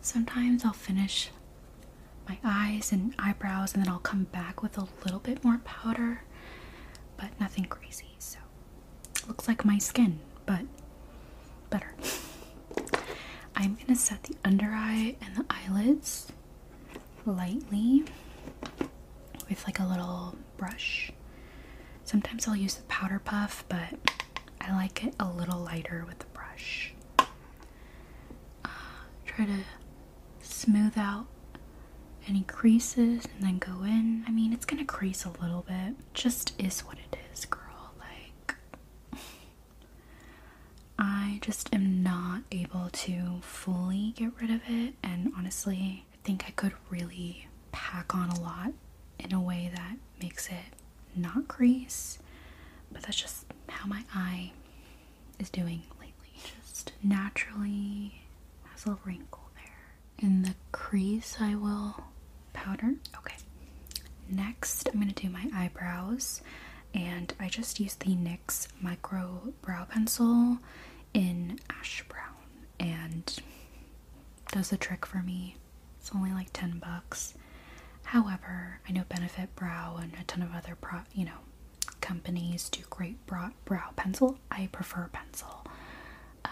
Sometimes 0.00 0.64
I'll 0.64 0.72
finish 0.72 1.30
my 2.30 2.38
eyes 2.44 2.92
and 2.92 3.12
eyebrows 3.18 3.74
and 3.74 3.84
then 3.84 3.90
I'll 3.92 3.98
come 3.98 4.24
back 4.24 4.62
with 4.62 4.78
a 4.78 4.86
little 5.04 5.18
bit 5.18 5.42
more 5.42 5.58
powder, 5.64 6.22
but 7.16 7.28
nothing 7.40 7.64
crazy. 7.64 8.14
So, 8.20 8.38
looks 9.26 9.48
like 9.48 9.64
my 9.64 9.78
skin, 9.78 10.20
but 10.46 10.60
better. 11.70 11.92
I'm 13.56 13.74
gonna 13.76 13.98
set 13.98 14.22
the 14.22 14.36
under 14.44 14.70
eye 14.72 15.16
and 15.20 15.36
the 15.36 15.44
eyelids 15.50 16.30
lightly 17.26 18.04
with 19.48 19.64
like 19.66 19.80
a 19.80 19.84
little 19.84 20.36
brush. 20.56 21.10
Sometimes 22.04 22.46
I'll 22.46 22.54
use 22.56 22.74
the 22.74 22.84
powder 22.84 23.20
puff, 23.24 23.64
but 23.68 23.94
I 24.60 24.72
like 24.72 25.04
it 25.04 25.14
a 25.18 25.28
little 25.28 25.58
lighter 25.58 26.04
with 26.06 26.20
the 26.20 26.26
brush. 26.26 26.94
Uh, 28.64 28.68
try 29.26 29.46
to 29.46 29.58
smooth 30.42 30.96
out 30.96 31.26
any 32.28 32.42
creases 32.42 33.24
and 33.24 33.42
then 33.42 33.58
go 33.58 33.82
in. 33.84 34.24
I 34.26 34.30
mean, 34.30 34.52
it's 34.52 34.64
gonna 34.64 34.84
crease 34.84 35.24
a 35.24 35.30
little 35.40 35.62
bit. 35.66 35.94
Just 36.14 36.52
is 36.58 36.80
what 36.80 36.98
it 36.98 37.16
is, 37.32 37.44
girl. 37.46 37.92
Like, 37.98 38.54
I 40.98 41.38
just 41.42 41.72
am 41.74 42.02
not 42.02 42.42
able 42.52 42.88
to 42.92 43.40
fully 43.42 44.12
get 44.16 44.32
rid 44.40 44.50
of 44.50 44.60
it, 44.68 44.94
and 45.02 45.32
honestly, 45.36 46.04
I 46.12 46.16
think 46.24 46.44
I 46.46 46.50
could 46.50 46.72
really 46.90 47.46
pack 47.72 48.14
on 48.14 48.30
a 48.30 48.40
lot 48.40 48.72
in 49.18 49.32
a 49.32 49.40
way 49.40 49.70
that 49.74 49.96
makes 50.20 50.48
it 50.48 50.74
not 51.16 51.48
crease, 51.48 52.18
but 52.90 53.02
that's 53.02 53.16
just 53.20 53.46
how 53.68 53.86
my 53.86 54.04
eye 54.14 54.52
is 55.38 55.50
doing 55.50 55.82
lately. 56.00 56.32
Just 56.62 56.92
naturally 57.02 58.22
has 58.72 58.86
a 58.86 58.98
wrinkle 59.04 59.50
there. 59.54 59.94
In 60.18 60.42
the 60.42 60.54
crease, 60.72 61.36
I 61.40 61.54
will 61.54 62.04
powder. 62.52 62.94
Okay. 63.18 63.36
Next, 64.28 64.88
I'm 64.88 65.00
going 65.00 65.12
to 65.12 65.22
do 65.26 65.28
my 65.30 65.48
eyebrows, 65.54 66.40
and 66.94 67.32
I 67.40 67.48
just 67.48 67.80
use 67.80 67.94
the 67.94 68.14
NYX 68.14 68.68
Micro 68.80 69.52
Brow 69.62 69.84
Pencil 69.84 70.58
in 71.12 71.58
ash 71.68 72.04
brown, 72.08 72.36
and 72.78 73.36
does 74.52 74.70
the 74.70 74.76
trick 74.76 75.04
for 75.04 75.18
me. 75.18 75.56
It's 75.98 76.10
only 76.14 76.32
like 76.32 76.48
10 76.52 76.78
bucks. 76.78 77.34
However, 78.04 78.80
I 78.88 78.92
know 78.92 79.04
Benefit 79.08 79.54
Brow 79.54 79.98
and 80.00 80.12
a 80.20 80.24
ton 80.24 80.42
of 80.42 80.54
other 80.54 80.76
pro, 80.80 81.00
you 81.14 81.24
know, 81.24 81.38
companies 82.00 82.68
do 82.68 82.82
great 82.90 83.24
brow, 83.26 83.50
brow 83.64 83.90
pencil. 83.96 84.38
I 84.50 84.68
prefer 84.72 85.08
pencil 85.12 85.64
um, 86.44 86.50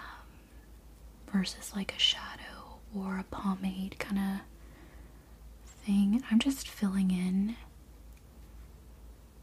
versus 1.32 1.72
like 1.74 1.94
a 1.94 1.98
shadow 1.98 2.78
or 2.94 3.18
a 3.18 3.24
pomade 3.24 3.96
kind 3.98 4.18
of 4.18 4.40
I'm 5.90 6.38
just 6.38 6.68
filling 6.68 7.10
in 7.10 7.56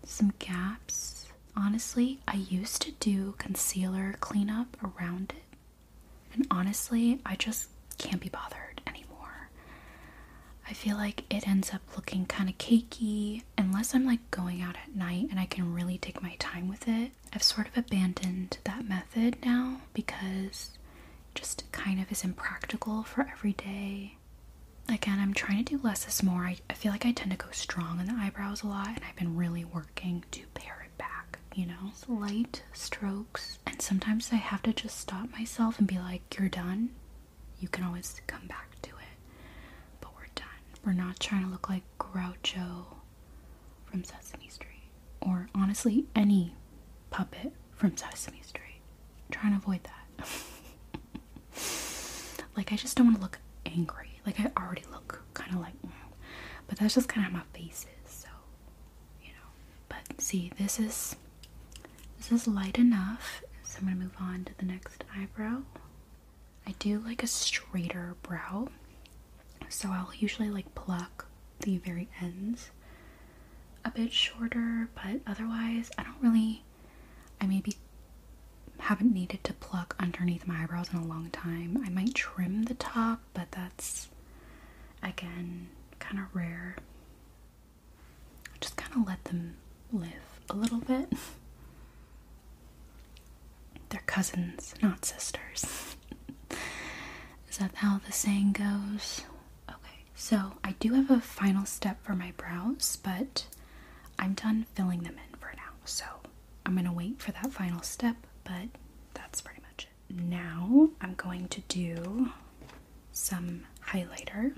some 0.03 0.31
gaps. 0.37 1.25
Honestly, 1.57 2.19
I 2.27 2.35
used 2.35 2.83
to 2.83 2.91
do 2.91 3.33
concealer 3.39 4.15
cleanup 4.19 4.77
around 4.83 5.33
it, 5.35 5.57
and 6.33 6.45
honestly, 6.51 7.19
I 7.25 7.35
just 7.35 7.69
can't 7.97 8.21
be 8.21 8.29
bothered 8.29 8.81
anymore. 8.85 9.49
I 10.69 10.73
feel 10.73 10.97
like 10.97 11.23
it 11.33 11.47
ends 11.47 11.73
up 11.73 11.81
looking 11.95 12.27
kind 12.27 12.47
of 12.49 12.57
cakey 12.59 13.41
unless 13.57 13.95
I'm 13.95 14.05
like 14.05 14.29
going 14.29 14.61
out 14.61 14.75
at 14.75 14.95
night 14.95 15.27
and 15.31 15.39
I 15.39 15.45
can 15.47 15.73
really 15.73 15.97
take 15.97 16.21
my 16.21 16.35
time 16.37 16.67
with 16.67 16.87
it. 16.87 17.11
I've 17.33 17.41
sort 17.43 17.67
of 17.67 17.77
abandoned 17.77 18.57
that 18.65 18.87
method 18.87 19.37
now 19.43 19.81
because 19.95 20.71
just 21.33 21.71
kind 21.71 21.99
of 21.99 22.11
is 22.11 22.23
impractical 22.23 23.01
for 23.03 23.27
every 23.31 23.53
day. 23.53 24.15
Again, 24.87 25.19
I'm 25.19 25.33
trying 25.33 25.63
to 25.65 25.77
do 25.77 25.81
less 25.83 26.07
is 26.07 26.21
more. 26.23 26.41
I, 26.45 26.57
I 26.69 26.73
feel 26.73 26.91
like 26.91 27.05
I 27.05 27.11
tend 27.11 27.31
to 27.31 27.37
go 27.37 27.47
strong 27.51 27.99
in 27.99 28.05
the 28.07 28.13
eyebrows 28.13 28.61
a 28.63 28.67
lot, 28.67 28.89
and 28.89 29.01
I've 29.07 29.15
been 29.15 29.35
really 29.35 29.65
working 29.65 30.23
to 30.31 30.41
pare 30.53 30.85
it 30.85 30.95
back, 30.97 31.39
you 31.55 31.65
know? 31.65 31.91
light 32.07 32.61
strokes, 32.73 33.57
and 33.65 33.81
sometimes 33.81 34.29
I 34.31 34.35
have 34.35 34.61
to 34.63 34.73
just 34.73 34.99
stop 34.99 35.31
myself 35.31 35.79
and 35.79 35.87
be 35.87 35.97
like, 35.97 36.37
You're 36.37 36.49
done. 36.49 36.89
You 37.59 37.67
can 37.67 37.83
always 37.83 38.21
come 38.27 38.45
back 38.47 38.79
to 38.83 38.89
it. 38.91 39.17
But 40.01 40.11
we're 40.15 40.27
done. 40.35 40.45
We're 40.85 40.93
not 40.93 41.19
trying 41.19 41.43
to 41.45 41.49
look 41.49 41.69
like 41.69 41.83
Groucho 41.99 42.85
from 43.85 44.03
Sesame 44.03 44.49
Street, 44.49 44.89
or 45.21 45.49
honestly, 45.55 46.05
any 46.15 46.55
puppet 47.09 47.53
from 47.75 47.97
Sesame 47.97 48.41
Street. 48.45 48.81
I'm 49.27 49.31
trying 49.31 49.51
to 49.53 49.57
avoid 49.57 49.81
that. 49.83 50.27
like, 52.57 52.71
I 52.71 52.75
just 52.75 52.95
don't 52.97 53.07
want 53.07 53.17
to 53.17 53.21
look 53.23 53.39
angry. 53.65 54.14
Like, 54.25 54.39
I 54.39 54.51
already 54.57 54.83
look 54.91 55.23
kind 55.33 55.53
of 55.53 55.59
like, 55.59 55.79
mm. 55.85 55.91
but 56.67 56.79
that's 56.79 56.95
just 56.95 57.07
kind 57.07 57.25
of 57.25 57.31
how 57.33 57.39
my 57.39 57.45
face 57.59 57.85
is, 58.05 58.11
so, 58.11 58.27
you 59.21 59.29
know. 59.29 59.49
But 59.89 60.21
see, 60.21 60.51
this 60.57 60.79
is 60.79 61.15
this 62.17 62.31
is 62.31 62.47
light 62.47 62.77
enough, 62.79 63.43
so 63.63 63.79
I'm 63.81 63.85
gonna 63.87 63.97
move 63.97 64.15
on 64.19 64.45
to 64.45 64.57
the 64.57 64.65
next 64.65 65.03
eyebrow. 65.15 65.61
I 66.67 66.73
do 66.79 66.99
like 66.99 67.21
a 67.23 67.27
straighter 67.27 68.15
brow, 68.23 68.69
so 69.69 69.89
I'll 69.91 70.11
usually 70.17 70.49
like 70.49 70.73
pluck 70.75 71.25
the 71.59 71.77
very 71.77 72.09
ends 72.21 72.71
a 73.83 73.91
bit 73.91 74.11
shorter, 74.11 74.89
but 74.95 75.21
otherwise, 75.27 75.91
I 75.97 76.03
don't 76.03 76.15
really. 76.21 76.63
I 77.39 77.45
maybe 77.45 77.75
haven't 78.79 79.13
needed 79.13 79.43
to 79.43 79.53
pluck 79.53 79.95
underneath 79.99 80.47
my 80.47 80.63
eyebrows 80.63 80.89
in 80.91 80.99
a 80.99 81.05
long 81.05 81.29
time. 81.31 81.81
I 81.85 81.89
might 81.89 82.13
trim 82.15 82.63
the 82.63 82.73
top, 82.75 83.21
but 83.33 83.51
that's 83.51 84.07
again 85.05 85.69
kind 85.99 86.19
of 86.19 86.25
rare. 86.35 86.75
Just 88.59 88.77
kind 88.77 88.93
of 88.95 89.07
let 89.07 89.23
them 89.25 89.55
live 89.91 90.39
a 90.49 90.55
little 90.55 90.79
bit. 90.79 91.11
They're 93.89 94.01
cousins, 94.05 94.73
not 94.81 95.05
sisters. 95.05 95.95
Is 97.49 97.57
that 97.57 97.75
how 97.75 97.99
the 98.05 98.11
saying 98.11 98.53
goes? 98.53 99.21
Okay, 99.69 100.03
so 100.15 100.53
I 100.63 100.73
do 100.79 100.93
have 100.93 101.11
a 101.11 101.21
final 101.21 101.65
step 101.65 102.03
for 102.03 102.13
my 102.13 102.31
brows, 102.35 102.97
but 103.01 103.45
I'm 104.19 104.33
done 104.33 104.65
filling 104.75 105.03
them 105.03 105.15
in 105.29 105.37
for 105.39 105.51
now. 105.55 105.71
So 105.85 106.05
I'm 106.65 106.75
gonna 106.75 106.93
wait 106.93 107.21
for 107.21 107.31
that 107.31 107.51
final 107.53 107.81
step, 107.81 108.15
but 108.43 108.67
that's 109.13 109.41
pretty 109.41 109.61
much 109.61 109.87
it. 110.09 110.15
Now 110.15 110.89
I'm 111.01 111.13
going 111.15 111.47
to 111.49 111.61
do 111.67 112.31
some 113.11 113.65
highlighter. 113.89 114.53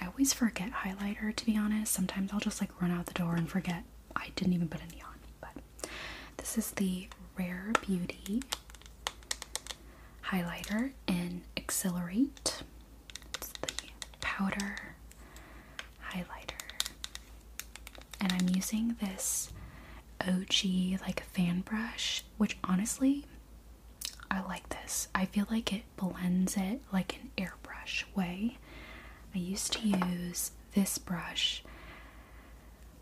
I 0.00 0.06
always 0.06 0.32
forget 0.32 0.70
highlighter 0.72 1.34
to 1.34 1.46
be 1.46 1.56
honest. 1.56 1.92
Sometimes 1.92 2.32
I'll 2.32 2.40
just 2.40 2.60
like 2.60 2.80
run 2.80 2.90
out 2.90 3.06
the 3.06 3.14
door 3.14 3.34
and 3.34 3.48
forget 3.48 3.84
I 4.16 4.28
didn't 4.36 4.54
even 4.54 4.68
put 4.68 4.80
any 4.82 5.02
on. 5.02 5.14
But 5.40 5.90
this 6.36 6.56
is 6.58 6.70
the 6.72 7.08
Rare 7.38 7.72
Beauty 7.86 8.42
highlighter 10.26 10.92
in 11.06 11.42
Accelerate. 11.56 12.62
It's 13.34 13.48
the 13.60 13.72
powder 14.20 14.76
highlighter. 16.12 16.54
And 18.20 18.32
I'm 18.32 18.48
using 18.54 18.96
this 19.00 19.50
OG 20.20 21.00
like 21.02 21.22
fan 21.32 21.60
brush, 21.60 22.24
which 22.36 22.56
honestly 22.64 23.24
I 24.30 24.40
like 24.42 24.68
this. 24.68 25.08
I 25.14 25.24
feel 25.26 25.46
like 25.50 25.72
it 25.72 25.82
blends 25.96 26.56
it 26.56 26.82
like 26.92 27.18
an 27.22 27.30
airbrush 27.38 28.04
way. 28.14 28.58
I 29.34 29.38
used 29.38 29.72
to 29.74 29.88
use 29.88 30.50
this 30.74 30.98
brush, 30.98 31.62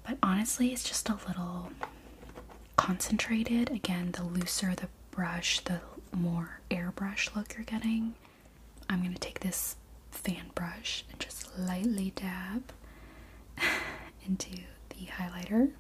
but 0.07 0.19
honestly, 0.23 0.73
it's 0.73 0.85
just 0.85 1.09
a 1.09 1.19
little 1.27 1.71
concentrated. 2.77 3.71
Again, 3.71 4.13
the 4.13 4.23
looser 4.25 4.75
the 4.75 4.89
brush, 5.11 5.61
the 5.61 5.81
more 6.13 6.61
airbrush 6.71 7.35
look 7.35 7.55
you're 7.55 7.65
getting, 7.65 8.15
I'm 8.89 9.03
gonna 9.03 9.19
take 9.19 9.41
this 9.41 9.77
fan 10.11 10.51
brush 10.55 11.05
and 11.11 11.21
just 11.21 11.57
lightly 11.59 12.13
dab 12.17 12.63
into 14.27 14.51
the 14.91 15.07
highlighter. 15.07 15.71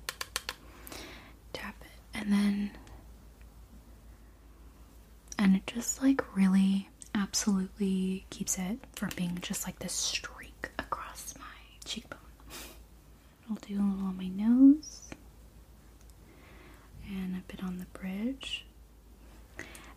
Tap 1.52 1.76
it, 1.82 2.18
and 2.18 2.32
then, 2.32 2.70
and 5.38 5.56
it 5.56 5.66
just 5.66 6.02
like 6.02 6.36
really 6.36 6.88
absolutely 7.14 8.26
keeps 8.30 8.58
it 8.58 8.78
from 8.94 9.10
being 9.16 9.38
just 9.40 9.66
like 9.66 9.78
this 9.78 9.92
cheekbone. 11.86 12.18
I'll 13.48 13.56
do 13.56 13.74
a 13.74 13.82
little 13.82 14.06
on 14.06 14.16
my 14.16 14.28
nose 14.28 15.02
and 17.08 17.36
a 17.36 17.42
bit 17.52 17.62
on 17.62 17.78
the 17.78 17.86
bridge. 17.98 18.64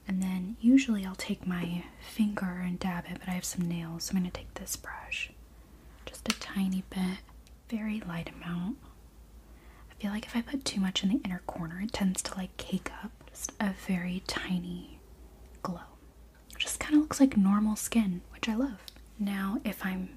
And 0.07 0.21
then 0.21 0.57
usually 0.59 1.05
I'll 1.05 1.15
take 1.15 1.45
my 1.45 1.83
finger 2.01 2.61
and 2.63 2.79
dab 2.79 3.05
it, 3.09 3.17
but 3.19 3.29
I 3.29 3.33
have 3.33 3.45
some 3.45 3.67
nails, 3.67 4.05
so 4.05 4.11
I'm 4.15 4.19
going 4.21 4.31
to 4.31 4.37
take 4.37 4.53
this 4.55 4.75
brush. 4.75 5.31
Just 6.05 6.27
a 6.29 6.39
tiny 6.39 6.83
bit, 6.89 7.19
very 7.69 8.01
light 8.01 8.29
amount. 8.35 8.77
I 9.91 10.01
feel 10.01 10.11
like 10.11 10.25
if 10.25 10.35
I 10.35 10.41
put 10.41 10.65
too 10.65 10.79
much 10.79 11.03
in 11.03 11.09
the 11.09 11.21
inner 11.23 11.41
corner, 11.45 11.81
it 11.81 11.93
tends 11.93 12.21
to 12.23 12.35
like 12.35 12.55
cake 12.57 12.91
up. 13.03 13.11
Just 13.29 13.51
a 13.59 13.73
very 13.87 14.23
tiny 14.27 14.99
glow. 15.61 15.79
just 16.57 16.79
kind 16.79 16.95
of 16.95 17.01
looks 17.01 17.19
like 17.19 17.37
normal 17.37 17.75
skin, 17.75 18.21
which 18.33 18.49
I 18.49 18.55
love. 18.55 18.81
Now, 19.17 19.59
if 19.63 19.85
I'm 19.85 20.09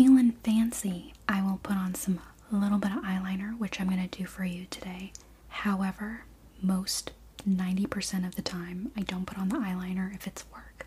feeling 0.00 0.32
fancy, 0.42 1.12
I 1.28 1.42
will 1.42 1.60
put 1.62 1.76
on 1.76 1.94
some 1.94 2.20
little 2.50 2.78
bit 2.78 2.90
of 2.90 3.02
eyeliner, 3.02 3.58
which 3.58 3.78
I'm 3.78 3.88
going 3.90 4.08
to 4.08 4.18
do 4.18 4.24
for 4.24 4.46
you 4.46 4.64
today. 4.70 5.12
However, 5.48 6.24
most 6.62 7.12
90% 7.46 8.26
of 8.26 8.34
the 8.34 8.40
time, 8.40 8.92
I 8.96 9.02
don't 9.02 9.26
put 9.26 9.36
on 9.36 9.50
the 9.50 9.56
eyeliner 9.56 10.14
if 10.14 10.26
it's 10.26 10.46
work. 10.54 10.86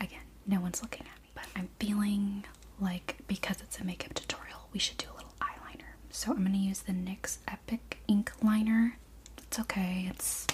Again, 0.00 0.24
no 0.44 0.60
one's 0.60 0.82
looking 0.82 1.06
at 1.06 1.22
me, 1.22 1.30
but 1.36 1.44
I'm 1.54 1.68
feeling 1.78 2.42
like 2.80 3.16
because 3.28 3.60
it's 3.60 3.78
a 3.78 3.84
makeup 3.84 4.14
tutorial, 4.14 4.68
we 4.72 4.80
should 4.80 4.96
do 4.96 5.06
a 5.12 5.14
little 5.14 5.34
eyeliner. 5.40 5.92
So 6.10 6.32
I'm 6.32 6.38
going 6.38 6.52
to 6.52 6.58
use 6.58 6.80
the 6.80 6.92
NYX 6.92 7.38
Epic 7.46 7.98
Ink 8.08 8.32
Liner. 8.42 8.98
It's 9.38 9.60
okay, 9.60 10.08
it's 10.10 10.48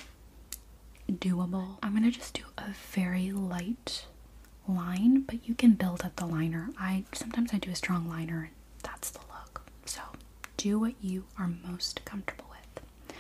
doable. 1.11 1.79
I'm 1.83 1.93
going 1.93 2.05
to 2.05 2.11
just 2.11 2.35
do 2.35 2.43
a 2.59 2.75
very 2.93 3.33
light 3.33 4.05
line, 4.69 5.23
but 5.23 5.47
you 5.49 5.55
can 5.55 5.73
build 5.73 6.03
up 6.05 6.17
the 6.17 6.27
liner. 6.27 6.71
I 6.79 7.05
sometimes 7.13 7.53
I 7.53 7.59
do 7.59 7.71
a 7.71 7.77
strong 7.77 8.09
liner 8.09 8.45
and 8.45 8.53
that's 8.83 9.11
the 9.11 9.21
look. 9.21 9.63
So 9.85 10.01
do 10.57 10.79
what 10.79 10.95
you 11.01 11.25
are 11.39 11.51
most 11.67 12.05
comfortable 12.05 12.47
with. 12.51 12.83
I'm 13.11 13.15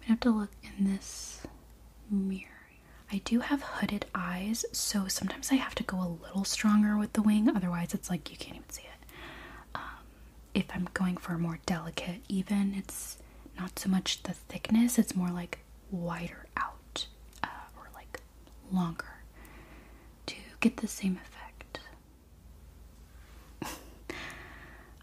gonna 0.00 0.08
have 0.10 0.20
to 0.20 0.30
look 0.30 0.50
in 0.62 0.84
this 0.92 1.42
mirror. 2.10 2.50
I 3.12 3.18
do 3.24 3.40
have 3.40 3.62
hooded 3.62 4.06
eyes, 4.14 4.64
so 4.72 5.06
sometimes 5.06 5.52
I 5.52 5.56
have 5.56 5.74
to 5.76 5.84
go 5.84 5.96
a 5.98 6.16
little 6.24 6.44
stronger 6.44 6.96
with 6.96 7.12
the 7.12 7.22
wing, 7.22 7.48
otherwise, 7.48 7.94
it's 7.94 8.10
like 8.10 8.30
you 8.30 8.36
can't 8.36 8.56
even 8.56 8.70
see 8.70 8.82
it. 8.82 9.08
Um, 9.76 9.82
if 10.54 10.66
I'm 10.74 10.88
going 10.92 11.16
for 11.16 11.34
a 11.34 11.38
more 11.38 11.60
delicate, 11.66 12.22
even, 12.28 12.74
it's 12.76 13.18
not 13.58 13.78
so 13.78 13.88
much 13.88 14.22
the 14.24 14.32
thickness, 14.32 14.98
it's 14.98 15.14
more 15.14 15.30
like 15.30 15.60
wider 15.92 16.46
out 16.56 17.06
uh, 17.44 17.46
or 17.78 17.88
like 17.94 18.20
longer 18.72 19.15
get 20.68 20.78
the 20.78 20.88
same 20.88 21.18
effect. 21.24 21.78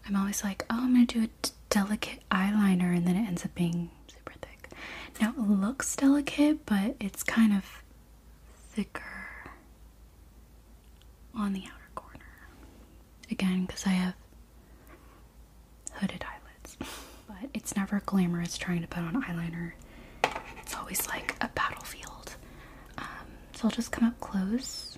I'm 0.06 0.16
always 0.16 0.44
like, 0.44 0.64
oh, 0.68 0.76
I'm 0.84 0.92
gonna 0.92 1.06
do 1.06 1.24
a 1.24 1.28
delicate 1.70 2.20
eyeliner, 2.30 2.94
and 2.94 3.06
then 3.06 3.16
it 3.16 3.26
ends 3.26 3.44
up 3.46 3.54
being 3.54 3.90
super 4.12 4.32
thick. 4.42 4.68
Now, 5.22 5.30
it 5.30 5.40
looks 5.40 5.96
delicate, 5.96 6.66
but 6.66 6.96
it's 7.00 7.22
kind 7.22 7.54
of 7.54 7.64
thicker 8.72 9.02
on 11.34 11.54
the 11.54 11.62
outer 11.64 11.90
corner. 11.94 12.20
Again, 13.30 13.64
because 13.64 13.86
I 13.86 13.90
have 13.90 14.14
hooded 15.92 16.24
eyelids. 16.24 16.76
But 17.26 17.48
it's 17.54 17.74
never 17.74 18.02
glamorous 18.04 18.58
trying 18.58 18.82
to 18.82 18.86
put 18.86 19.02
on 19.02 19.22
eyeliner. 19.22 19.72
It's 20.60 20.76
always 20.76 21.08
like 21.08 21.34
a 21.40 21.48
battlefield. 21.54 22.36
Um, 22.98 23.06
so 23.54 23.64
I'll 23.64 23.70
just 23.70 23.90
come 23.90 24.04
up 24.06 24.20
close. 24.20 24.93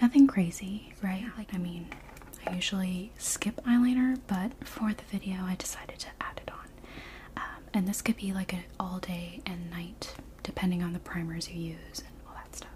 Nothing 0.00 0.26
crazy, 0.26 0.94
right? 1.02 1.24
Like, 1.36 1.52
I 1.54 1.58
mean, 1.58 1.88
I 2.46 2.54
usually 2.54 3.12
skip 3.18 3.56
eyeliner, 3.64 4.18
but 4.26 4.52
for 4.66 4.92
the 4.94 5.04
video, 5.10 5.42
I 5.44 5.56
decided 5.56 5.98
to 6.00 6.08
add 6.20 6.40
it 6.46 6.50
on. 6.50 6.66
Um, 7.36 7.64
and 7.74 7.86
this 7.86 8.00
could 8.00 8.16
be 8.16 8.32
like 8.32 8.52
an 8.52 8.64
all 8.78 8.98
day 8.98 9.40
and 9.44 9.70
night, 9.70 10.14
depending 10.42 10.82
on 10.82 10.92
the 10.94 10.98
primers 10.98 11.50
you 11.50 11.60
use 11.60 11.98
and 11.98 12.08
all 12.26 12.34
that 12.34 12.56
stuff. 12.56 12.70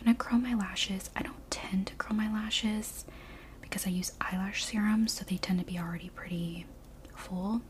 I'm 0.00 0.06
gonna 0.06 0.16
curl 0.16 0.38
my 0.38 0.54
lashes. 0.54 1.10
I 1.16 1.22
don't 1.22 1.48
tend 1.50 1.86
to 1.88 1.94
curl 1.94 2.16
my 2.16 2.32
lashes 2.32 3.04
because 3.60 3.86
I 3.86 3.90
use 3.90 4.12
eyelash 4.20 4.64
serums, 4.64 5.12
so 5.12 5.24
they 5.24 5.36
tend 5.36 5.58
to 5.60 5.64
be 5.64 5.78
already 5.78 6.10
pretty 6.10 6.66
full 7.16 7.62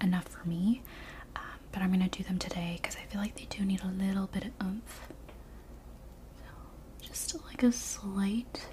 enough 0.00 0.26
for 0.28 0.46
me. 0.48 0.82
Um, 1.36 1.42
but 1.70 1.82
I'm 1.82 1.90
gonna 1.92 2.08
do 2.08 2.22
them 2.24 2.38
today 2.38 2.78
because 2.80 2.96
I 2.96 3.06
feel 3.06 3.20
like 3.20 3.36
they 3.36 3.46
do 3.48 3.64
need 3.64 3.82
a 3.82 3.86
little 3.88 4.26
bit 4.26 4.44
of 4.46 4.66
oomph. 4.66 5.00
Just 7.12 7.44
like 7.44 7.62
a 7.62 7.70
slight 7.72 8.66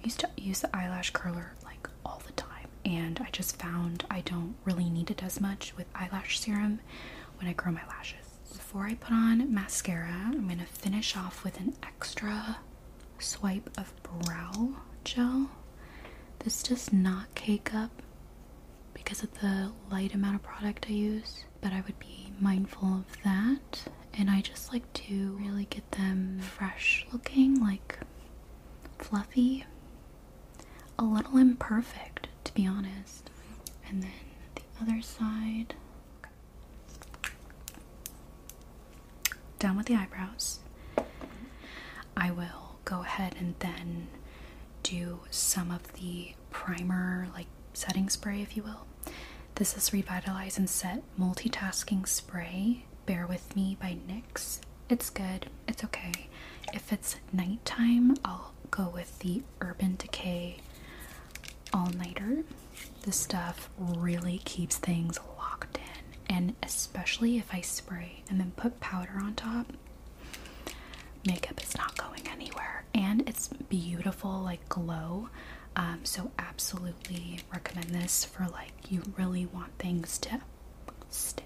I 0.00 0.04
used 0.04 0.20
to 0.20 0.30
use 0.38 0.60
the 0.60 0.74
eyelash 0.74 1.10
curler 1.10 1.52
like 1.62 1.88
all 2.06 2.22
the 2.26 2.32
time, 2.32 2.68
and 2.86 3.20
I 3.20 3.28
just 3.30 3.56
found 3.60 4.04
I 4.10 4.22
don't 4.22 4.54
really 4.64 4.88
need 4.88 5.10
it 5.10 5.22
as 5.22 5.38
much 5.40 5.76
with 5.76 5.86
eyelash 5.94 6.40
serum 6.40 6.80
when 7.38 7.48
I 7.48 7.52
grow 7.52 7.70
my 7.70 7.86
lashes. 7.86 8.26
Before 8.50 8.86
I 8.86 8.94
put 8.94 9.12
on 9.12 9.52
mascara, 9.52 10.10
I'm 10.10 10.48
gonna 10.48 10.64
finish 10.64 11.14
off 11.16 11.44
with 11.44 11.60
an 11.60 11.74
extra 11.82 12.56
swipe 13.18 13.68
of 13.76 13.92
brow 14.02 14.70
gel. 15.04 15.50
This 16.40 16.62
does 16.62 16.92
not 16.92 17.34
cake 17.34 17.74
up 17.74 18.02
because 18.94 19.22
of 19.22 19.38
the 19.40 19.72
light 19.90 20.14
amount 20.14 20.36
of 20.36 20.42
product 20.42 20.86
I 20.88 20.92
use, 20.92 21.44
but 21.60 21.72
I 21.72 21.82
would 21.82 21.98
be 21.98 22.32
mindful 22.40 22.88
of 22.88 23.22
that. 23.22 23.84
And 24.14 24.28
I 24.30 24.40
just 24.42 24.72
like 24.72 24.90
to 24.92 25.38
really 25.40 25.66
get 25.66 25.90
them 25.92 26.40
fresh 26.40 27.06
looking, 27.12 27.60
like 27.60 27.98
fluffy 28.98 29.64
a 30.98 31.04
little 31.04 31.38
imperfect, 31.38 32.28
to 32.44 32.52
be 32.54 32.66
honest. 32.66 33.30
And 33.88 34.02
then 34.02 34.10
the 34.54 34.62
other 34.82 35.00
side. 35.02 35.74
Down 39.58 39.76
with 39.76 39.86
the 39.86 39.94
eyebrows. 39.94 40.60
I 42.16 42.30
will 42.30 42.76
go 42.84 43.00
ahead 43.02 43.36
and 43.38 43.54
then 43.60 44.08
do 44.82 45.20
some 45.30 45.70
of 45.70 45.92
the 45.94 46.34
primer, 46.50 47.28
like 47.34 47.46
setting 47.72 48.08
spray, 48.08 48.42
if 48.42 48.56
you 48.56 48.62
will. 48.62 48.86
This 49.56 49.76
is 49.76 49.92
Revitalize 49.92 50.58
and 50.58 50.68
Set 50.68 51.02
Multitasking 51.18 52.06
Spray. 52.08 52.84
Bare 53.10 53.26
With 53.26 53.56
Me 53.56 53.76
by 53.80 53.96
NYX. 54.08 54.60
It's 54.88 55.10
good. 55.10 55.46
It's 55.66 55.82
okay. 55.82 56.12
If 56.72 56.92
it's 56.92 57.16
nighttime, 57.32 58.14
I'll 58.24 58.52
go 58.70 58.88
with 58.88 59.18
the 59.18 59.42
Urban 59.60 59.96
Decay 59.96 60.58
All 61.72 61.88
Nighter. 61.90 62.44
This 63.02 63.16
stuff 63.16 63.68
really 63.78 64.38
keeps 64.44 64.76
things 64.76 65.18
locked 65.36 65.76
in, 65.78 66.36
and 66.36 66.54
especially 66.62 67.36
if 67.36 67.52
I 67.52 67.62
spray 67.62 68.22
and 68.28 68.38
then 68.38 68.52
put 68.56 68.78
powder 68.78 69.18
on 69.20 69.34
top, 69.34 69.66
makeup 71.26 71.60
is 71.62 71.76
not 71.76 71.96
going 71.96 72.28
anywhere, 72.28 72.84
and 72.94 73.28
it's 73.28 73.48
beautiful, 73.48 74.40
like 74.40 74.68
glow. 74.68 75.28
Um, 75.76 76.00
so, 76.04 76.30
absolutely 76.38 77.40
recommend 77.52 77.90
this 77.90 78.24
for 78.24 78.46
like 78.48 78.72
you 78.90 79.02
really 79.16 79.46
want 79.46 79.72
things 79.78 80.18
to 80.18 80.40
stick, 81.10 81.44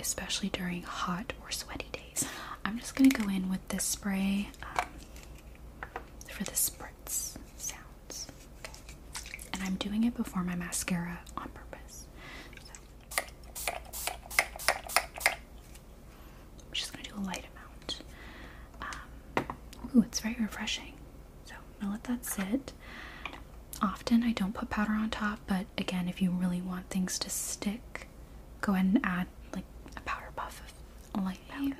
especially 0.00 0.48
during 0.50 0.82
hot 0.82 1.32
or 1.42 1.50
sweaty 1.50 1.88
days. 1.92 2.24
I'm 2.64 2.78
just 2.78 2.94
gonna 2.94 3.10
go 3.10 3.28
in 3.28 3.48
with 3.48 3.66
this 3.68 3.84
spray 3.84 4.48
um, 4.76 4.86
for 6.30 6.44
the 6.44 6.52
spritz 6.52 7.36
sounds. 7.56 8.28
And 9.52 9.62
I'm 9.62 9.74
doing 9.76 10.04
it 10.04 10.16
before 10.16 10.42
my 10.44 10.54
mascara 10.54 11.20
on 11.36 11.48
purpose. 11.50 12.06
I'm 16.66 16.72
just 16.72 16.92
gonna 16.92 17.04
do 17.04 17.14
a 17.16 17.24
light 17.24 17.44
amount. 17.54 18.02
Um, 19.36 19.44
ooh, 19.96 20.02
it's 20.02 20.20
very 20.20 20.36
refreshing. 20.40 20.92
So 21.46 21.54
I'm 21.54 21.80
gonna 21.88 21.92
let 21.92 22.04
that 22.04 22.24
sit. 22.24 22.72
Often 23.80 24.24
I 24.24 24.32
don't 24.32 24.54
put 24.54 24.70
powder 24.70 24.92
on 24.92 25.10
top, 25.10 25.38
but 25.46 25.66
again, 25.76 26.08
if 26.08 26.20
you 26.20 26.30
really 26.30 26.60
want 26.60 26.90
things 26.90 27.18
to 27.20 27.30
stick, 27.30 28.08
go 28.60 28.74
ahead 28.74 28.86
and 28.86 29.00
add 29.04 29.26
like 29.54 29.64
a 29.96 30.00
powder 30.00 30.30
puff 30.34 30.62
powder. 31.24 31.76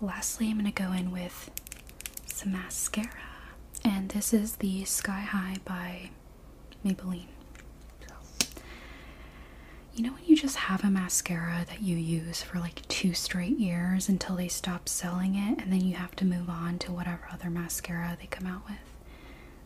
Lastly, 0.00 0.50
I'm 0.50 0.56
gonna 0.56 0.72
go 0.72 0.92
in 0.92 1.10
with 1.12 1.50
some 2.26 2.52
mascara, 2.52 3.08
and 3.84 4.08
this 4.10 4.32
is 4.32 4.56
the 4.56 4.84
Sky 4.84 5.20
High 5.20 5.56
by 5.64 6.10
Maybelline. 6.84 7.26
You 9.94 10.02
know 10.02 10.12
when 10.14 10.24
you 10.26 10.34
just 10.34 10.56
have 10.56 10.82
a 10.82 10.90
mascara 10.90 11.64
that 11.68 11.80
you 11.80 11.96
use 11.96 12.42
for 12.42 12.58
like 12.58 12.86
two 12.88 13.14
straight 13.14 13.56
years 13.60 14.08
until 14.08 14.34
they 14.34 14.48
stop 14.48 14.88
selling 14.88 15.36
it 15.36 15.60
and 15.62 15.72
then 15.72 15.82
you 15.82 15.94
have 15.94 16.16
to 16.16 16.24
move 16.24 16.48
on 16.50 16.80
to 16.80 16.90
whatever 16.90 17.28
other 17.32 17.48
mascara 17.48 18.16
they 18.20 18.26
come 18.26 18.48
out 18.48 18.62
with? 18.68 18.78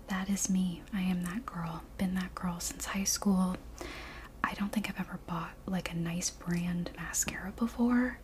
That 0.08 0.28
is 0.28 0.50
me. 0.50 0.82
I 0.92 1.00
am 1.00 1.22
that 1.24 1.46
girl. 1.46 1.82
Been 1.96 2.14
that 2.16 2.34
girl 2.34 2.60
since 2.60 2.84
high 2.84 3.04
school. 3.04 3.56
I 4.44 4.52
don't 4.54 4.70
think 4.70 4.90
I've 4.90 5.00
ever 5.00 5.18
bought 5.26 5.52
like 5.66 5.90
a 5.90 5.96
nice 5.96 6.28
brand 6.28 6.90
mascara 6.98 7.52
before. 7.56 8.18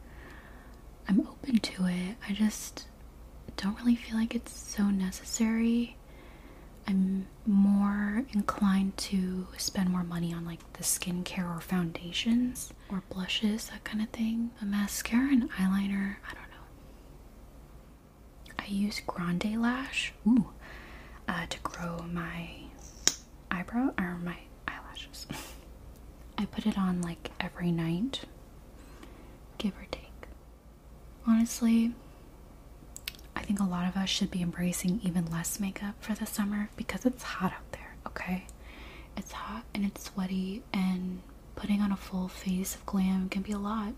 I'm 1.08 1.20
open 1.20 1.58
to 1.58 1.86
it. 1.86 2.16
I 2.28 2.32
just 2.32 2.86
don't 3.56 3.76
really 3.78 3.96
feel 3.96 4.16
like 4.16 4.34
it's 4.34 4.52
so 4.52 4.84
necessary. 4.84 5.96
I'm 6.86 7.26
more 7.46 8.24
inclined 8.32 8.96
to 8.98 9.46
spend 9.56 9.88
more 9.90 10.02
money 10.04 10.34
on 10.34 10.44
like 10.44 10.60
the 10.74 10.82
skincare 10.82 11.56
or 11.56 11.60
foundations 11.60 12.72
or 12.90 13.02
blushes, 13.10 13.68
that 13.68 13.84
kind 13.84 14.02
of 14.02 14.08
thing. 14.10 14.50
A 14.60 14.64
mascara 14.64 15.28
and 15.30 15.50
eyeliner, 15.52 16.16
I 16.28 16.34
don't 16.34 16.50
know. 16.50 16.64
I 18.58 18.66
use 18.66 19.00
Grande 19.06 19.56
Lash 19.60 20.12
ooh, 20.26 20.48
uh, 21.28 21.46
to 21.48 21.58
grow 21.60 22.04
my 22.10 22.48
eyebrow 23.50 23.92
or 23.98 24.18
my 24.22 24.36
eyelashes. 24.68 25.26
I 26.38 26.46
put 26.46 26.66
it 26.66 26.76
on 26.78 27.00
like 27.00 27.30
every 27.40 27.70
night, 27.70 28.22
give 29.58 29.72
or 29.76 29.86
take. 29.90 30.03
Honestly, 31.26 31.92
I 33.34 33.40
think 33.42 33.60
a 33.60 33.64
lot 33.64 33.88
of 33.88 33.96
us 33.96 34.08
should 34.08 34.30
be 34.30 34.42
embracing 34.42 35.00
even 35.02 35.30
less 35.30 35.58
makeup 35.58 35.94
for 36.00 36.14
the 36.14 36.26
summer 36.26 36.68
because 36.76 37.04
it's 37.06 37.22
hot 37.22 37.52
out 37.52 37.72
there, 37.72 37.96
okay? 38.06 38.46
It's 39.16 39.32
hot 39.32 39.64
and 39.74 39.84
it's 39.84 40.04
sweaty, 40.04 40.62
and 40.72 41.20
putting 41.56 41.80
on 41.80 41.92
a 41.92 41.96
full 41.96 42.28
face 42.28 42.74
of 42.74 42.84
glam 42.86 43.28
can 43.28 43.42
be 43.42 43.52
a 43.52 43.58
lot. 43.58 43.94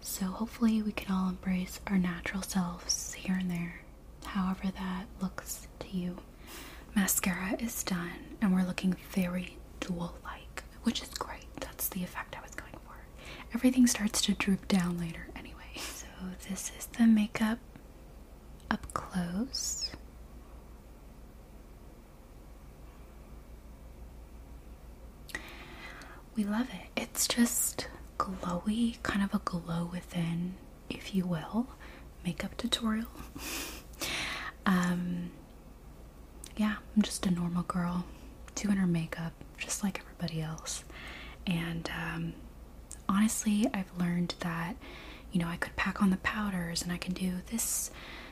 So, 0.00 0.26
hopefully, 0.26 0.82
we 0.82 0.92
can 0.92 1.14
all 1.14 1.28
embrace 1.28 1.80
our 1.86 1.98
natural 1.98 2.42
selves 2.42 3.14
here 3.14 3.36
and 3.38 3.50
there, 3.50 3.82
however 4.24 4.64
that 4.74 5.04
looks 5.20 5.66
to 5.80 5.88
you. 5.96 6.18
Mascara 6.94 7.56
is 7.60 7.82
done, 7.84 8.36
and 8.40 8.54
we're 8.54 8.66
looking 8.66 8.96
very 9.12 9.56
dual 9.80 10.14
like, 10.24 10.62
which 10.84 11.02
is 11.02 11.08
great. 11.10 11.46
That's 11.60 11.88
the 11.88 12.02
effect 12.02 12.36
I 12.36 12.42
was 12.42 12.54
going 12.54 12.72
for. 12.84 12.94
Everything 13.54 13.86
starts 13.86 14.20
to 14.22 14.32
droop 14.34 14.66
down 14.68 14.98
later 14.98 15.27
this 16.48 16.72
is 16.78 16.86
the 16.86 17.06
makeup 17.06 17.58
up 18.70 18.92
close. 18.94 19.90
We 26.36 26.44
love 26.44 26.68
it. 26.70 27.00
It's 27.02 27.26
just 27.26 27.88
glowy, 28.18 29.02
kind 29.02 29.22
of 29.22 29.34
a 29.34 29.38
glow 29.44 29.88
within, 29.92 30.54
if 30.88 31.14
you 31.14 31.24
will, 31.26 31.66
makeup 32.24 32.56
tutorial. 32.56 33.08
um, 34.66 35.30
yeah, 36.56 36.76
I'm 36.96 37.02
just 37.02 37.26
a 37.26 37.30
normal 37.30 37.62
girl 37.64 38.04
doing 38.54 38.76
her 38.76 38.86
makeup 38.86 39.32
just 39.56 39.82
like 39.82 40.00
everybody 40.00 40.40
else. 40.40 40.84
And 41.46 41.90
um, 41.96 42.32
honestly, 43.08 43.66
I've 43.72 43.90
learned 43.98 44.34
that, 44.40 44.76
you 45.32 45.40
know, 45.40 45.48
I 45.48 45.56
could 45.56 45.76
pack 45.76 46.02
on 46.02 46.10
the 46.10 46.16
powders 46.18 46.82
and 46.82 46.92
I 46.92 46.96
can 46.96 47.12
do 47.14 47.32
this 47.50 47.90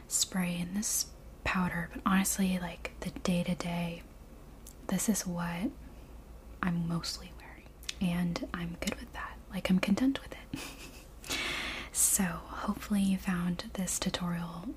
spray 0.09 0.59
and 0.61 0.77
this 0.77 1.07
powder, 1.45 1.89
but 1.93 2.03
honestly, 2.07 2.59
like 2.61 2.93
the 3.01 3.11
day 3.21 3.43
to 3.45 3.55
day, 3.55 4.03
this 4.89 5.09
is 5.09 5.27
what 5.27 5.71
I'm 6.63 6.89
mostly 6.89 7.33
wearing, 7.39 8.13
and 8.15 8.49
I'm 8.55 8.77
good 8.81 8.95
with 8.97 9.13
that. 9.15 9.37
Like, 9.53 9.71
I'm 9.71 9.79
content 9.79 10.21
with 10.23 10.33
it. 10.33 11.39
so, 11.93 12.25
hopefully, 12.25 13.01
you 13.03 13.17
found 13.19 13.65
this 13.75 13.99
tutorial, 13.99 14.69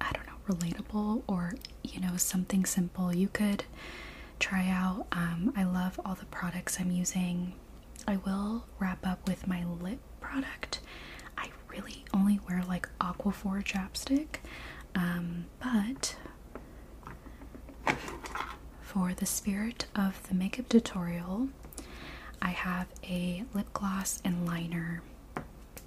I 0.00 0.10
don't 0.12 0.26
know, 0.26 0.54
relatable 0.54 1.22
or 1.26 1.54
you 1.82 2.00
know, 2.00 2.16
something 2.16 2.64
simple 2.64 3.14
you 3.14 3.28
could 3.28 3.64
try 4.38 4.68
out. 4.68 5.06
Um, 5.12 5.52
I 5.56 5.64
love 5.64 6.00
all 6.04 6.14
the 6.14 6.26
products 6.26 6.78
I'm 6.80 6.90
using. 6.90 7.54
I 8.06 8.16
will 8.16 8.66
wrap 8.78 9.06
up 9.06 9.26
with 9.28 9.46
my 9.46 9.64
lip 9.64 10.00
product. 10.34 10.80
I 11.38 11.48
really 11.68 12.04
only 12.12 12.40
wear 12.48 12.64
like 12.66 12.88
Aquaphor 13.00 13.62
chapstick, 13.62 14.38
um, 14.96 15.44
but 15.60 16.16
for 18.80 19.14
the 19.14 19.26
spirit 19.26 19.86
of 19.94 20.26
the 20.28 20.34
makeup 20.34 20.68
tutorial, 20.68 21.48
I 22.42 22.48
have 22.48 22.88
a 23.04 23.44
lip 23.54 23.72
gloss 23.72 24.20
and 24.24 24.44
liner 24.44 25.02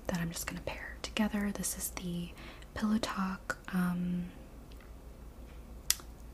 that 0.07 0.19
I'm 0.21 0.31
just 0.31 0.47
gonna 0.47 0.61
pair 0.61 0.95
together. 1.01 1.51
This 1.53 1.77
is 1.77 1.89
the 1.89 2.29
Pillow 2.73 2.99
Talk 2.99 3.57
um, 3.73 4.27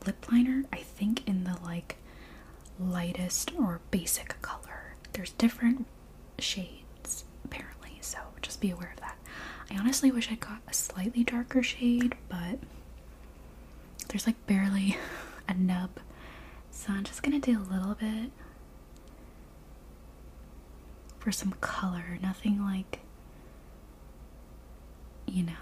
lip 0.06 0.24
liner, 0.32 0.66
I 0.72 0.78
think 0.78 1.28
in 1.28 1.46
the 1.46 1.58
like 1.64 1.98
lightest 2.80 3.52
or 3.58 3.82
basic 3.90 4.40
color. 4.44 4.96
There's 5.14 5.32
different 5.32 5.88
shades 6.38 6.83
just 8.44 8.62
be 8.62 8.72
aware 8.72 8.92
of 8.94 9.00
that. 9.02 9.18
I 9.72 9.78
honestly 9.78 10.12
wish 10.12 10.32
I 10.32 10.36
got 10.36 10.60
a 10.68 10.74
slightly 10.74 11.24
darker 11.24 11.64
shade, 11.64 12.16
but 12.30 12.60
there's 14.10 14.28
like 14.28 14.46
barely 14.48 14.98
a 15.48 15.54
nub. 15.54 15.92
So 16.72 16.92
I'm 16.94 17.04
just 17.04 17.24
gonna 17.24 17.40
do 17.40 17.60
a 17.60 17.72
little 17.74 17.96
bit 17.96 18.32
for 21.20 21.32
some 21.32 21.54
color, 21.62 22.18
nothing 22.22 22.62
like, 22.64 23.00
you 25.26 25.44
know, 25.44 25.54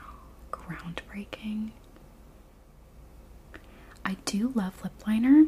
groundbreaking. 0.51 1.71
I 4.03 4.17
do 4.25 4.51
love 4.55 4.81
lip 4.83 4.93
liner. 5.05 5.45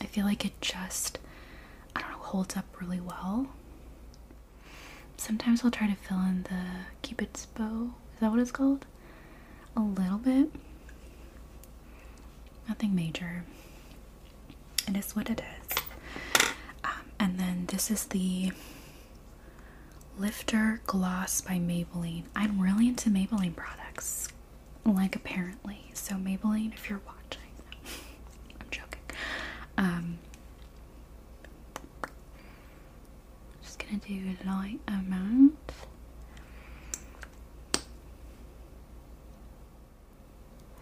I 0.00 0.06
feel 0.06 0.24
like 0.24 0.44
it 0.44 0.60
just, 0.60 1.18
I 1.96 2.00
don't 2.00 2.12
know, 2.12 2.18
holds 2.18 2.56
up 2.56 2.66
really 2.80 3.00
well. 3.00 3.48
Sometimes 5.18 5.64
I'll 5.64 5.70
try 5.70 5.86
to 5.88 5.94
fill 5.96 6.20
in 6.20 6.44
the 6.44 6.62
Cupid's 7.02 7.46
bow. 7.46 7.90
Is 8.14 8.20
that 8.20 8.30
what 8.30 8.38
it's 8.40 8.50
called? 8.52 8.86
A 9.76 9.80
little 9.80 10.18
bit. 10.18 10.50
Nothing 12.68 12.94
major. 12.94 13.44
It 14.86 14.96
is 14.96 15.14
what 15.14 15.28
it 15.28 15.42
is. 15.60 15.76
Um, 16.84 16.90
and 17.20 17.38
then 17.38 17.66
this 17.66 17.90
is 17.90 18.04
the 18.06 18.52
Lifter 20.18 20.80
Gloss 20.86 21.40
by 21.40 21.54
Maybelline. 21.54 22.24
I'm 22.34 22.60
really 22.60 22.88
into 22.88 23.10
Maybelline 23.10 23.54
products, 23.54 24.28
like 24.84 25.14
apparently. 25.14 25.90
So 25.94 26.14
Maybelline, 26.16 26.74
if 26.74 26.88
you're 26.88 27.00
watching, 27.06 27.50
I'm 28.60 28.66
joking. 28.70 29.00
Um, 29.76 30.18
just 33.62 33.77
gonna 33.88 34.00
do 34.06 34.36
a 34.44 34.50
light 34.50 34.80
amount. 34.86 35.56
I 37.74 37.80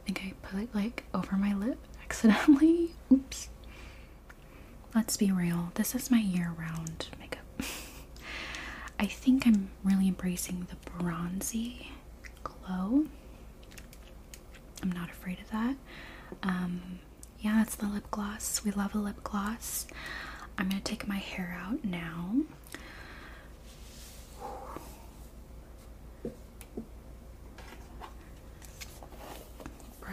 think 0.04 0.20
I 0.24 0.32
put 0.46 0.60
it 0.62 0.74
like 0.74 1.04
over 1.14 1.36
my 1.36 1.54
lip 1.54 1.78
accidentally. 2.02 2.92
Oops. 3.12 3.48
Let's 4.94 5.16
be 5.16 5.30
real. 5.30 5.72
This 5.74 5.94
is 5.94 6.10
my 6.10 6.18
year-round 6.20 7.08
makeup. 7.20 7.44
I 8.98 9.06
think 9.06 9.46
I'm 9.46 9.70
really 9.84 10.08
embracing 10.08 10.66
the 10.70 10.90
bronzy 10.90 11.92
glow. 12.42 13.04
I'm 14.82 14.92
not 14.92 15.10
afraid 15.10 15.38
of 15.40 15.50
that. 15.50 15.76
Um, 16.42 17.00
yeah, 17.40 17.56
that's 17.58 17.76
the 17.76 17.86
lip 17.86 18.10
gloss. 18.10 18.62
We 18.64 18.70
love 18.70 18.94
a 18.94 18.98
lip 18.98 19.22
gloss. 19.22 19.86
I'm 20.58 20.68
gonna 20.70 20.80
take 20.80 21.06
my 21.06 21.18
hair 21.18 21.58
out 21.62 21.84
now. 21.84 22.36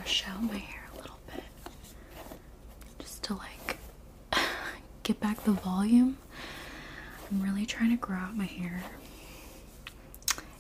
Brush 0.04 0.26
out 0.28 0.44
my 0.44 0.58
hair 0.58 0.84
a 0.94 0.98
little 0.98 1.20
bit 1.34 1.44
just 3.00 3.24
to 3.24 3.36
like 3.36 3.78
get 5.04 5.18
back 5.22 5.42
the 5.46 5.54
volume. 5.54 6.18
I'm 7.32 7.42
really 7.42 7.66
trying 7.66 7.90
to 7.92 7.96
grow 7.96 8.18
out 8.18 8.36
my 8.36 8.44
hair, 8.44 8.84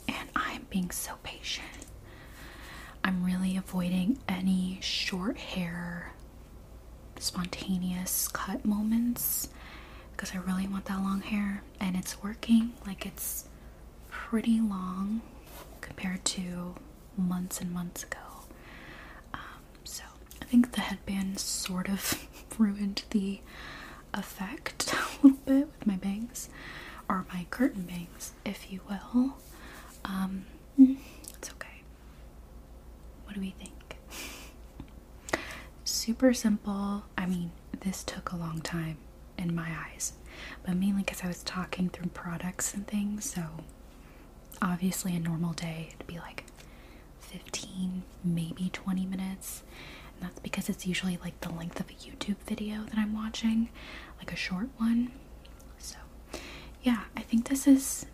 and 0.08 0.30
I'm 0.34 0.66
being 0.70 0.92
so 0.92 1.16
patient. 1.24 1.68
I'm 3.04 3.26
really 3.26 3.58
avoiding 3.58 4.20
any 4.30 4.80
short 4.82 5.36
hair, 5.38 6.14
spontaneous 7.20 8.30
cut 8.30 8.64
moments 8.64 9.50
because 10.16 10.34
I 10.34 10.38
really 10.38 10.68
want 10.68 10.86
that 10.86 11.02
long 11.02 11.20
hair, 11.22 11.64
and 11.82 11.98
it's 11.98 12.24
working. 12.24 12.72
Like, 12.88 13.06
it's 13.06 13.46
pretty 14.10 14.62
long 14.62 15.22
compared 15.82 16.24
to 16.26 16.76
months 17.18 17.60
and 17.60 17.72
months 17.74 18.04
ago. 18.04 18.20
Think 20.54 20.74
the 20.74 20.82
headband 20.82 21.40
sort 21.40 21.90
of 21.90 22.28
ruined 22.60 23.06
the 23.10 23.40
effect 24.14 24.94
a 25.24 25.26
little 25.26 25.40
bit 25.46 25.66
with 25.66 25.88
my 25.88 25.96
bangs, 25.96 26.48
or 27.10 27.26
my 27.34 27.48
curtain 27.50 27.82
bangs, 27.88 28.34
if 28.46 28.72
you 28.72 28.82
will. 28.88 29.38
Um, 30.06 30.46
it's 30.78 31.50
okay. 31.50 31.82
What 33.26 33.34
do 33.34 33.42
we 33.42 33.56
think? 33.58 33.98
Super 35.86 36.36
simple. 36.36 37.06
I 37.18 37.26
mean, 37.26 37.52
this 37.80 38.04
took 38.04 38.32
a 38.32 38.36
long 38.38 38.62
time 38.62 38.98
in 39.40 39.56
my 39.56 39.72
eyes, 39.92 40.14
but 40.64 40.76
mainly 40.76 41.02
because 41.02 41.24
I 41.24 41.28
was 41.30 41.42
talking 41.42 41.90
through 41.90 42.10
products 42.10 42.76
and 42.76 42.86
things, 42.86 43.26
so 43.26 43.42
obviously 44.62 45.16
a 45.16 45.20
normal 45.20 45.54
day 45.54 45.90
it'd 45.96 46.08
be 46.08 46.20
like 46.20 46.46
15 47.20 48.04
maybe 48.24 48.70
20 48.72 49.06
minutes 49.06 49.64
that's 50.24 50.40
because 50.40 50.70
it's 50.70 50.86
usually 50.86 51.18
like 51.24 51.40
the 51.42 51.52
length 51.52 51.80
of 51.80 51.90
a 51.90 51.94
youtube 51.94 52.38
video 52.46 52.84
that 52.84 52.98
i'm 52.98 53.14
watching 53.14 53.70
like 54.20 54.32
a 54.32 54.36
short 54.36 54.70
one 54.78 55.12
so 55.78 55.98
yeah 56.82 57.04
i 57.18 57.22
think 57.22 57.48
this 57.50 57.68
is 57.68 58.06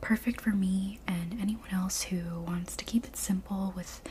perfect 0.00 0.40
for 0.40 0.50
me 0.50 0.98
and 1.06 1.36
anyone 1.40 1.70
else 1.72 2.02
who 2.02 2.40
wants 2.46 2.76
to 2.76 2.84
keep 2.84 3.04
it 3.04 3.16
simple 3.16 3.72
with 3.76 4.02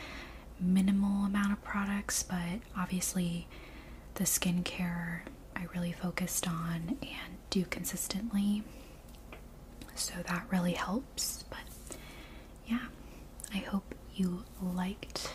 minimal 0.59 1.25
amount 1.25 1.51
of 1.51 1.61
products 1.63 2.23
but 2.23 2.59
obviously 2.77 3.47
the 4.15 4.23
skincare 4.23 5.21
i 5.55 5.65
really 5.73 5.91
focused 5.91 6.47
on 6.47 6.97
and 7.01 7.37
do 7.49 7.65
consistently 7.65 8.63
so 9.95 10.13
that 10.27 10.45
really 10.49 10.73
helps. 10.73 11.45
But 11.49 11.59
yeah, 12.67 12.85
I 13.53 13.57
hope 13.57 13.95
you 14.15 14.43
liked 14.61 15.31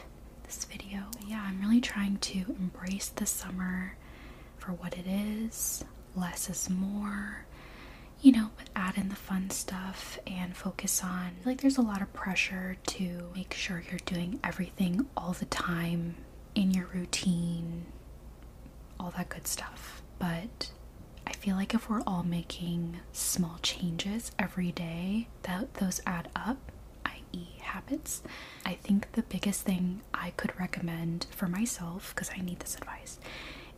this 0.46 0.64
video. 0.64 1.00
yeah, 1.26 1.44
I'm 1.46 1.60
really 1.60 1.80
trying 1.80 2.18
to 2.18 2.38
embrace 2.58 3.08
the 3.08 3.26
summer 3.26 3.96
for 4.58 4.72
what 4.72 4.96
it 4.96 5.06
is. 5.06 5.84
Less 6.14 6.48
is 6.48 6.70
more, 6.70 7.44
you 8.20 8.32
know, 8.32 8.50
but 8.56 8.70
add 8.74 8.96
in 8.96 9.08
the 9.08 9.14
fun 9.16 9.50
stuff 9.50 10.18
and 10.26 10.56
focus 10.56 11.02
on 11.04 11.32
like 11.44 11.60
there's 11.60 11.76
a 11.78 11.82
lot 11.82 12.00
of 12.00 12.12
pressure 12.12 12.76
to 12.86 13.30
make 13.34 13.52
sure 13.54 13.82
you're 13.90 13.98
doing 14.06 14.40
everything 14.42 15.06
all 15.16 15.32
the 15.32 15.44
time 15.46 16.16
in 16.54 16.70
your 16.70 16.86
routine, 16.94 17.86
all 18.98 19.12
that 19.16 19.28
good 19.28 19.46
stuff. 19.46 20.02
But 20.18 20.70
I 21.26 21.32
feel 21.32 21.56
like 21.56 21.74
if 21.74 21.90
we're 21.90 22.02
all 22.06 22.22
making 22.22 23.00
small 23.12 23.58
changes 23.62 24.30
every 24.38 24.72
day, 24.72 25.28
that 25.42 25.74
those 25.74 26.00
add 26.06 26.28
up, 26.34 26.72
i.e., 27.36 27.58
habits. 27.60 28.22
I 28.64 28.74
think 28.74 29.12
the 29.12 29.22
biggest 29.22 29.62
thing 29.62 30.00
I 30.14 30.30
could 30.36 30.58
recommend 30.58 31.26
for 31.30 31.46
myself, 31.48 32.12
because 32.14 32.30
I 32.36 32.42
need 32.42 32.60
this 32.60 32.76
advice, 32.76 33.18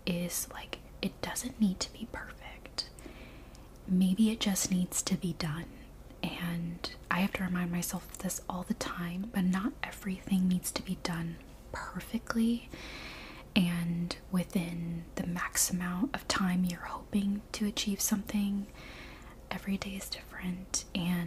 is 0.07 0.49
like 0.53 0.79
it 1.03 1.21
doesn't 1.23 1.61
need 1.61 1.81
to 1.81 1.93
be 1.93 2.09
perfect. 2.13 2.89
Maybe 3.87 4.31
it 4.31 4.41
just 4.41 4.71
needs 4.71 5.03
to 5.03 5.17
be 5.17 5.35
done. 5.39 5.65
And 6.23 6.91
I 7.11 7.21
have 7.21 7.33
to 7.35 7.45
remind 7.45 7.71
myself 7.71 8.11
of 8.11 8.19
this 8.19 8.41
all 8.49 8.65
the 8.67 8.75
time, 8.75 9.31
but 9.33 9.45
not 9.45 9.73
everything 9.83 10.49
needs 10.49 10.71
to 10.73 10.83
be 10.83 10.99
done 11.03 11.37
perfectly 11.73 12.69
and 13.55 14.17
within 14.31 15.05
the 15.17 15.27
max 15.27 15.71
amount 15.71 16.15
of 16.15 16.27
time 16.29 16.65
you're 16.65 16.81
hoping 16.81 17.43
to 17.53 17.67
achieve 17.67 18.01
something. 18.01 18.67
Every 19.51 19.77
day 19.77 19.91
is 19.97 20.09
different, 20.09 20.85
and 20.95 21.18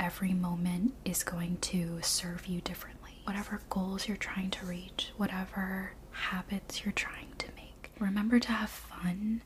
every 0.00 0.32
moment 0.32 0.94
is 1.04 1.22
going 1.22 1.58
to 1.58 1.98
serve 2.02 2.46
you 2.46 2.60
differently. 2.62 3.20
Whatever 3.24 3.60
goals 3.68 4.08
you're 4.08 4.16
trying 4.16 4.50
to 4.50 4.66
reach, 4.66 5.12
whatever 5.16 5.92
habits 6.10 6.84
you're 6.84 6.92
trying 6.92 7.32
to 7.38 7.46
make, 7.54 7.92
remember 8.00 8.38
to 8.40 8.50
have 8.50 8.70
fun 8.70 9.42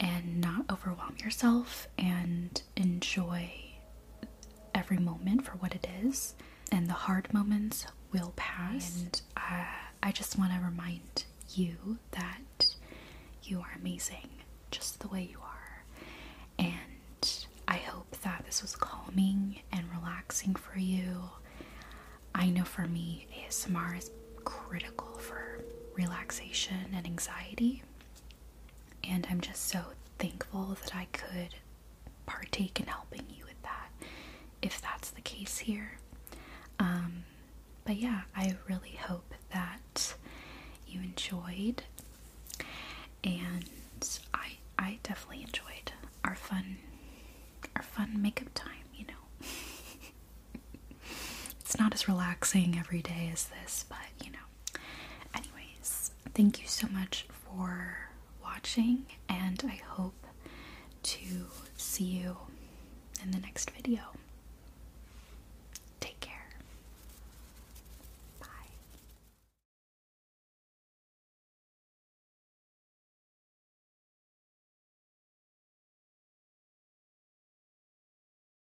and 0.00 0.40
not 0.40 0.64
overwhelm 0.70 1.14
yourself 1.22 1.88
and 1.98 2.62
enjoy 2.76 3.50
every 4.74 4.98
moment 4.98 5.44
for 5.44 5.52
what 5.52 5.74
it 5.74 5.86
is. 6.02 6.34
And 6.72 6.88
the 6.88 6.94
hard 6.94 7.32
moments 7.32 7.86
will 8.12 8.32
pass. 8.36 9.00
And 9.02 9.20
uh, 9.36 9.64
I 10.02 10.12
just 10.12 10.38
want 10.38 10.52
to 10.52 10.58
remind 10.58 11.24
you 11.54 11.98
that 12.12 12.74
you 13.44 13.60
are 13.60 13.72
amazing 13.80 14.28
just 14.70 15.00
the 15.00 15.08
way 15.08 15.28
you 15.30 15.38
are. 15.40 15.84
And 16.58 16.76
this 18.46 18.62
was 18.62 18.76
calming 18.76 19.60
and 19.72 19.84
relaxing 19.90 20.54
for 20.54 20.78
you. 20.78 21.30
I 22.34 22.48
know 22.48 22.64
for 22.64 22.86
me, 22.86 23.26
ASMR 23.48 23.98
is 23.98 24.10
critical 24.44 25.14
for 25.18 25.60
relaxation 25.94 26.76
and 26.94 27.06
anxiety. 27.06 27.82
And 29.08 29.26
I'm 29.30 29.40
just 29.40 29.66
so 29.68 29.80
thankful 30.18 30.76
that 30.82 30.94
I 30.94 31.06
could 31.12 31.54
partake 32.26 32.80
in 32.80 32.86
helping 32.86 33.24
you 33.30 33.44
with 33.44 33.60
that, 33.62 33.90
if 34.62 34.80
that's 34.80 35.10
the 35.10 35.20
case 35.20 35.58
here. 35.58 35.98
Um, 36.78 37.24
but 37.84 37.96
yeah, 37.96 38.22
I 38.36 38.56
really 38.68 38.98
hope 39.00 39.34
that 39.52 40.14
you 40.86 41.00
enjoyed. 41.00 41.82
And 43.24 43.68
I 44.34 44.52
I 44.78 44.98
definitely 45.02 45.42
enjoyed 45.42 45.92
our 46.24 46.34
fun 46.34 46.76
our 47.76 47.82
fun 47.82 48.20
makeup 48.22 48.48
time, 48.54 48.72
you 48.94 49.04
know. 49.06 49.46
it's 51.60 51.78
not 51.78 51.92
as 51.92 52.08
relaxing 52.08 52.76
every 52.78 53.02
day 53.02 53.28
as 53.32 53.48
this, 53.62 53.84
but 53.88 53.98
you 54.24 54.30
know. 54.32 54.80
Anyways, 55.34 56.10
thank 56.34 56.62
you 56.62 56.68
so 56.68 56.86
much 56.88 57.26
for 57.28 57.98
watching 58.42 59.04
and 59.28 59.62
I 59.66 59.80
hope 59.88 60.26
to 61.02 61.18
see 61.76 62.04
you 62.04 62.36
in 63.22 63.30
the 63.32 63.38
next 63.40 63.70
video. 63.72 64.00